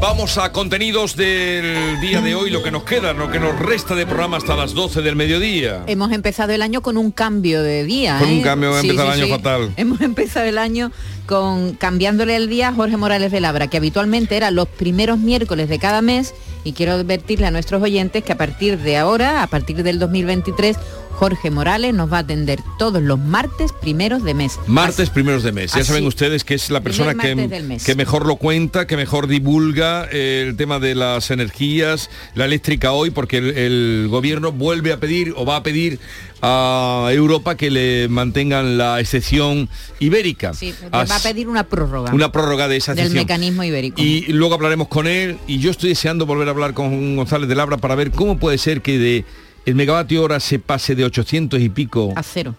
Vamos 0.06 0.36
a 0.36 0.52
contenidos 0.52 1.16
del 1.16 1.98
día 1.98 2.20
de 2.20 2.34
hoy, 2.34 2.50
lo 2.50 2.62
que 2.62 2.70
nos 2.70 2.84
queda, 2.84 3.14
lo 3.14 3.30
que 3.30 3.40
nos 3.40 3.58
resta 3.58 3.94
de 3.94 4.04
programa 4.04 4.36
hasta 4.36 4.54
las 4.54 4.74
12 4.74 5.00
del 5.00 5.16
mediodía. 5.16 5.82
Hemos 5.86 6.12
empezado 6.12 6.52
el 6.52 6.60
año 6.60 6.82
con 6.82 6.98
un 6.98 7.10
cambio 7.10 7.62
de 7.62 7.84
día. 7.84 8.18
Con 8.18 8.28
un 8.28 8.34
¿eh? 8.40 8.42
cambio, 8.42 8.68
hemos 8.68 8.82
empezado 8.82 9.14
el 9.14 9.22
año 9.22 9.34
fatal. 9.34 9.72
Hemos 9.78 10.02
empezado 10.02 10.44
el 10.44 10.58
año 10.58 10.92
con 11.24 11.72
cambiándole 11.72 12.36
el 12.36 12.50
día 12.50 12.68
a 12.68 12.74
Jorge 12.74 12.98
Morales 12.98 13.32
de 13.32 13.40
Labra, 13.40 13.68
que 13.68 13.78
habitualmente 13.78 14.36
era 14.36 14.50
los 14.50 14.68
primeros 14.68 15.20
miércoles 15.20 15.70
de 15.70 15.78
cada 15.78 16.02
mes. 16.02 16.34
Y 16.64 16.74
quiero 16.74 16.92
advertirle 16.92 17.46
a 17.46 17.50
nuestros 17.50 17.82
oyentes 17.82 18.22
que 18.22 18.32
a 18.32 18.36
partir 18.36 18.78
de 18.78 18.98
ahora, 18.98 19.42
a 19.42 19.46
partir 19.46 19.82
del 19.82 19.98
2023, 19.98 20.76
Jorge 21.14 21.50
Morales 21.50 21.94
nos 21.94 22.12
va 22.12 22.18
a 22.18 22.20
atender 22.20 22.60
todos 22.78 23.02
los 23.02 23.18
martes 23.18 23.72
primeros 23.72 24.24
de 24.24 24.34
mes. 24.34 24.58
Martes 24.66 25.10
primeros 25.10 25.42
de 25.42 25.52
mes. 25.52 25.72
Ya 25.72 25.84
saben 25.84 26.06
ustedes 26.06 26.44
que 26.44 26.54
es 26.54 26.70
la 26.70 26.80
persona 26.80 27.14
que, 27.14 27.34
del 27.34 27.96
mejor 27.96 28.26
lo 28.26 28.36
cuenta, 28.36 28.86
que 28.86 28.96
mejor 28.96 29.28
divulga 29.28 30.08
eh, 30.10 30.44
el 30.46 30.56
tema 30.56 30.78
de 30.78 30.94
las 30.94 31.30
energías, 31.30 32.10
la 32.34 32.44
eléctrica 32.44 32.92
hoy, 32.92 33.10
porque 33.10 33.38
el, 33.38 33.56
el 33.56 34.08
gobierno 34.10 34.52
vuelve 34.52 34.92
a 34.92 34.98
pedir 34.98 35.32
o 35.36 35.44
va 35.44 35.56
a 35.56 35.62
pedir 35.62 36.00
a 36.42 37.08
Europa 37.10 37.56
que 37.56 37.70
le 37.70 38.08
mantengan 38.08 38.76
la 38.76 39.00
excepción 39.00 39.68
ibérica. 39.98 40.52
Sí, 40.52 40.74
va 40.92 41.02
a 41.02 41.20
pedir 41.20 41.48
una 41.48 41.64
prórroga. 41.64 42.12
una 42.12 42.32
prórroga 42.32 42.68
de 42.68 42.76
esa 42.76 42.92
del 42.94 43.06
excepción. 43.06 43.24
mecanismo 43.24 43.64
ibérico. 43.64 44.02
Y 44.02 44.26
luego 44.32 44.54
hablaremos 44.54 44.88
con 44.88 45.06
él 45.06 45.38
y 45.46 45.58
yo 45.58 45.70
estoy 45.70 45.90
deseando 45.90 46.26
volver 46.26 46.48
a 46.48 46.50
hablar 46.50 46.74
con 46.74 47.16
González 47.16 47.48
de 47.48 47.54
Labra 47.54 47.78
para 47.78 47.94
ver 47.94 48.10
cómo 48.10 48.38
puede 48.38 48.58
ser 48.58 48.82
que 48.82 48.98
de 48.98 49.24
el 49.66 49.74
megavatio 49.74 50.22
hora 50.22 50.40
se 50.40 50.58
pase 50.58 50.94
de 50.94 51.04
800 51.04 51.60
y 51.60 51.68
pico 51.68 52.12
a 52.16 52.22
cero. 52.22 52.54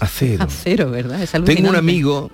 a 0.00 0.06
cero. 0.06 0.44
A 0.44 0.48
cero, 0.50 0.90
¿verdad? 0.90 1.22
Es 1.22 1.30
Tengo 1.44 1.68
un 1.68 1.76
amigo 1.76 2.30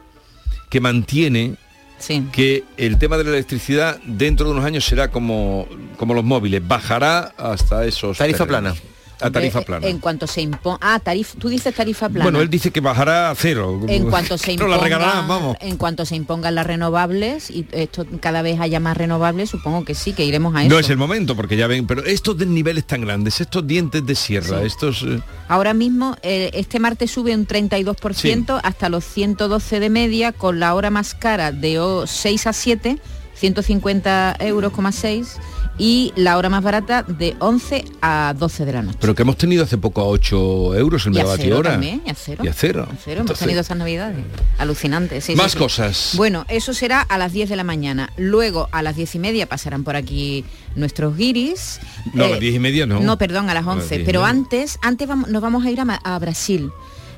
que 0.70 0.80
mantiene 0.80 1.56
Sí. 1.98 2.26
que 2.32 2.64
el 2.76 2.98
tema 2.98 3.16
de 3.16 3.24
la 3.24 3.30
electricidad 3.30 3.98
dentro 4.04 4.46
de 4.46 4.52
unos 4.52 4.64
años 4.64 4.84
será 4.84 5.10
como, 5.10 5.66
como 5.96 6.12
los 6.12 6.24
móviles, 6.24 6.60
bajará 6.66 7.32
hasta 7.38 7.86
esos... 7.86 8.18
Tarifa 8.18 8.44
terrenos. 8.46 8.78
plana. 8.78 8.93
A 9.20 9.30
tarifa 9.30 9.62
plana. 9.62 9.86
En 9.86 9.98
cuanto 9.98 10.26
se 10.26 10.42
imponga... 10.42 10.78
Ah, 10.80 10.98
tarifa... 10.98 11.38
Tú 11.38 11.48
dices 11.48 11.74
tarifa 11.74 12.08
plana. 12.08 12.24
Bueno, 12.24 12.40
él 12.40 12.50
dice 12.50 12.70
que 12.70 12.80
bajará 12.80 13.30
a 13.30 13.34
cero. 13.34 13.80
en 13.88 14.10
cuanto 14.10 14.36
se 14.38 14.56
No 14.56 14.66
la 14.68 14.76
imponga, 14.76 14.84
regalarán, 14.98 15.28
vamos. 15.28 15.56
en 15.60 15.76
cuanto 15.76 16.04
se 16.04 16.16
impongan 16.16 16.54
las 16.54 16.66
renovables 16.66 17.50
y 17.50 17.66
esto 17.72 18.04
cada 18.20 18.42
vez 18.42 18.60
haya 18.60 18.80
más 18.80 18.96
renovables, 18.96 19.50
supongo 19.50 19.84
que 19.84 19.94
sí, 19.94 20.12
que 20.12 20.24
iremos 20.24 20.54
a 20.54 20.62
eso. 20.64 20.68
No 20.74 20.78
es 20.78 20.90
el 20.90 20.96
momento, 20.96 21.36
porque 21.36 21.56
ya 21.56 21.66
ven, 21.66 21.86
pero 21.86 22.04
estos 22.04 22.36
de 22.38 22.46
niveles 22.46 22.84
tan 22.86 23.00
grandes, 23.02 23.40
estos 23.40 23.66
dientes 23.66 24.04
de 24.04 24.14
sierra, 24.14 24.60
Sí. 24.60 24.66
estos... 24.66 25.02
eh, 25.02 25.20
Ahora 25.48 25.74
mismo 25.74 26.16
eh, 26.22 26.50
este 26.54 26.78
martes 26.80 27.10
sube 27.10 27.34
un 27.34 27.46
32% 27.46 28.60
hasta 28.62 28.88
los 28.88 29.04
112 29.04 29.80
de 29.80 29.90
media 29.90 30.32
con 30.32 30.58
la 30.60 30.74
hora 30.74 30.90
más 30.90 31.14
cara 31.14 31.52
de 31.52 31.78
o- 31.78 32.06
6 32.06 32.46
a 32.46 32.52
7, 32.52 32.98
150 33.34 34.36
euros, 34.40 34.72
6 34.92 35.36
y 35.78 36.12
la 36.16 36.36
hora 36.38 36.48
más 36.48 36.62
barata 36.62 37.02
de 37.02 37.34
11 37.40 37.84
a 38.00 38.34
12 38.38 38.64
de 38.64 38.72
la 38.72 38.82
noche. 38.82 38.98
pero 39.00 39.14
que 39.14 39.22
hemos 39.22 39.36
tenido 39.36 39.64
hace 39.64 39.76
poco 39.76 40.02
a 40.02 40.04
8 40.06 40.74
euros 40.76 41.06
el 41.06 41.12
a 41.12 41.16
megavatio 41.16 41.58
hora. 41.58 41.70
también, 41.72 42.02
y 42.06 42.10
a 42.10 42.14
cero. 42.14 42.44
Y 42.44 42.48
a 42.48 42.52
cero. 42.52 42.86
A 42.90 42.94
cero, 43.02 43.22
hemos 43.26 43.38
tenido 43.38 43.60
esas 43.60 43.76
navidades. 43.76 44.24
Alucinante. 44.58 45.20
sí, 45.20 45.32
sí, 45.32 45.36
Más 45.36 45.52
sí. 45.52 45.58
cosas. 45.58 46.12
Bueno, 46.16 46.44
eso 46.48 46.72
será 46.74 47.00
a 47.00 47.18
las 47.18 47.32
10 47.32 47.48
de 47.48 47.56
la 47.56 47.64
mañana. 47.64 48.10
Luego 48.16 48.68
a 48.72 48.82
las 48.82 48.94
10 48.96 49.16
y 49.16 49.18
media 49.18 49.48
pasarán 49.48 49.82
por 49.84 49.96
aquí 49.96 50.44
nuestros 50.76 51.16
guiris. 51.16 51.80
No, 52.12 52.24
a 52.24 52.26
Eh, 52.28 52.30
las 52.30 52.40
10 52.40 52.54
y 52.54 52.58
media 52.60 52.86
no. 52.86 53.00
No, 53.00 53.18
perdón, 53.18 53.50
a 53.50 53.54
las 53.54 53.64
A 53.64 53.74
las 53.74 53.76
11. 53.84 53.88
10 53.96 54.00
y 54.02 54.04
Pero 54.04 54.24
antes, 54.24 54.78
antes 54.82 55.08
vamos, 55.08 55.28
nos 55.28 55.42
vamos 55.42 55.64
a 55.66 55.70
ir 55.70 55.80
a, 55.80 55.84
a 56.04 56.18
Brasil. 56.18 56.70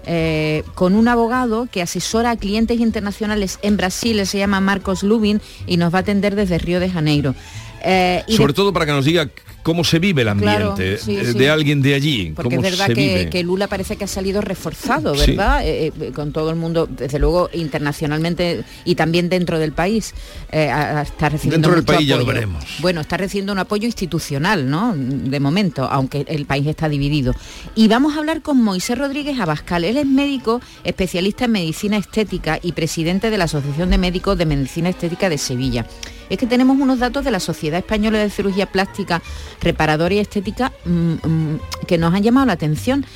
eh, 0.09 0.63
con 0.77 0.95
un 0.95 1.09
abogado 1.09 1.67
que 1.71 1.83
asesora 1.83 2.31
a 2.31 2.37
clientes 2.37 2.79
internacionales 2.79 3.59
en 3.63 3.77
Brasil, 3.77 4.25
se 4.25 4.39
llama 4.39 4.61
Marcos 4.61 5.03
Lubin 5.03 5.41
y 5.67 5.79
nos 5.79 5.93
va 5.93 5.99
a 5.99 6.01
atender 6.03 6.37
desde 6.37 6.59
Río 6.59 6.79
de 6.79 6.89
Janeiro. 6.89 7.35
Eh, 7.83 8.23
y 8.27 8.37
Sobre 8.37 8.53
de- 8.53 8.57
todo 8.57 8.73
para 8.73 8.87
que 8.87 8.93
nos 8.93 9.05
diga 9.05 9.29
cómo 9.63 9.83
se 9.83 9.99
vive 9.99 10.23
el 10.23 10.29
Claro, 10.39 10.71
ambiente 10.73 10.97
sí, 11.03 11.17
eh, 11.17 11.33
sí. 11.33 11.39
de 11.39 11.51
alguien 11.51 11.83
de 11.83 11.95
allí. 11.95 12.33
Porque 12.37 12.55
cómo 12.57 12.65
es 12.67 12.71
verdad 12.73 12.87
se 12.87 12.95
que, 12.95 13.01
vive. 13.01 13.31
que 13.31 13.43
Lula 13.43 13.67
parece 13.67 13.97
que 13.97 14.05
ha 14.05 14.09
salido 14.09 14.41
reforzado, 14.41 15.15
Sí. 15.17 15.33
¿verdad? 15.33 15.67
Eh, 15.67 15.93
eh, 16.01 16.13
con 16.15 16.33
todo 16.33 16.51
el 16.51 16.57
mundo, 16.57 16.87
desde 16.89 17.19
luego 17.19 17.51
internacionalmente 17.53 18.63
y 18.85 18.95
también 18.95 19.29
dentro 19.29 19.59
del 19.59 19.73
país, 19.73 20.15
eh, 20.53 20.71
está 21.03 21.29
recibiendo 21.29 21.69
Dentro 21.69 21.75
del 21.75 21.85
país 21.85 22.07
ya 22.09 22.17
lo 22.17 22.25
veremos. 22.25 22.65
Bueno, 22.81 23.01
está 23.01 23.17
recibiendo 23.17 23.53
un 23.53 23.59
apoyo 23.59 23.87
institucional, 23.87 24.69
¿no? 24.71 24.95
De 24.97 25.41
momento, 25.41 25.85
aunque 25.91 26.25
el 26.29 26.47
país 26.47 26.67
está 26.67 26.89
dividido. 26.89 27.35
Y 27.75 27.89
vamos 27.89 28.15
a 28.15 28.19
hablar 28.19 28.43
con 28.43 28.63
Moisés 28.63 28.97
Rodríguez 28.99 29.39
Abascal. 29.41 29.85
Él 29.85 29.97
es 29.97 30.07
médico, 30.07 30.61
especialista 30.85 31.47
en 31.47 31.53
medicina 31.53 31.97
estética 31.97 32.59
y 32.63 32.73
presidente 32.73 33.31
de 33.31 33.39
la 33.39 33.45
Asociación 33.45 33.91
de 33.91 33.99
Médicos 33.99 34.39
de 34.39 34.47
Medicina 34.47 34.89
Estética 34.91 35.29
de 35.29 35.39
Sevilla. 35.39 35.87
Es 36.31 36.39
que 36.39 36.47
tenemos 36.47 36.79
unos 36.79 36.99
datos 36.99 37.25
de 37.25 37.31
la 37.31 37.41
Sociedad 37.41 37.79
Española 37.79 38.19
de 38.19 38.31
Cirugía 38.31 38.67
Plástica, 38.67 39.23
Reparadora 39.61 40.15
y 40.15 40.19
Estética 40.19 40.73
mm, 40.85 40.91
mm, 40.91 41.61
que 41.87 41.99
nos 41.99 42.15
han 42.15 42.23
llamado 42.23 42.47
la 42.47 42.55
atención. 42.55 43.07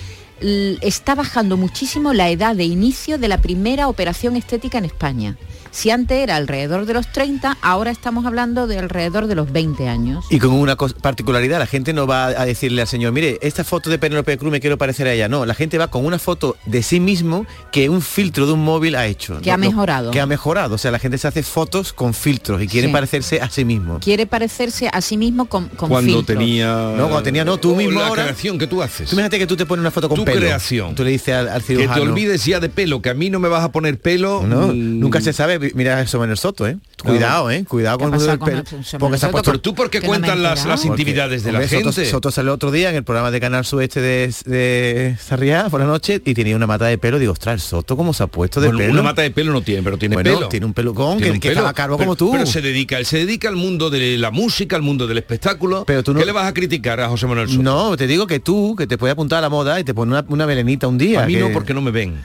Está 0.41 1.15
bajando 1.15 1.57
muchísimo 1.57 2.15
la 2.15 2.31
edad 2.31 2.57
de 2.57 2.65
inicio 2.65 3.19
de 3.19 3.29
la 3.29 3.39
primera 3.39 3.89
operación 3.89 4.37
estética 4.37 4.79
en 4.79 4.87
España. 4.87 5.37
Si 5.71 5.91
antes 5.91 6.18
era 6.18 6.37
alrededor 6.37 6.85
de 6.87 6.95
los 6.95 7.11
30, 7.12 7.57
ahora 7.62 7.91
estamos 7.91 8.27
hablando 8.27 8.66
de 8.66 8.79
alrededor 8.79 9.27
de 9.27 9.35
los 9.35 9.53
20 9.53 9.89
años. 9.89 10.25
Y 10.31 10.39
con 10.39 10.51
una 10.53 10.77
particularidad, 10.77 11.59
la 11.59 11.66
gente 11.66 11.93
no 11.93 12.07
va 12.07 12.27
a 12.27 12.45
decirle 12.45 12.83
al 12.83 12.89
señor, 12.89 13.12
mire, 13.12 13.39
esta 13.43 13.62
foto 13.64 13.89
de 13.91 13.99
Penélope 13.99 14.37
Cruz 14.37 14.51
me 14.51 14.61
quiero 14.61 14.79
parecer 14.79 15.07
a 15.07 15.12
ella. 15.12 15.29
No, 15.29 15.47
la 15.47 15.55
gente 15.55 15.79
va 15.79 15.89
con 15.89 16.05
una 16.05 16.18
foto 16.18 16.57
de 16.66 16.83
sí 16.83 16.99
mismo 17.01 17.47
que 17.73 17.89
un 17.89 18.03
filtro 18.03 18.47
de 18.47 18.53
un 18.55 18.64
móvil 18.64 18.97
ha 18.97 19.07
hecho. 19.07 19.41
Que 19.41 19.51
ha 19.53 19.57
no, 19.57 19.66
mejorado. 19.68 20.11
Que 20.11 20.21
ha 20.21 20.27
mejorado. 20.27 20.75
O 20.75 20.79
sea, 20.79 20.91
la 20.91 20.99
gente 20.99 21.18
se 21.18 21.29
hace 21.29 21.43
fotos 21.43 21.93
con 21.93 22.14
filtros 22.14 22.61
y 22.62 22.66
quieren 22.68 22.91
Sí. 22.91 22.93
parecerse 22.93 23.41
a 23.41 23.49
sí 23.49 23.64
mismo. 23.64 24.01
Quiere 24.01 24.27
parecerse 24.27 24.89
a 24.93 25.01
sí 25.01 25.16
mismo 25.16 25.45
con, 25.47 25.68
con 25.68 25.89
Cuando 25.89 26.12
filtros. 26.18 26.27
tenía... 26.39 26.66
No, 26.97 27.05
cuando 27.05 27.23
tenía 27.23 27.45
no, 27.45 27.59
tú 27.59 27.73
o 27.73 27.77
mismo 27.77 28.01
La 28.01 28.09
ahora- 28.09 28.25
creación 28.25 28.59
que 28.59 28.66
tú 28.66 28.83
haces. 28.83 29.09
Tú 29.11 29.14
imagínate 29.14 29.39
que 29.39 29.47
tú 29.47 29.57
te 29.57 29.66
pones 29.66 29.81
una 29.81 29.91
foto 29.93 30.09
con 30.09 30.18
Tu 30.18 30.25
pelo. 30.25 30.41
creación. 30.41 30.95
Tú 30.97 31.05
le 31.05 31.11
dices 31.11 31.35
al, 31.35 31.49
al 31.49 31.62
que 31.62 31.77
te 31.87 32.01
olvides 32.01 32.45
ya 32.45 32.59
de 32.59 32.68
pelo, 32.68 33.01
que 33.01 33.11
a 33.11 33.14
mí 33.14 33.31
no 33.31 33.39
me 33.39 33.49
vas 33.49 33.62
a 33.64 33.71
poner 33.71 33.99
pelo. 34.01 34.43
No, 34.45 34.73
nunca 34.73 35.21
se 35.21 35.33
sabe. 35.33 35.60
Mira 35.75 36.01
eso 36.01 36.23
en 36.25 36.31
el 36.31 36.37
Soto, 36.37 36.67
¿eh? 36.67 36.77
Cuidado, 37.03 37.51
¿eh? 37.51 37.65
Cuidado 37.67 37.99
¿Qué 37.99 38.05
con 38.05 38.15
el 38.15 38.21
pelo. 38.39 38.59
el- 38.59 38.65
Porque 38.99 39.19
se 39.19 39.27
ha 39.27 39.31
puesto... 39.31 39.51
Pero 39.51 39.61
tú 39.61 39.75
por 39.75 39.89
qué 39.91 40.01
que 40.01 40.07
no 40.07 40.13
me 40.13 40.17
he 40.19 40.21
cuentas 40.21 40.39
las, 40.39 40.67
las 40.67 40.81
Porque, 40.81 41.01
intimidades 41.03 41.43
de 41.45 41.53
la 41.53 41.59
hombre, 41.61 41.69
Soto, 41.79 41.93
gente. 41.93 42.11
Soto 42.11 42.31
salió 42.31 42.53
otro 42.53 42.71
día 42.71 42.91
en 42.91 42.97
el 42.97 43.05
programa 43.05 43.31
de 43.31 43.41
Canal 43.41 43.65
Sueste 43.65 44.01
de, 44.01 44.35
de 44.45 45.17
Sarriá 45.19 45.69
por 45.71 45.81
la 45.81 45.87
noche 45.87 46.21
y 46.25 46.35
tenía 46.35 46.57
una 46.57 46.67
mata 46.67 46.87
de 46.87 46.99
pelo. 46.99 47.19
Digo, 47.19 47.33
ostras, 47.33 47.55
el 47.55 47.61
Soto 47.61 47.97
cómo 47.97 48.13
se 48.13 48.23
ha 48.23 48.27
puesto 48.27 48.61
de 48.61 48.69
Bueno, 48.69 48.79
pelo. 48.81 48.93
una 48.93 49.03
mata 49.03 49.23
de 49.23 49.31
pelo 49.31 49.53
no 49.53 49.63
tiene, 49.63 49.83
pero 49.83 49.97
tiene 49.97 50.17
Bueno, 50.17 50.35
pelo. 50.35 50.49
tiene 50.49 50.67
un 50.67 50.75
pelucón 50.75 51.19
Tiene 51.19 51.25
que, 51.25 51.33
un 51.33 51.41
que 51.41 51.49
pelo. 51.49 51.61
estaba 51.61 51.73
calvo 51.75 51.97
como 51.99 52.17
tú. 52.17 52.33
Pero 52.33 52.47
se 52.47 52.61
dedica, 52.61 52.99
él 52.99 53.07
se 53.07 53.19
dedica 53.19 53.49
al 53.49 53.57
mundo 53.57 53.89
de 53.91 54.19
la 54.19 54.31
música, 54.31 54.77
al 54.77 54.83
mundo 54.83 55.07
del 55.07 55.19
espectáculo. 55.19 55.85
Pero 55.87 56.03
tú 56.03 56.13
no- 56.13 56.21
¿Qué 56.21 56.27
le 56.27 56.33
vas 56.33 56.47
a 56.47 56.53
criticar 56.55 57.01
a 57.01 57.09
José 57.09 57.27
Manuel 57.27 57.49
Soto? 57.49 57.63
No, 57.63 57.97
te 57.97 58.07
digo 58.07 58.27
que 58.27 58.41
tú, 58.41 58.75
que 58.77 58.87
te 58.87 58.99
puedes 58.99 59.13
apuntar 59.13 59.39
a 59.39 59.43
la 59.43 59.49
moda 59.49 59.81
y 59.81 59.85
te 59.85 59.95
pone 59.95 60.13
una, 60.13 60.25
una 60.29 60.47
melenita 60.47 60.87
un 60.87 60.99
día. 60.99 61.23
a 61.23 61.27
mí 61.27 61.35
que- 61.35 61.41
no, 61.41 61.51
porque 61.53 61.73
no 61.75 61.81
me 61.81 61.91
ven. 61.91 62.23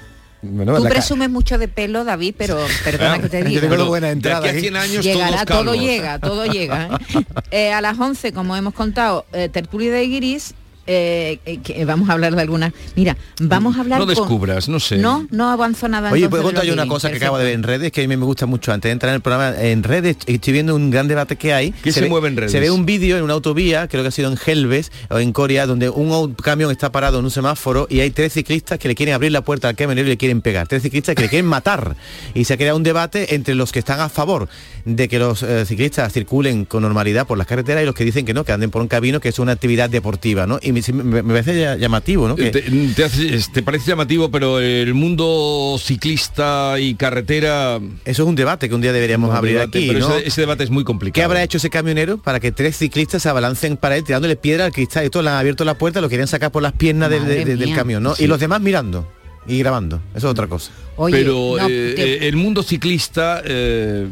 Bueno, 0.51 0.75
Tú 0.77 0.83
presumes 0.83 1.29
mucho 1.29 1.57
de 1.57 1.67
pelo, 1.67 2.03
David, 2.03 2.35
pero 2.37 2.57
perdona 2.83 3.13
Ah, 3.13 3.19
que 3.19 3.29
te 3.29 3.39
yo 3.43 3.45
diga. 3.49 3.61
tengo 3.61 3.75
Bueno, 3.75 3.87
buena 3.87 4.07
de 4.07 4.13
entrada 4.13 4.39
aquí 4.39 4.47
a 4.47 4.51
ahí. 4.51 4.59
100 4.61 4.75
años 4.75 5.05
Llegará, 5.05 5.45
todo 5.45 5.75
llega, 5.75 6.19
todo 6.19 6.45
llega. 6.45 6.85
¿eh? 7.13 7.25
Eh, 7.51 7.73
a 7.73 7.81
las 7.81 7.97
11, 7.99 8.33
como 8.33 8.55
hemos 8.55 8.73
contado, 8.73 9.25
eh, 9.33 9.49
tertulia 9.49 9.91
de 9.91 10.07
Guiris, 10.07 10.53
eh, 10.87 11.39
eh, 11.45 11.57
que 11.63 11.83
vamos 11.85 12.09
a 12.09 12.13
hablar 12.13 12.35
de 12.35 12.41
algunas. 12.41 12.73
Mira, 12.95 13.17
vamos 13.39 13.77
a 13.77 13.81
hablar 13.81 13.99
No 13.99 14.05
con- 14.05 14.15
descubras, 14.15 14.69
no 14.69 14.79
sé. 14.79 14.97
No, 14.97 15.27
no 15.31 15.49
avanzo 15.49 15.87
nada. 15.87 16.11
Oye, 16.11 16.25
entonces 16.25 16.29
¿puedo 16.29 16.41
de 16.43 16.53
contar 16.53 16.65
yo 16.65 16.73
una 16.73 16.87
cosa 16.87 17.09
que 17.09 17.17
acabo 17.17 17.37
de 17.37 17.45
ver 17.45 17.53
en 17.53 17.63
redes? 17.63 17.91
Que 17.91 18.03
a 18.03 18.07
mí 18.07 18.15
me 18.17 18.23
gusta 18.25 18.45
mucho 18.45 18.71
antes 18.71 18.89
de 18.89 18.93
entrar 18.93 19.09
en 19.11 19.15
el 19.15 19.21
programa. 19.21 19.55
En 19.61 19.83
redes 19.83 20.17
estoy 20.25 20.53
viendo 20.53 20.75
un 20.75 20.91
gran 20.91 21.07
debate 21.07 21.35
que 21.35 21.53
hay. 21.53 21.71
¿Qué 21.71 21.91
se 21.91 22.01
ve- 22.01 22.09
mueve 22.09 22.27
en 22.29 22.37
redes? 22.37 22.51
Se 22.51 22.59
ve 22.59 22.69
un 22.71 22.85
vídeo 22.85 23.17
en 23.17 23.23
una 23.23 23.33
autovía, 23.33 23.87
creo 23.87 24.03
que 24.03 24.09
ha 24.09 24.11
sido 24.11 24.31
en 24.31 24.37
Helves 24.45 24.91
o 25.09 25.19
en 25.19 25.31
Corea, 25.33 25.65
donde 25.65 25.89
un 25.89 26.33
camión 26.35 26.71
está 26.71 26.91
parado 26.91 27.19
en 27.19 27.25
un 27.25 27.31
semáforo 27.31 27.87
y 27.89 27.99
hay 28.01 28.11
tres 28.11 28.33
ciclistas 28.33 28.79
que 28.79 28.87
le 28.87 28.95
quieren 28.95 29.15
abrir 29.15 29.31
la 29.31 29.41
puerta 29.41 29.67
al 29.69 29.75
camionero 29.75 30.07
y 30.07 30.11
le 30.11 30.17
quieren 30.17 30.41
pegar. 30.41 30.67
Tres 30.67 30.81
ciclistas 30.83 31.15
que 31.15 31.23
le 31.23 31.29
quieren 31.29 31.45
matar. 31.47 31.95
Y 32.33 32.45
se 32.45 32.53
ha 32.53 32.57
creado 32.57 32.77
un 32.77 32.83
debate 32.83 33.33
entre 33.35 33.55
los 33.55 33.71
que 33.71 33.79
están 33.79 33.99
a 33.99 34.09
favor 34.09 34.47
de 34.85 35.07
que 35.07 35.17
los 35.19 35.41
eh, 35.41 35.65
ciclistas 35.65 36.13
circulen 36.13 36.65
con 36.65 36.83
normalidad 36.83 37.25
por 37.25 37.37
las 37.37 37.47
carreteras 37.47 37.81
y 37.81 37.85
los 37.85 37.95
que 37.95 38.03
dicen 38.03 38.25
que 38.25 38.33
no, 38.33 38.43
que 38.43 38.51
anden 38.51 38.69
por 38.69 38.81
un 38.81 38.87
camino 38.87 39.19
que 39.19 39.29
es 39.29 39.39
una 39.39 39.53
actividad 39.53 39.89
deportiva, 39.89 40.45
¿no? 40.45 40.59
Y 40.61 40.74
me, 40.93 41.03
me- 41.03 41.23
me 41.23 41.41
parece 41.41 41.77
llamativo, 41.79 42.27
¿no? 42.27 42.35
Que- 42.35 42.51
Te, 42.51 42.61
te 42.61 43.03
hace- 43.03 43.39
te 43.53 43.61
parece 43.63 43.87
llamativo, 43.89 44.29
pero 44.31 44.59
el 44.59 44.93
mundo 44.93 45.77
ciclista 45.79 46.79
y 46.79 46.95
carretera... 46.95 47.79
eso 48.05 48.23
es 48.23 48.27
un 48.29 48.35
debate 48.35 48.69
que 48.69 48.75
un 48.75 48.81
día 48.81 48.93
deberíamos 48.93 49.29
un 49.29 49.35
abrir 49.35 49.53
debate, 49.59 49.77
aquí, 49.79 49.87
pero 49.87 49.99
¿no? 50.07 50.15
ese, 50.15 50.27
ese 50.27 50.41
debate 50.41 50.63
es 50.63 50.69
muy 50.69 50.83
complicado. 50.83 51.13
¿Qué 51.15 51.23
habrá 51.23 51.43
hecho 51.43 51.57
ese 51.57 51.69
camionero 51.69 52.17
para 52.17 52.39
que 52.39 52.51
tres 52.51 52.77
ciclistas 52.77 53.21
se 53.23 53.29
abalancen 53.29 53.77
para 53.77 53.95
él 53.97 54.03
tirándole 54.03 54.35
piedra 54.35 54.65
al 54.65 54.71
cristal? 54.71 55.05
Y 55.05 55.09
todos 55.09 55.23
le 55.23 55.31
han 55.31 55.37
abierto 55.37 55.65
la 55.65 55.77
puerta, 55.77 56.01
lo 56.01 56.09
querían 56.09 56.27
sacar 56.27 56.51
por 56.51 56.61
las 56.63 56.73
piernas 56.73 57.09
del- 57.09 57.73
camión, 57.75 58.03
¿no? 58.03 58.15
Sí. 58.15 58.23
Y 58.23 58.27
los 58.27 58.39
demás 58.39 58.61
mirando 58.61 59.07
y 59.47 59.59
grabando. 59.59 59.97
Eso 60.15 60.27
es 60.27 60.31
otra 60.31 60.47
cosa. 60.47 60.71
Oye, 60.95 61.17
pero 61.17 61.55
no, 61.57 61.67
eh, 61.67 61.93
te- 61.95 62.13
eh, 62.25 62.27
el 62.27 62.35
mundo 62.35 62.63
ciclista 62.63 63.41
eh, 63.45 64.07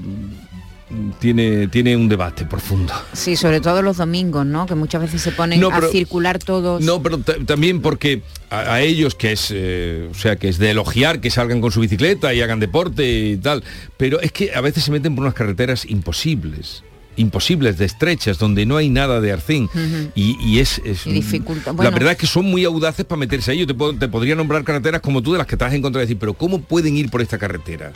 tiene, 1.19 1.67
tiene 1.67 1.95
un 1.97 2.07
debate 2.09 2.45
profundo. 2.45 2.93
Sí, 3.13 3.35
sobre 3.35 3.61
todo 3.61 3.81
los 3.81 3.97
domingos, 3.97 4.45
¿no? 4.45 4.65
Que 4.65 4.75
muchas 4.75 5.01
veces 5.01 5.21
se 5.21 5.31
ponen 5.31 5.59
No, 5.59 5.69
a 5.69 5.81
circular 5.89 6.39
todos. 6.39 6.81
No, 6.83 7.01
pero 7.01 7.17
ta- 7.19 7.35
también 7.45 7.81
porque 7.81 8.21
a, 8.49 8.73
a 8.73 8.81
ellos 8.81 9.15
que 9.15 9.31
es, 9.33 9.49
eh, 9.53 10.07
o 10.11 10.13
sea, 10.15 10.35
que 10.35 10.49
es 10.49 10.57
de 10.57 10.71
elogiar 10.71 11.19
que 11.21 11.29
salgan 11.29 11.61
con 11.61 11.71
su 11.71 11.79
bicicleta 11.79 12.33
y 12.33 12.41
hagan 12.41 12.59
deporte 12.59 13.09
y 13.29 13.37
tal, 13.37 13.63
pero 13.97 14.19
es 14.21 14.31
que 14.31 14.53
a 14.53 14.61
veces 14.61 14.83
se 14.83 14.91
meten 14.91 15.15
por 15.15 15.23
unas 15.23 15.33
carreteras 15.35 15.85
imposibles 15.89 16.83
imposibles 17.15 17.77
de 17.77 17.85
estrechas 17.85 18.39
donde 18.39 18.65
no 18.65 18.75
hay 18.75 18.89
nada 18.89 19.21
de 19.21 19.31
arcén 19.31 19.65
Ujú. 19.65 20.09
y, 20.15 20.35
y 20.43 20.57
es, 20.59 20.81
es- 20.83 21.05
Y 21.05 21.11
dificulta- 21.11 21.71
la 21.71 21.91
verdad 21.91 22.13
es 22.13 22.17
que 22.17 22.25
son 22.25 22.45
muy 22.45 22.65
audaces 22.65 23.05
para 23.05 23.19
meterse 23.19 23.51
ahí 23.51 23.59
yo 23.59 23.67
te, 23.67 23.75
puedo- 23.75 23.93
te 23.95 24.07
podría 24.07 24.33
nombrar 24.33 24.63
carreteras 24.63 24.99
como 25.01 25.21
tú 25.21 25.31
de 25.33 25.37
las 25.37 25.45
que 25.45 25.55
te 25.55 25.63
has 25.63 25.73
encontrado 25.75 26.01
y 26.01 26.07
decir 26.07 26.17
pero 26.19 26.33
cómo 26.33 26.61
pueden 26.61 26.97
ir 26.97 27.11
por 27.11 27.21
esta 27.21 27.37
carretera 27.37 27.93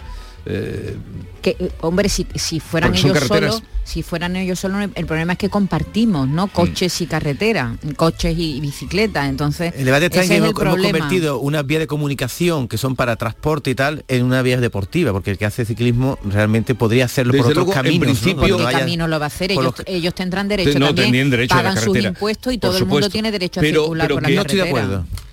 Eh, 0.49 0.95
que 1.41 1.55
hombre 1.81 2.09
si, 2.09 2.25
si 2.35 2.59
fueran 2.59 2.95
ellos 2.95 3.19
solos 3.19 3.63
si 3.83 4.01
fueran 4.01 4.35
ellos 4.35 4.59
solos 4.59 4.89
el 4.95 5.05
problema 5.05 5.33
es 5.33 5.39
que 5.39 5.49
compartimos 5.49 6.27
no 6.27 6.47
coches 6.47 6.99
y 7.01 7.05
carretera 7.05 7.77
coches 7.95 8.37
y, 8.37 8.57
y 8.57 8.59
bicicleta 8.59 9.27
entonces 9.27 9.73
El 9.77 9.85
debate 9.85 10.05
está 10.07 10.23
en 10.23 10.29
que 10.29 10.35
hemos, 10.37 10.53
convertido 10.53 11.39
unas 11.39 11.65
vías 11.65 11.79
de 11.81 11.87
comunicación 11.87 12.67
que 12.67 12.77
son 12.77 12.95
para 12.95 13.15
transporte 13.17 13.69
y 13.69 13.75
tal 13.75 14.03
en 14.07 14.23
una 14.25 14.41
vía 14.41 14.59
deportiva, 14.59 15.11
porque 15.13 15.31
el 15.31 15.37
que 15.37 15.45
hace 15.45 15.63
ciclismo 15.63 16.17
realmente 16.25 16.75
podría 16.75 17.05
hacerlo 17.05 17.33
por 17.33 17.41
otros 17.41 17.55
luego, 17.55 17.71
en 17.71 17.75
caminos. 17.75 17.99
¿no? 17.99 18.05
principio- 18.05 18.37
Cuando 18.39 18.57
¿Qué 18.57 18.63
vaya- 18.63 18.79
camino 18.79 19.07
lo 19.07 19.19
va 19.19 19.25
a 19.25 19.27
hacer? 19.27 19.53
por 19.53 19.63
Ellos, 19.63 19.77
los- 19.77 19.87
ellos 19.87 20.15
tendrán 20.15 20.47
derecho 20.47 20.79
no, 20.79 20.93
también, 20.95 21.29
derecho 21.29 21.53
a 21.53 21.57
la 21.57 21.69
pagan 21.69 21.83
sus 21.83 21.97
impuestos 22.03 22.53
y 22.53 22.57
por 22.57 22.69
todo 22.71 22.79
el 22.79 22.85
mundo 22.85 23.09
tiene 23.09 23.31
derecho 23.31 23.59
a 23.59 23.61
Pero- 23.61 23.81
circular 23.83 24.07
pero 24.07 24.15
por 24.15 24.23
la 24.23 24.27
que- 24.29 24.35
No 24.35 24.41
estoy 24.41 24.55
de 24.57 24.61
carretera. 24.63 24.85
acuerdo. 24.85 25.26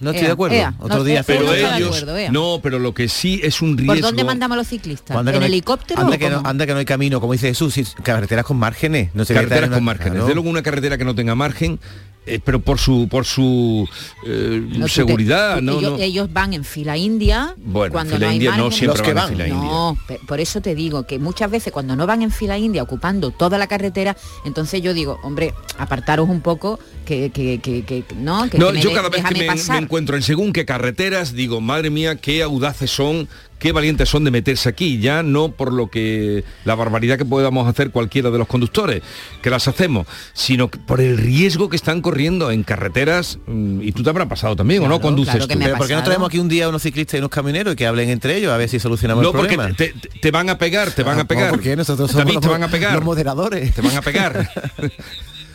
No 0.00 0.10
estoy 0.10 0.22
Ea, 0.22 0.28
de 0.28 0.32
acuerdo. 0.32 0.56
ea, 0.56 0.74
Otro 0.78 0.98
no, 0.98 1.04
día 1.04 1.22
pero 1.22 1.50
de 1.52 1.60
ellos 1.76 2.02
acuerdo, 2.02 2.32
no 2.32 2.60
pero 2.62 2.78
lo 2.78 2.94
que 2.94 3.08
sí 3.08 3.40
es 3.42 3.60
un 3.60 3.76
riesgo 3.76 3.92
¿Por 3.94 4.00
dónde 4.02 4.24
mandamos 4.24 4.56
a 4.56 4.58
los 4.58 4.68
ciclistas? 4.68 5.16
¿En 5.16 5.24
no 5.24 5.30
hay- 5.30 5.44
helicóptero 5.44 6.00
Anda 6.00 6.16
o 6.16 6.18
que, 6.18 6.30
no, 6.30 6.36
cómo? 6.38 6.48
anda 6.48 6.66
que 6.66 6.72
no 6.72 6.78
hay 6.78 6.84
camino, 6.86 7.20
como 7.20 7.34
dice 7.34 7.48
Jesús, 7.48 7.94
carreteras 8.02 8.44
con 8.46 8.56
márgenes. 8.56 9.14
No 9.14 9.24
sé 9.24 9.34
qué 9.34 9.40
carreteras 9.40 9.70
con 9.70 9.84
márgenes 9.84 10.12
claro. 10.12 10.24
desde 10.26 10.34
luego 10.34 10.48
una 10.50 10.62
carretera 10.62 10.96
que 10.96 11.04
no 11.04 11.14
tenga 11.14 11.34
margen 11.34 11.78
eh, 12.26 12.38
pero 12.44 12.60
por 12.60 12.78
su 12.78 13.08
por 13.10 13.24
su 13.24 13.88
eh, 14.26 14.62
No, 14.68 14.74
tú 14.74 14.82
te- 14.82 14.88
seguridad 14.90 15.56
tú- 15.56 15.62
no, 15.62 15.78
ellos, 15.78 15.90
no. 15.92 15.98
ellos 15.98 16.32
van 16.32 16.52
en 16.52 16.64
fila 16.64 16.96
india 16.96 17.54
Bueno, 17.56 17.92
cuando 17.92 18.14
fila 18.16 18.26
no 18.26 18.30
hay 18.30 18.36
india 18.36 18.56
no 18.56 18.70
siempre 18.70 18.98
Los 18.98 19.06
que 19.06 19.14
van. 19.14 19.24
en 19.24 19.30
fila 19.30 19.48
india. 19.48 19.62
No, 19.70 19.98
por 20.26 20.38
eso 20.40 20.60
te 20.60 20.74
digo 20.74 21.04
que 21.06 21.18
muchas 21.18 21.50
veces 21.50 21.72
cuando 21.72 21.96
no 21.96 22.06
van 22.06 22.22
en 22.22 22.30
fila 22.30 22.58
india 22.58 22.82
ocupando 22.82 23.30
toda 23.30 23.56
la 23.58 23.66
carretera, 23.66 24.16
entonces 24.44 24.82
yo 24.82 24.92
digo, 24.94 25.18
hombre, 25.22 25.54
apartaros 25.78 26.28
un 26.28 26.40
poco, 26.42 26.78
que, 27.06 27.30
que, 27.30 27.58
que, 27.60 27.84
que- 27.84 28.04
no, 28.16 28.48
que, 28.50 28.58
No, 28.58 28.66
que 28.68 28.72
me 28.74 28.80
yo 28.82 28.90
de- 28.90 28.94
cada 28.94 29.08
vez 29.08 29.24
que 29.24 29.34
me 29.72 29.78
encuentro 29.78 30.16
en 30.16 30.22
según 30.22 30.52
qué 30.52 30.64
carreteras, 30.66 31.32
digo, 31.32 31.60
madre 31.60 31.90
mía, 31.90 32.16
qué 32.16 32.42
audaces 32.42 32.90
son, 32.90 33.28
qué 33.60 33.70
valientes 33.70 34.08
son 34.08 34.24
de 34.24 34.32
meterse 34.32 34.68
aquí, 34.68 34.98
ya 34.98 35.22
no 35.22 35.52
por 35.52 35.72
lo 35.72 35.88
que 35.88 36.42
la 36.64 36.74
barbaridad 36.74 37.16
que 37.18 37.24
podamos 37.24 37.68
hacer 37.68 37.90
cualquiera 37.92 38.30
de 38.30 38.38
los 38.38 38.48
conductores, 38.48 39.02
que 39.42 39.50
las 39.50 39.68
hacemos, 39.68 40.06
sino 40.32 40.68
por 40.68 41.00
el 41.00 41.16
riesgo 41.16 41.68
que 41.68 41.76
están 41.76 42.00
corriendo 42.00 42.50
en 42.50 42.64
carreteras, 42.64 43.38
mm, 43.46 43.82
y 43.82 43.92
tú 43.92 44.02
te 44.02 44.10
habrá 44.10 44.26
pasado 44.28 44.56
también, 44.56 44.82
¿o 44.82 44.88
no? 44.88 45.00
Conduces 45.00 45.34
claro 45.34 45.46
que 45.46 45.52
tú. 45.54 45.58
me 45.58 45.64
ha 45.66 45.68
Pero 45.68 45.78
¿por 45.78 45.86
qué 45.86 45.94
no 45.94 46.02
traemos 46.02 46.28
aquí 46.28 46.38
un 46.38 46.48
día 46.48 46.68
unos 46.68 46.82
ciclistas 46.82 47.14
y 47.14 47.18
unos 47.18 47.30
camioneros 47.30 47.74
y 47.74 47.76
que 47.76 47.86
hablen 47.86 48.08
entre 48.10 48.36
ellos 48.36 48.50
a 48.52 48.56
ver 48.56 48.68
si 48.68 48.80
solucionamos 48.80 49.22
No, 49.22 49.28
el 49.30 49.36
porque 49.36 49.54
problema? 49.54 49.76
te, 49.76 49.92
te- 49.92 50.08
te 50.18 50.30
van 50.32 50.48
a 50.50 50.58
pegar, 50.58 50.90
te 50.90 51.02
van 51.02 51.18
a 51.18 51.20
Ah, 51.20 51.24
pegar. 51.26 51.44
no, 51.46 51.50
porque 51.50 51.76
nosotros 51.76 52.10
somos 52.10 52.24
David, 52.24 52.34
los, 52.36 52.42
te 52.42 52.48
van 52.48 52.62
a 52.62 52.68
pegar. 52.68 52.94
los 52.94 53.04
moderadores. 53.04 53.74
Te 53.74 53.82
van 53.82 53.96
a 53.96 54.00
pegar. 54.02 54.50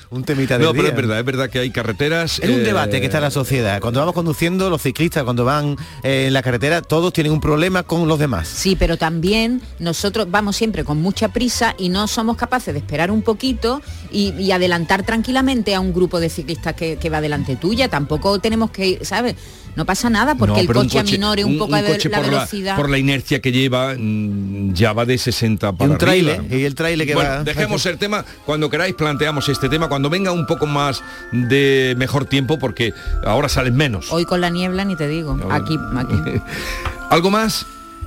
un 0.09 0.23
temita 0.23 0.57
de 0.57 0.65
no, 0.65 0.73
pero 0.73 0.87
es 0.87 0.95
verdad, 0.95 1.19
es 1.19 1.25
verdad 1.25 1.49
que 1.49 1.59
hay 1.59 1.71
carreteras. 1.71 2.39
Es 2.39 2.49
un 2.49 2.61
eh, 2.61 2.63
debate 2.63 2.99
que 2.99 3.05
está 3.05 3.17
en 3.17 3.23
la 3.23 3.31
sociedad. 3.31 3.79
Cuando 3.81 3.99
vamos 3.99 4.13
conduciendo, 4.13 4.69
los 4.69 4.81
ciclistas, 4.81 5.23
cuando 5.23 5.45
van 5.45 5.77
eh, 6.03 6.25
en 6.27 6.33
la 6.33 6.41
carretera, 6.41 6.81
todos 6.81 7.13
tienen 7.13 7.33
un 7.33 7.41
problema 7.41 7.83
con 7.83 8.07
los 8.07 8.19
demás. 8.19 8.47
Sí, 8.47 8.75
pero 8.75 8.97
también 8.97 9.61
nosotros 9.79 10.27
vamos 10.29 10.55
siempre 10.55 10.83
con 10.83 11.01
mucha 11.01 11.29
prisa 11.29 11.75
y 11.77 11.89
no 11.89 12.07
somos 12.07 12.37
capaces 12.37 12.73
de 12.73 12.79
esperar 12.79 13.11
un 13.11 13.21
poquito 13.21 13.81
y, 14.11 14.33
y 14.39 14.51
adelantar 14.51 15.03
tranquilamente 15.03 15.75
a 15.75 15.79
un 15.79 15.93
grupo 15.93 16.19
de 16.19 16.29
ciclistas 16.29 16.73
que, 16.73 16.97
que 16.97 17.09
va 17.09 17.21
delante 17.21 17.55
tuya. 17.55 17.89
Tampoco 17.89 18.39
tenemos 18.39 18.71
que 18.71 18.87
ir, 18.87 19.05
¿sabes? 19.05 19.35
No 19.75 19.85
pasa 19.85 20.09
nada 20.09 20.35
porque 20.35 20.53
no, 20.53 20.59
el 20.61 20.67
pero 20.67 20.79
coche, 20.81 20.99
aminore 20.99 21.43
un, 21.43 21.57
poco 21.57 21.75
de 21.75 21.83
coche 21.83 22.09
la 22.09 22.17
por 22.17 22.25
velocidad. 22.29 22.75
por 22.75 22.89
la 22.89 22.97
inercia 22.97 23.41
que 23.41 23.51
lleva, 23.51 23.93
mm, 23.97 24.73
ya 24.73 24.93
va 24.93 25.05
de 25.05 25.17
60 25.17 25.73
para 25.73 25.91
un 25.91 25.97
arriba. 26.01 26.37
y 26.49 26.63
el 26.63 26.75
tráiler 26.75 27.05
que 27.07 27.13
Bueno, 27.13 27.29
va- 27.29 27.43
dejemos 27.43 27.85
el 27.85 27.97
tema, 27.97 28.23
cuando 28.45 28.69
queráis 28.69 28.95
planteamos 28.95 29.49
este 29.49 29.67
tema, 29.69 29.89
cuando 29.89 30.09
venga 30.09 30.31
un 30.31 30.45
poco 30.47 30.65
más 30.65 31.03
de 31.31 31.93
mejor 31.97 32.25
tiempo, 32.25 32.57
porque 32.57 32.93
ahora 33.25 33.49
salen 33.49 33.75
menos. 33.75 34.11
Hoy 34.11 34.25
con 34.25 34.39
la 34.41 34.49
niebla 34.49 34.85
ni 34.85 34.95
te 34.95 35.07
digo. 35.07 35.37
Aquí, 35.49 35.77
aquí. 35.97 36.15
¿Algo 37.09 37.29
más? 37.31 37.65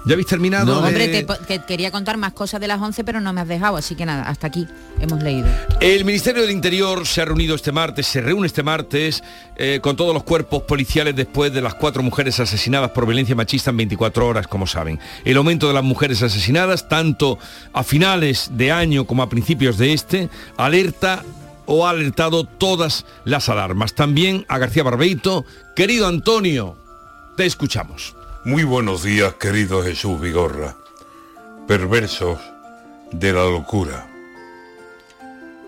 ¿Ya 0.08 0.14
habéis 0.14 0.26
terminado? 0.26 0.64
No, 0.64 0.80
de- 0.80 0.88
Hombre, 0.88 1.08
te, 1.08 1.24
po- 1.24 1.36
que 1.46 1.60
quería 1.60 1.90
contar 1.90 2.16
más 2.16 2.32
cosas 2.32 2.60
de 2.60 2.66
las 2.66 2.80
11, 2.80 3.04
pero 3.04 3.20
no 3.20 3.32
me 3.34 3.42
has 3.42 3.48
dejado, 3.48 3.76
así 3.76 3.94
que 3.94 4.06
nada, 4.06 4.22
hasta 4.22 4.46
aquí 4.46 4.66
hemos 5.00 5.22
leído. 5.22 5.46
El 5.80 6.06
Ministerio 6.06 6.40
del 6.42 6.50
Interior 6.50 7.06
se 7.06 7.20
ha 7.20 7.26
reunido 7.26 7.54
este 7.54 7.72
martes, 7.72 8.06
se 8.06 8.22
reúne 8.22 8.46
este 8.46 8.62
martes 8.62 9.22
eh, 9.56 9.80
con 9.82 9.96
todos 9.96 10.14
los 10.14 10.22
cuerpos 10.24 10.62
policiales 10.62 11.14
después 11.14 11.52
de 11.52 11.60
las 11.60 11.74
cuatro 11.74 12.02
mujeres 12.02 12.40
asesinadas 12.40 12.90
por 12.92 13.04
violencia 13.06 13.34
machista 13.34 13.68
en 13.70 13.76
24 13.76 14.26
horas, 14.26 14.46
como 14.48 14.66
saben. 14.66 14.98
El 15.26 15.36
aumento 15.36 15.68
de 15.68 15.74
las 15.74 15.84
mujeres 15.84 16.22
asesinadas, 16.22 16.88
tanto 16.88 17.38
a 17.74 17.84
finales 17.84 18.48
de 18.54 18.72
año 18.72 19.06
como 19.06 19.22
a 19.22 19.28
principios 19.28 19.76
de 19.76 19.92
este, 19.92 20.30
alerta 20.56 21.22
o 21.66 21.86
ha 21.86 21.90
alertado 21.90 22.44
todas 22.44 23.04
las 23.26 23.50
alarmas. 23.50 23.92
También 23.94 24.46
a 24.48 24.56
García 24.56 24.82
Barbeito. 24.84 25.44
Querido 25.76 26.06
Antonio, 26.08 26.78
te 27.36 27.44
escuchamos. 27.44 28.14
Muy 28.44 28.62
buenos 28.62 29.02
días, 29.02 29.34
querido 29.34 29.82
Jesús 29.82 30.20
Vigorra. 30.20 30.76
Perversos 31.66 32.38
de 33.10 33.32
la 33.32 33.42
locura. 33.42 34.06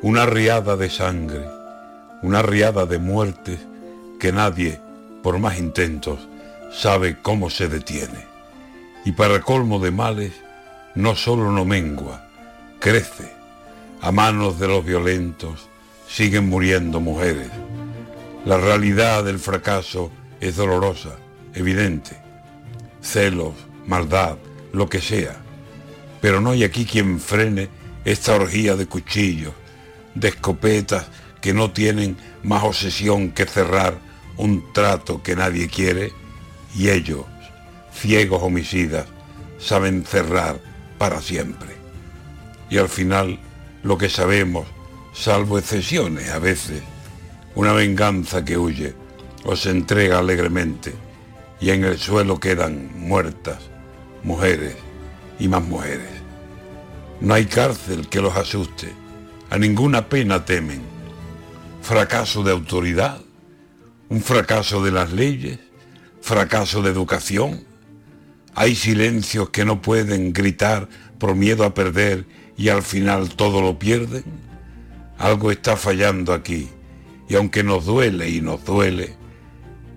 Una 0.02 0.24
riada 0.24 0.76
de 0.76 0.88
sangre, 0.88 1.44
una 2.22 2.42
riada 2.42 2.86
de 2.86 2.98
muertes 2.98 3.58
que 4.20 4.30
nadie, 4.30 4.80
por 5.20 5.40
más 5.40 5.58
intentos, 5.58 6.20
sabe 6.72 7.20
cómo 7.20 7.50
se 7.50 7.68
detiene. 7.68 8.24
Y 9.04 9.12
para 9.12 9.40
colmo 9.40 9.80
de 9.80 9.90
males, 9.90 10.32
no 10.94 11.16
solo 11.16 11.50
no 11.50 11.64
mengua, 11.64 12.28
crece. 12.78 13.32
A 14.00 14.12
manos 14.12 14.60
de 14.60 14.68
los 14.68 14.84
violentos 14.84 15.68
siguen 16.06 16.48
muriendo 16.48 17.00
mujeres. 17.00 17.50
La 18.44 18.58
realidad 18.58 19.24
del 19.24 19.40
fracaso 19.40 20.12
es 20.40 20.54
dolorosa, 20.54 21.16
evidente 21.52 22.19
celos, 23.02 23.54
maldad, 23.86 24.36
lo 24.72 24.88
que 24.88 25.00
sea. 25.00 25.40
Pero 26.20 26.40
no 26.40 26.50
hay 26.50 26.64
aquí 26.64 26.84
quien 26.84 27.20
frene 27.20 27.68
esta 28.04 28.34
orgía 28.34 28.76
de 28.76 28.86
cuchillos, 28.86 29.54
de 30.14 30.28
escopetas 30.28 31.06
que 31.40 31.54
no 31.54 31.70
tienen 31.70 32.16
más 32.42 32.62
obsesión 32.62 33.32
que 33.32 33.46
cerrar 33.46 33.98
un 34.36 34.72
trato 34.72 35.22
que 35.22 35.36
nadie 35.36 35.68
quiere 35.68 36.12
y 36.74 36.88
ellos, 36.88 37.24
ciegos 37.92 38.42
homicidas, 38.42 39.06
saben 39.58 40.04
cerrar 40.04 40.60
para 40.98 41.20
siempre. 41.20 41.76
Y 42.68 42.78
al 42.78 42.88
final, 42.88 43.38
lo 43.82 43.98
que 43.98 44.08
sabemos, 44.08 44.66
salvo 45.12 45.58
excepciones 45.58 46.30
a 46.30 46.38
veces, 46.38 46.82
una 47.54 47.72
venganza 47.72 48.44
que 48.44 48.56
huye 48.56 48.94
o 49.44 49.56
se 49.56 49.70
entrega 49.70 50.18
alegremente 50.18 50.94
y 51.60 51.70
en 51.70 51.84
el 51.84 51.98
suelo 51.98 52.40
quedan 52.40 52.90
muertas 52.94 53.58
mujeres 54.22 54.76
y 55.38 55.48
más 55.48 55.62
mujeres. 55.62 56.08
No 57.20 57.34
hay 57.34 57.46
cárcel 57.46 58.08
que 58.08 58.20
los 58.20 58.36
asuste, 58.36 58.88
a 59.50 59.58
ninguna 59.58 60.08
pena 60.08 60.44
temen. 60.44 60.80
Fracaso 61.82 62.42
de 62.42 62.52
autoridad, 62.52 63.20
un 64.08 64.22
fracaso 64.22 64.82
de 64.82 64.90
las 64.90 65.12
leyes, 65.12 65.58
fracaso 66.20 66.82
de 66.82 66.90
educación. 66.90 67.64
Hay 68.54 68.74
silencios 68.74 69.50
que 69.50 69.64
no 69.64 69.80
pueden 69.82 70.32
gritar 70.32 70.88
por 71.18 71.34
miedo 71.34 71.64
a 71.64 71.74
perder 71.74 72.26
y 72.56 72.68
al 72.68 72.82
final 72.82 73.30
todo 73.30 73.60
lo 73.60 73.78
pierden. 73.78 74.24
Algo 75.18 75.50
está 75.50 75.76
fallando 75.76 76.32
aquí 76.32 76.68
y 77.28 77.36
aunque 77.36 77.62
nos 77.62 77.84
duele 77.84 78.28
y 78.30 78.40
nos 78.40 78.64
duele, 78.64 79.14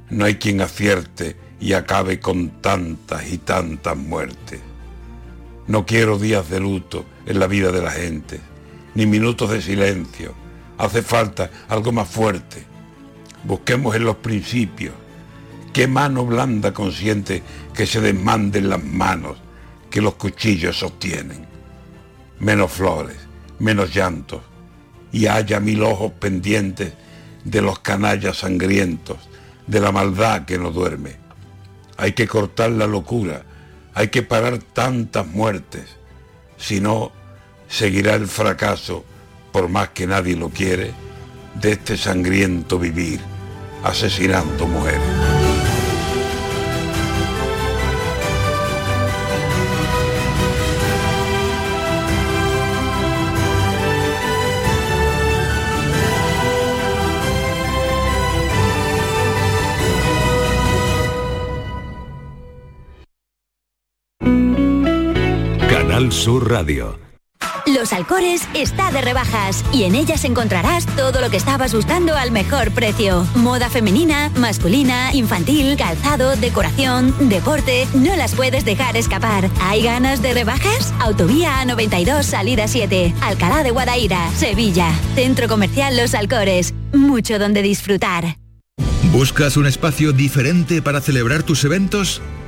no 0.10 0.26
hay 0.26 0.36
quien 0.36 0.62
acierte 0.62 1.43
y 1.64 1.72
acabe 1.72 2.20
con 2.20 2.50
tantas 2.62 3.32
y 3.32 3.38
tantas 3.38 3.96
muertes. 3.96 4.60
No 5.66 5.86
quiero 5.86 6.20
días 6.20 6.50
de 6.50 6.60
luto 6.60 7.06
en 7.26 7.40
la 7.40 7.48
vida 7.48 7.72
de 7.72 7.82
la 7.82 7.92
gente, 7.92 8.42
ni 8.96 9.06
minutos 9.06 9.50
de 9.50 9.62
silencio. 9.62 10.34
Hace 10.78 11.02
falta 11.02 11.50
algo 11.70 11.94
más 11.94 12.10
fuerte. 12.10 12.66
Busquemos 13.46 13.96
en 13.96 14.04
los 14.04 14.18
principios. 14.18 14.94
Qué 15.72 15.88
mano 15.88 16.26
blanda 16.26 16.74
consciente 16.74 17.42
que 17.74 17.86
se 17.86 18.02
desmanden 18.02 18.68
las 18.68 18.84
manos 18.84 19.38
que 19.90 20.02
los 20.02 20.16
cuchillos 20.16 20.78
sostienen. 20.78 21.46
Menos 22.42 22.74
flores, 22.74 23.20
menos 23.60 23.96
llantos, 23.96 24.42
y 25.14 25.28
haya 25.28 25.62
mil 25.62 25.82
ojos 25.84 26.12
pendientes 26.20 26.92
de 27.46 27.62
los 27.62 27.80
canallas 27.80 28.40
sangrientos, 28.40 29.18
de 29.66 29.80
la 29.80 29.94
maldad 29.94 30.44
que 30.44 30.58
no 30.58 30.70
duerme. 30.70 31.23
Hay 31.98 32.14
que 32.14 32.28
cortar 32.28 32.72
la 32.72 32.88
locura, 32.88 33.44
hay 33.94 34.08
que 34.08 34.24
parar 34.24 34.60
tantas 34.60 35.28
muertes, 35.28 35.86
si 36.58 36.80
no, 36.80 37.12
seguirá 37.68 38.16
el 38.16 38.28
fracaso, 38.28 39.04
por 39.52 39.70
más 39.70 39.90
que 39.90 40.08
nadie 40.08 40.36
lo 40.36 40.50
quiere, 40.50 40.92
de 41.56 41.74
este 41.74 41.98
sangriento 41.98 42.80
vivir, 42.80 43.20
asesinando 43.84 44.66
mujeres. 44.68 45.33
Sur 66.14 66.50
Radio. 66.52 67.00
Los 67.66 67.92
Alcores 67.92 68.48
está 68.54 68.92
de 68.92 69.02
rebajas 69.02 69.66
y 69.74 69.84
en 69.84 69.96
ellas 69.96 70.24
encontrarás 70.26 70.86
todo 70.96 71.20
lo 71.20 71.32
que 71.32 71.38
estabas 71.38 71.74
buscando 71.74 72.16
al 72.16 72.32
mejor 72.32 72.72
precio. 72.72 73.26
Moda 73.34 73.68
femenina, 73.70 74.30
masculina, 74.38 75.12
infantil, 75.14 75.76
calzado, 75.76 76.36
decoración, 76.36 77.30
deporte, 77.30 77.88
no 77.96 78.16
las 78.16 78.36
puedes 78.36 78.64
dejar 78.64 78.96
escapar. 78.96 79.50
¿Hay 79.60 79.82
ganas 79.82 80.22
de 80.22 80.36
rebajas? 80.36 80.94
Autovía 81.00 81.64
A92 81.64 82.22
Salida 82.22 82.68
7, 82.68 83.16
Alcalá 83.22 83.64
de 83.64 83.72
Guadaira, 83.72 84.30
Sevilla. 84.36 84.94
Centro 85.16 85.48
Comercial 85.48 85.98
Los 85.98 86.14
Alcores. 86.14 86.76
Mucho 86.94 87.40
donde 87.40 87.64
disfrutar. 87.64 88.38
¿Buscas 89.12 89.58
un 89.58 89.66
espacio 89.66 90.12
diferente 90.12 90.82
para 90.84 91.02
celebrar 91.02 91.42
tus 91.42 91.64
eventos? 91.66 92.22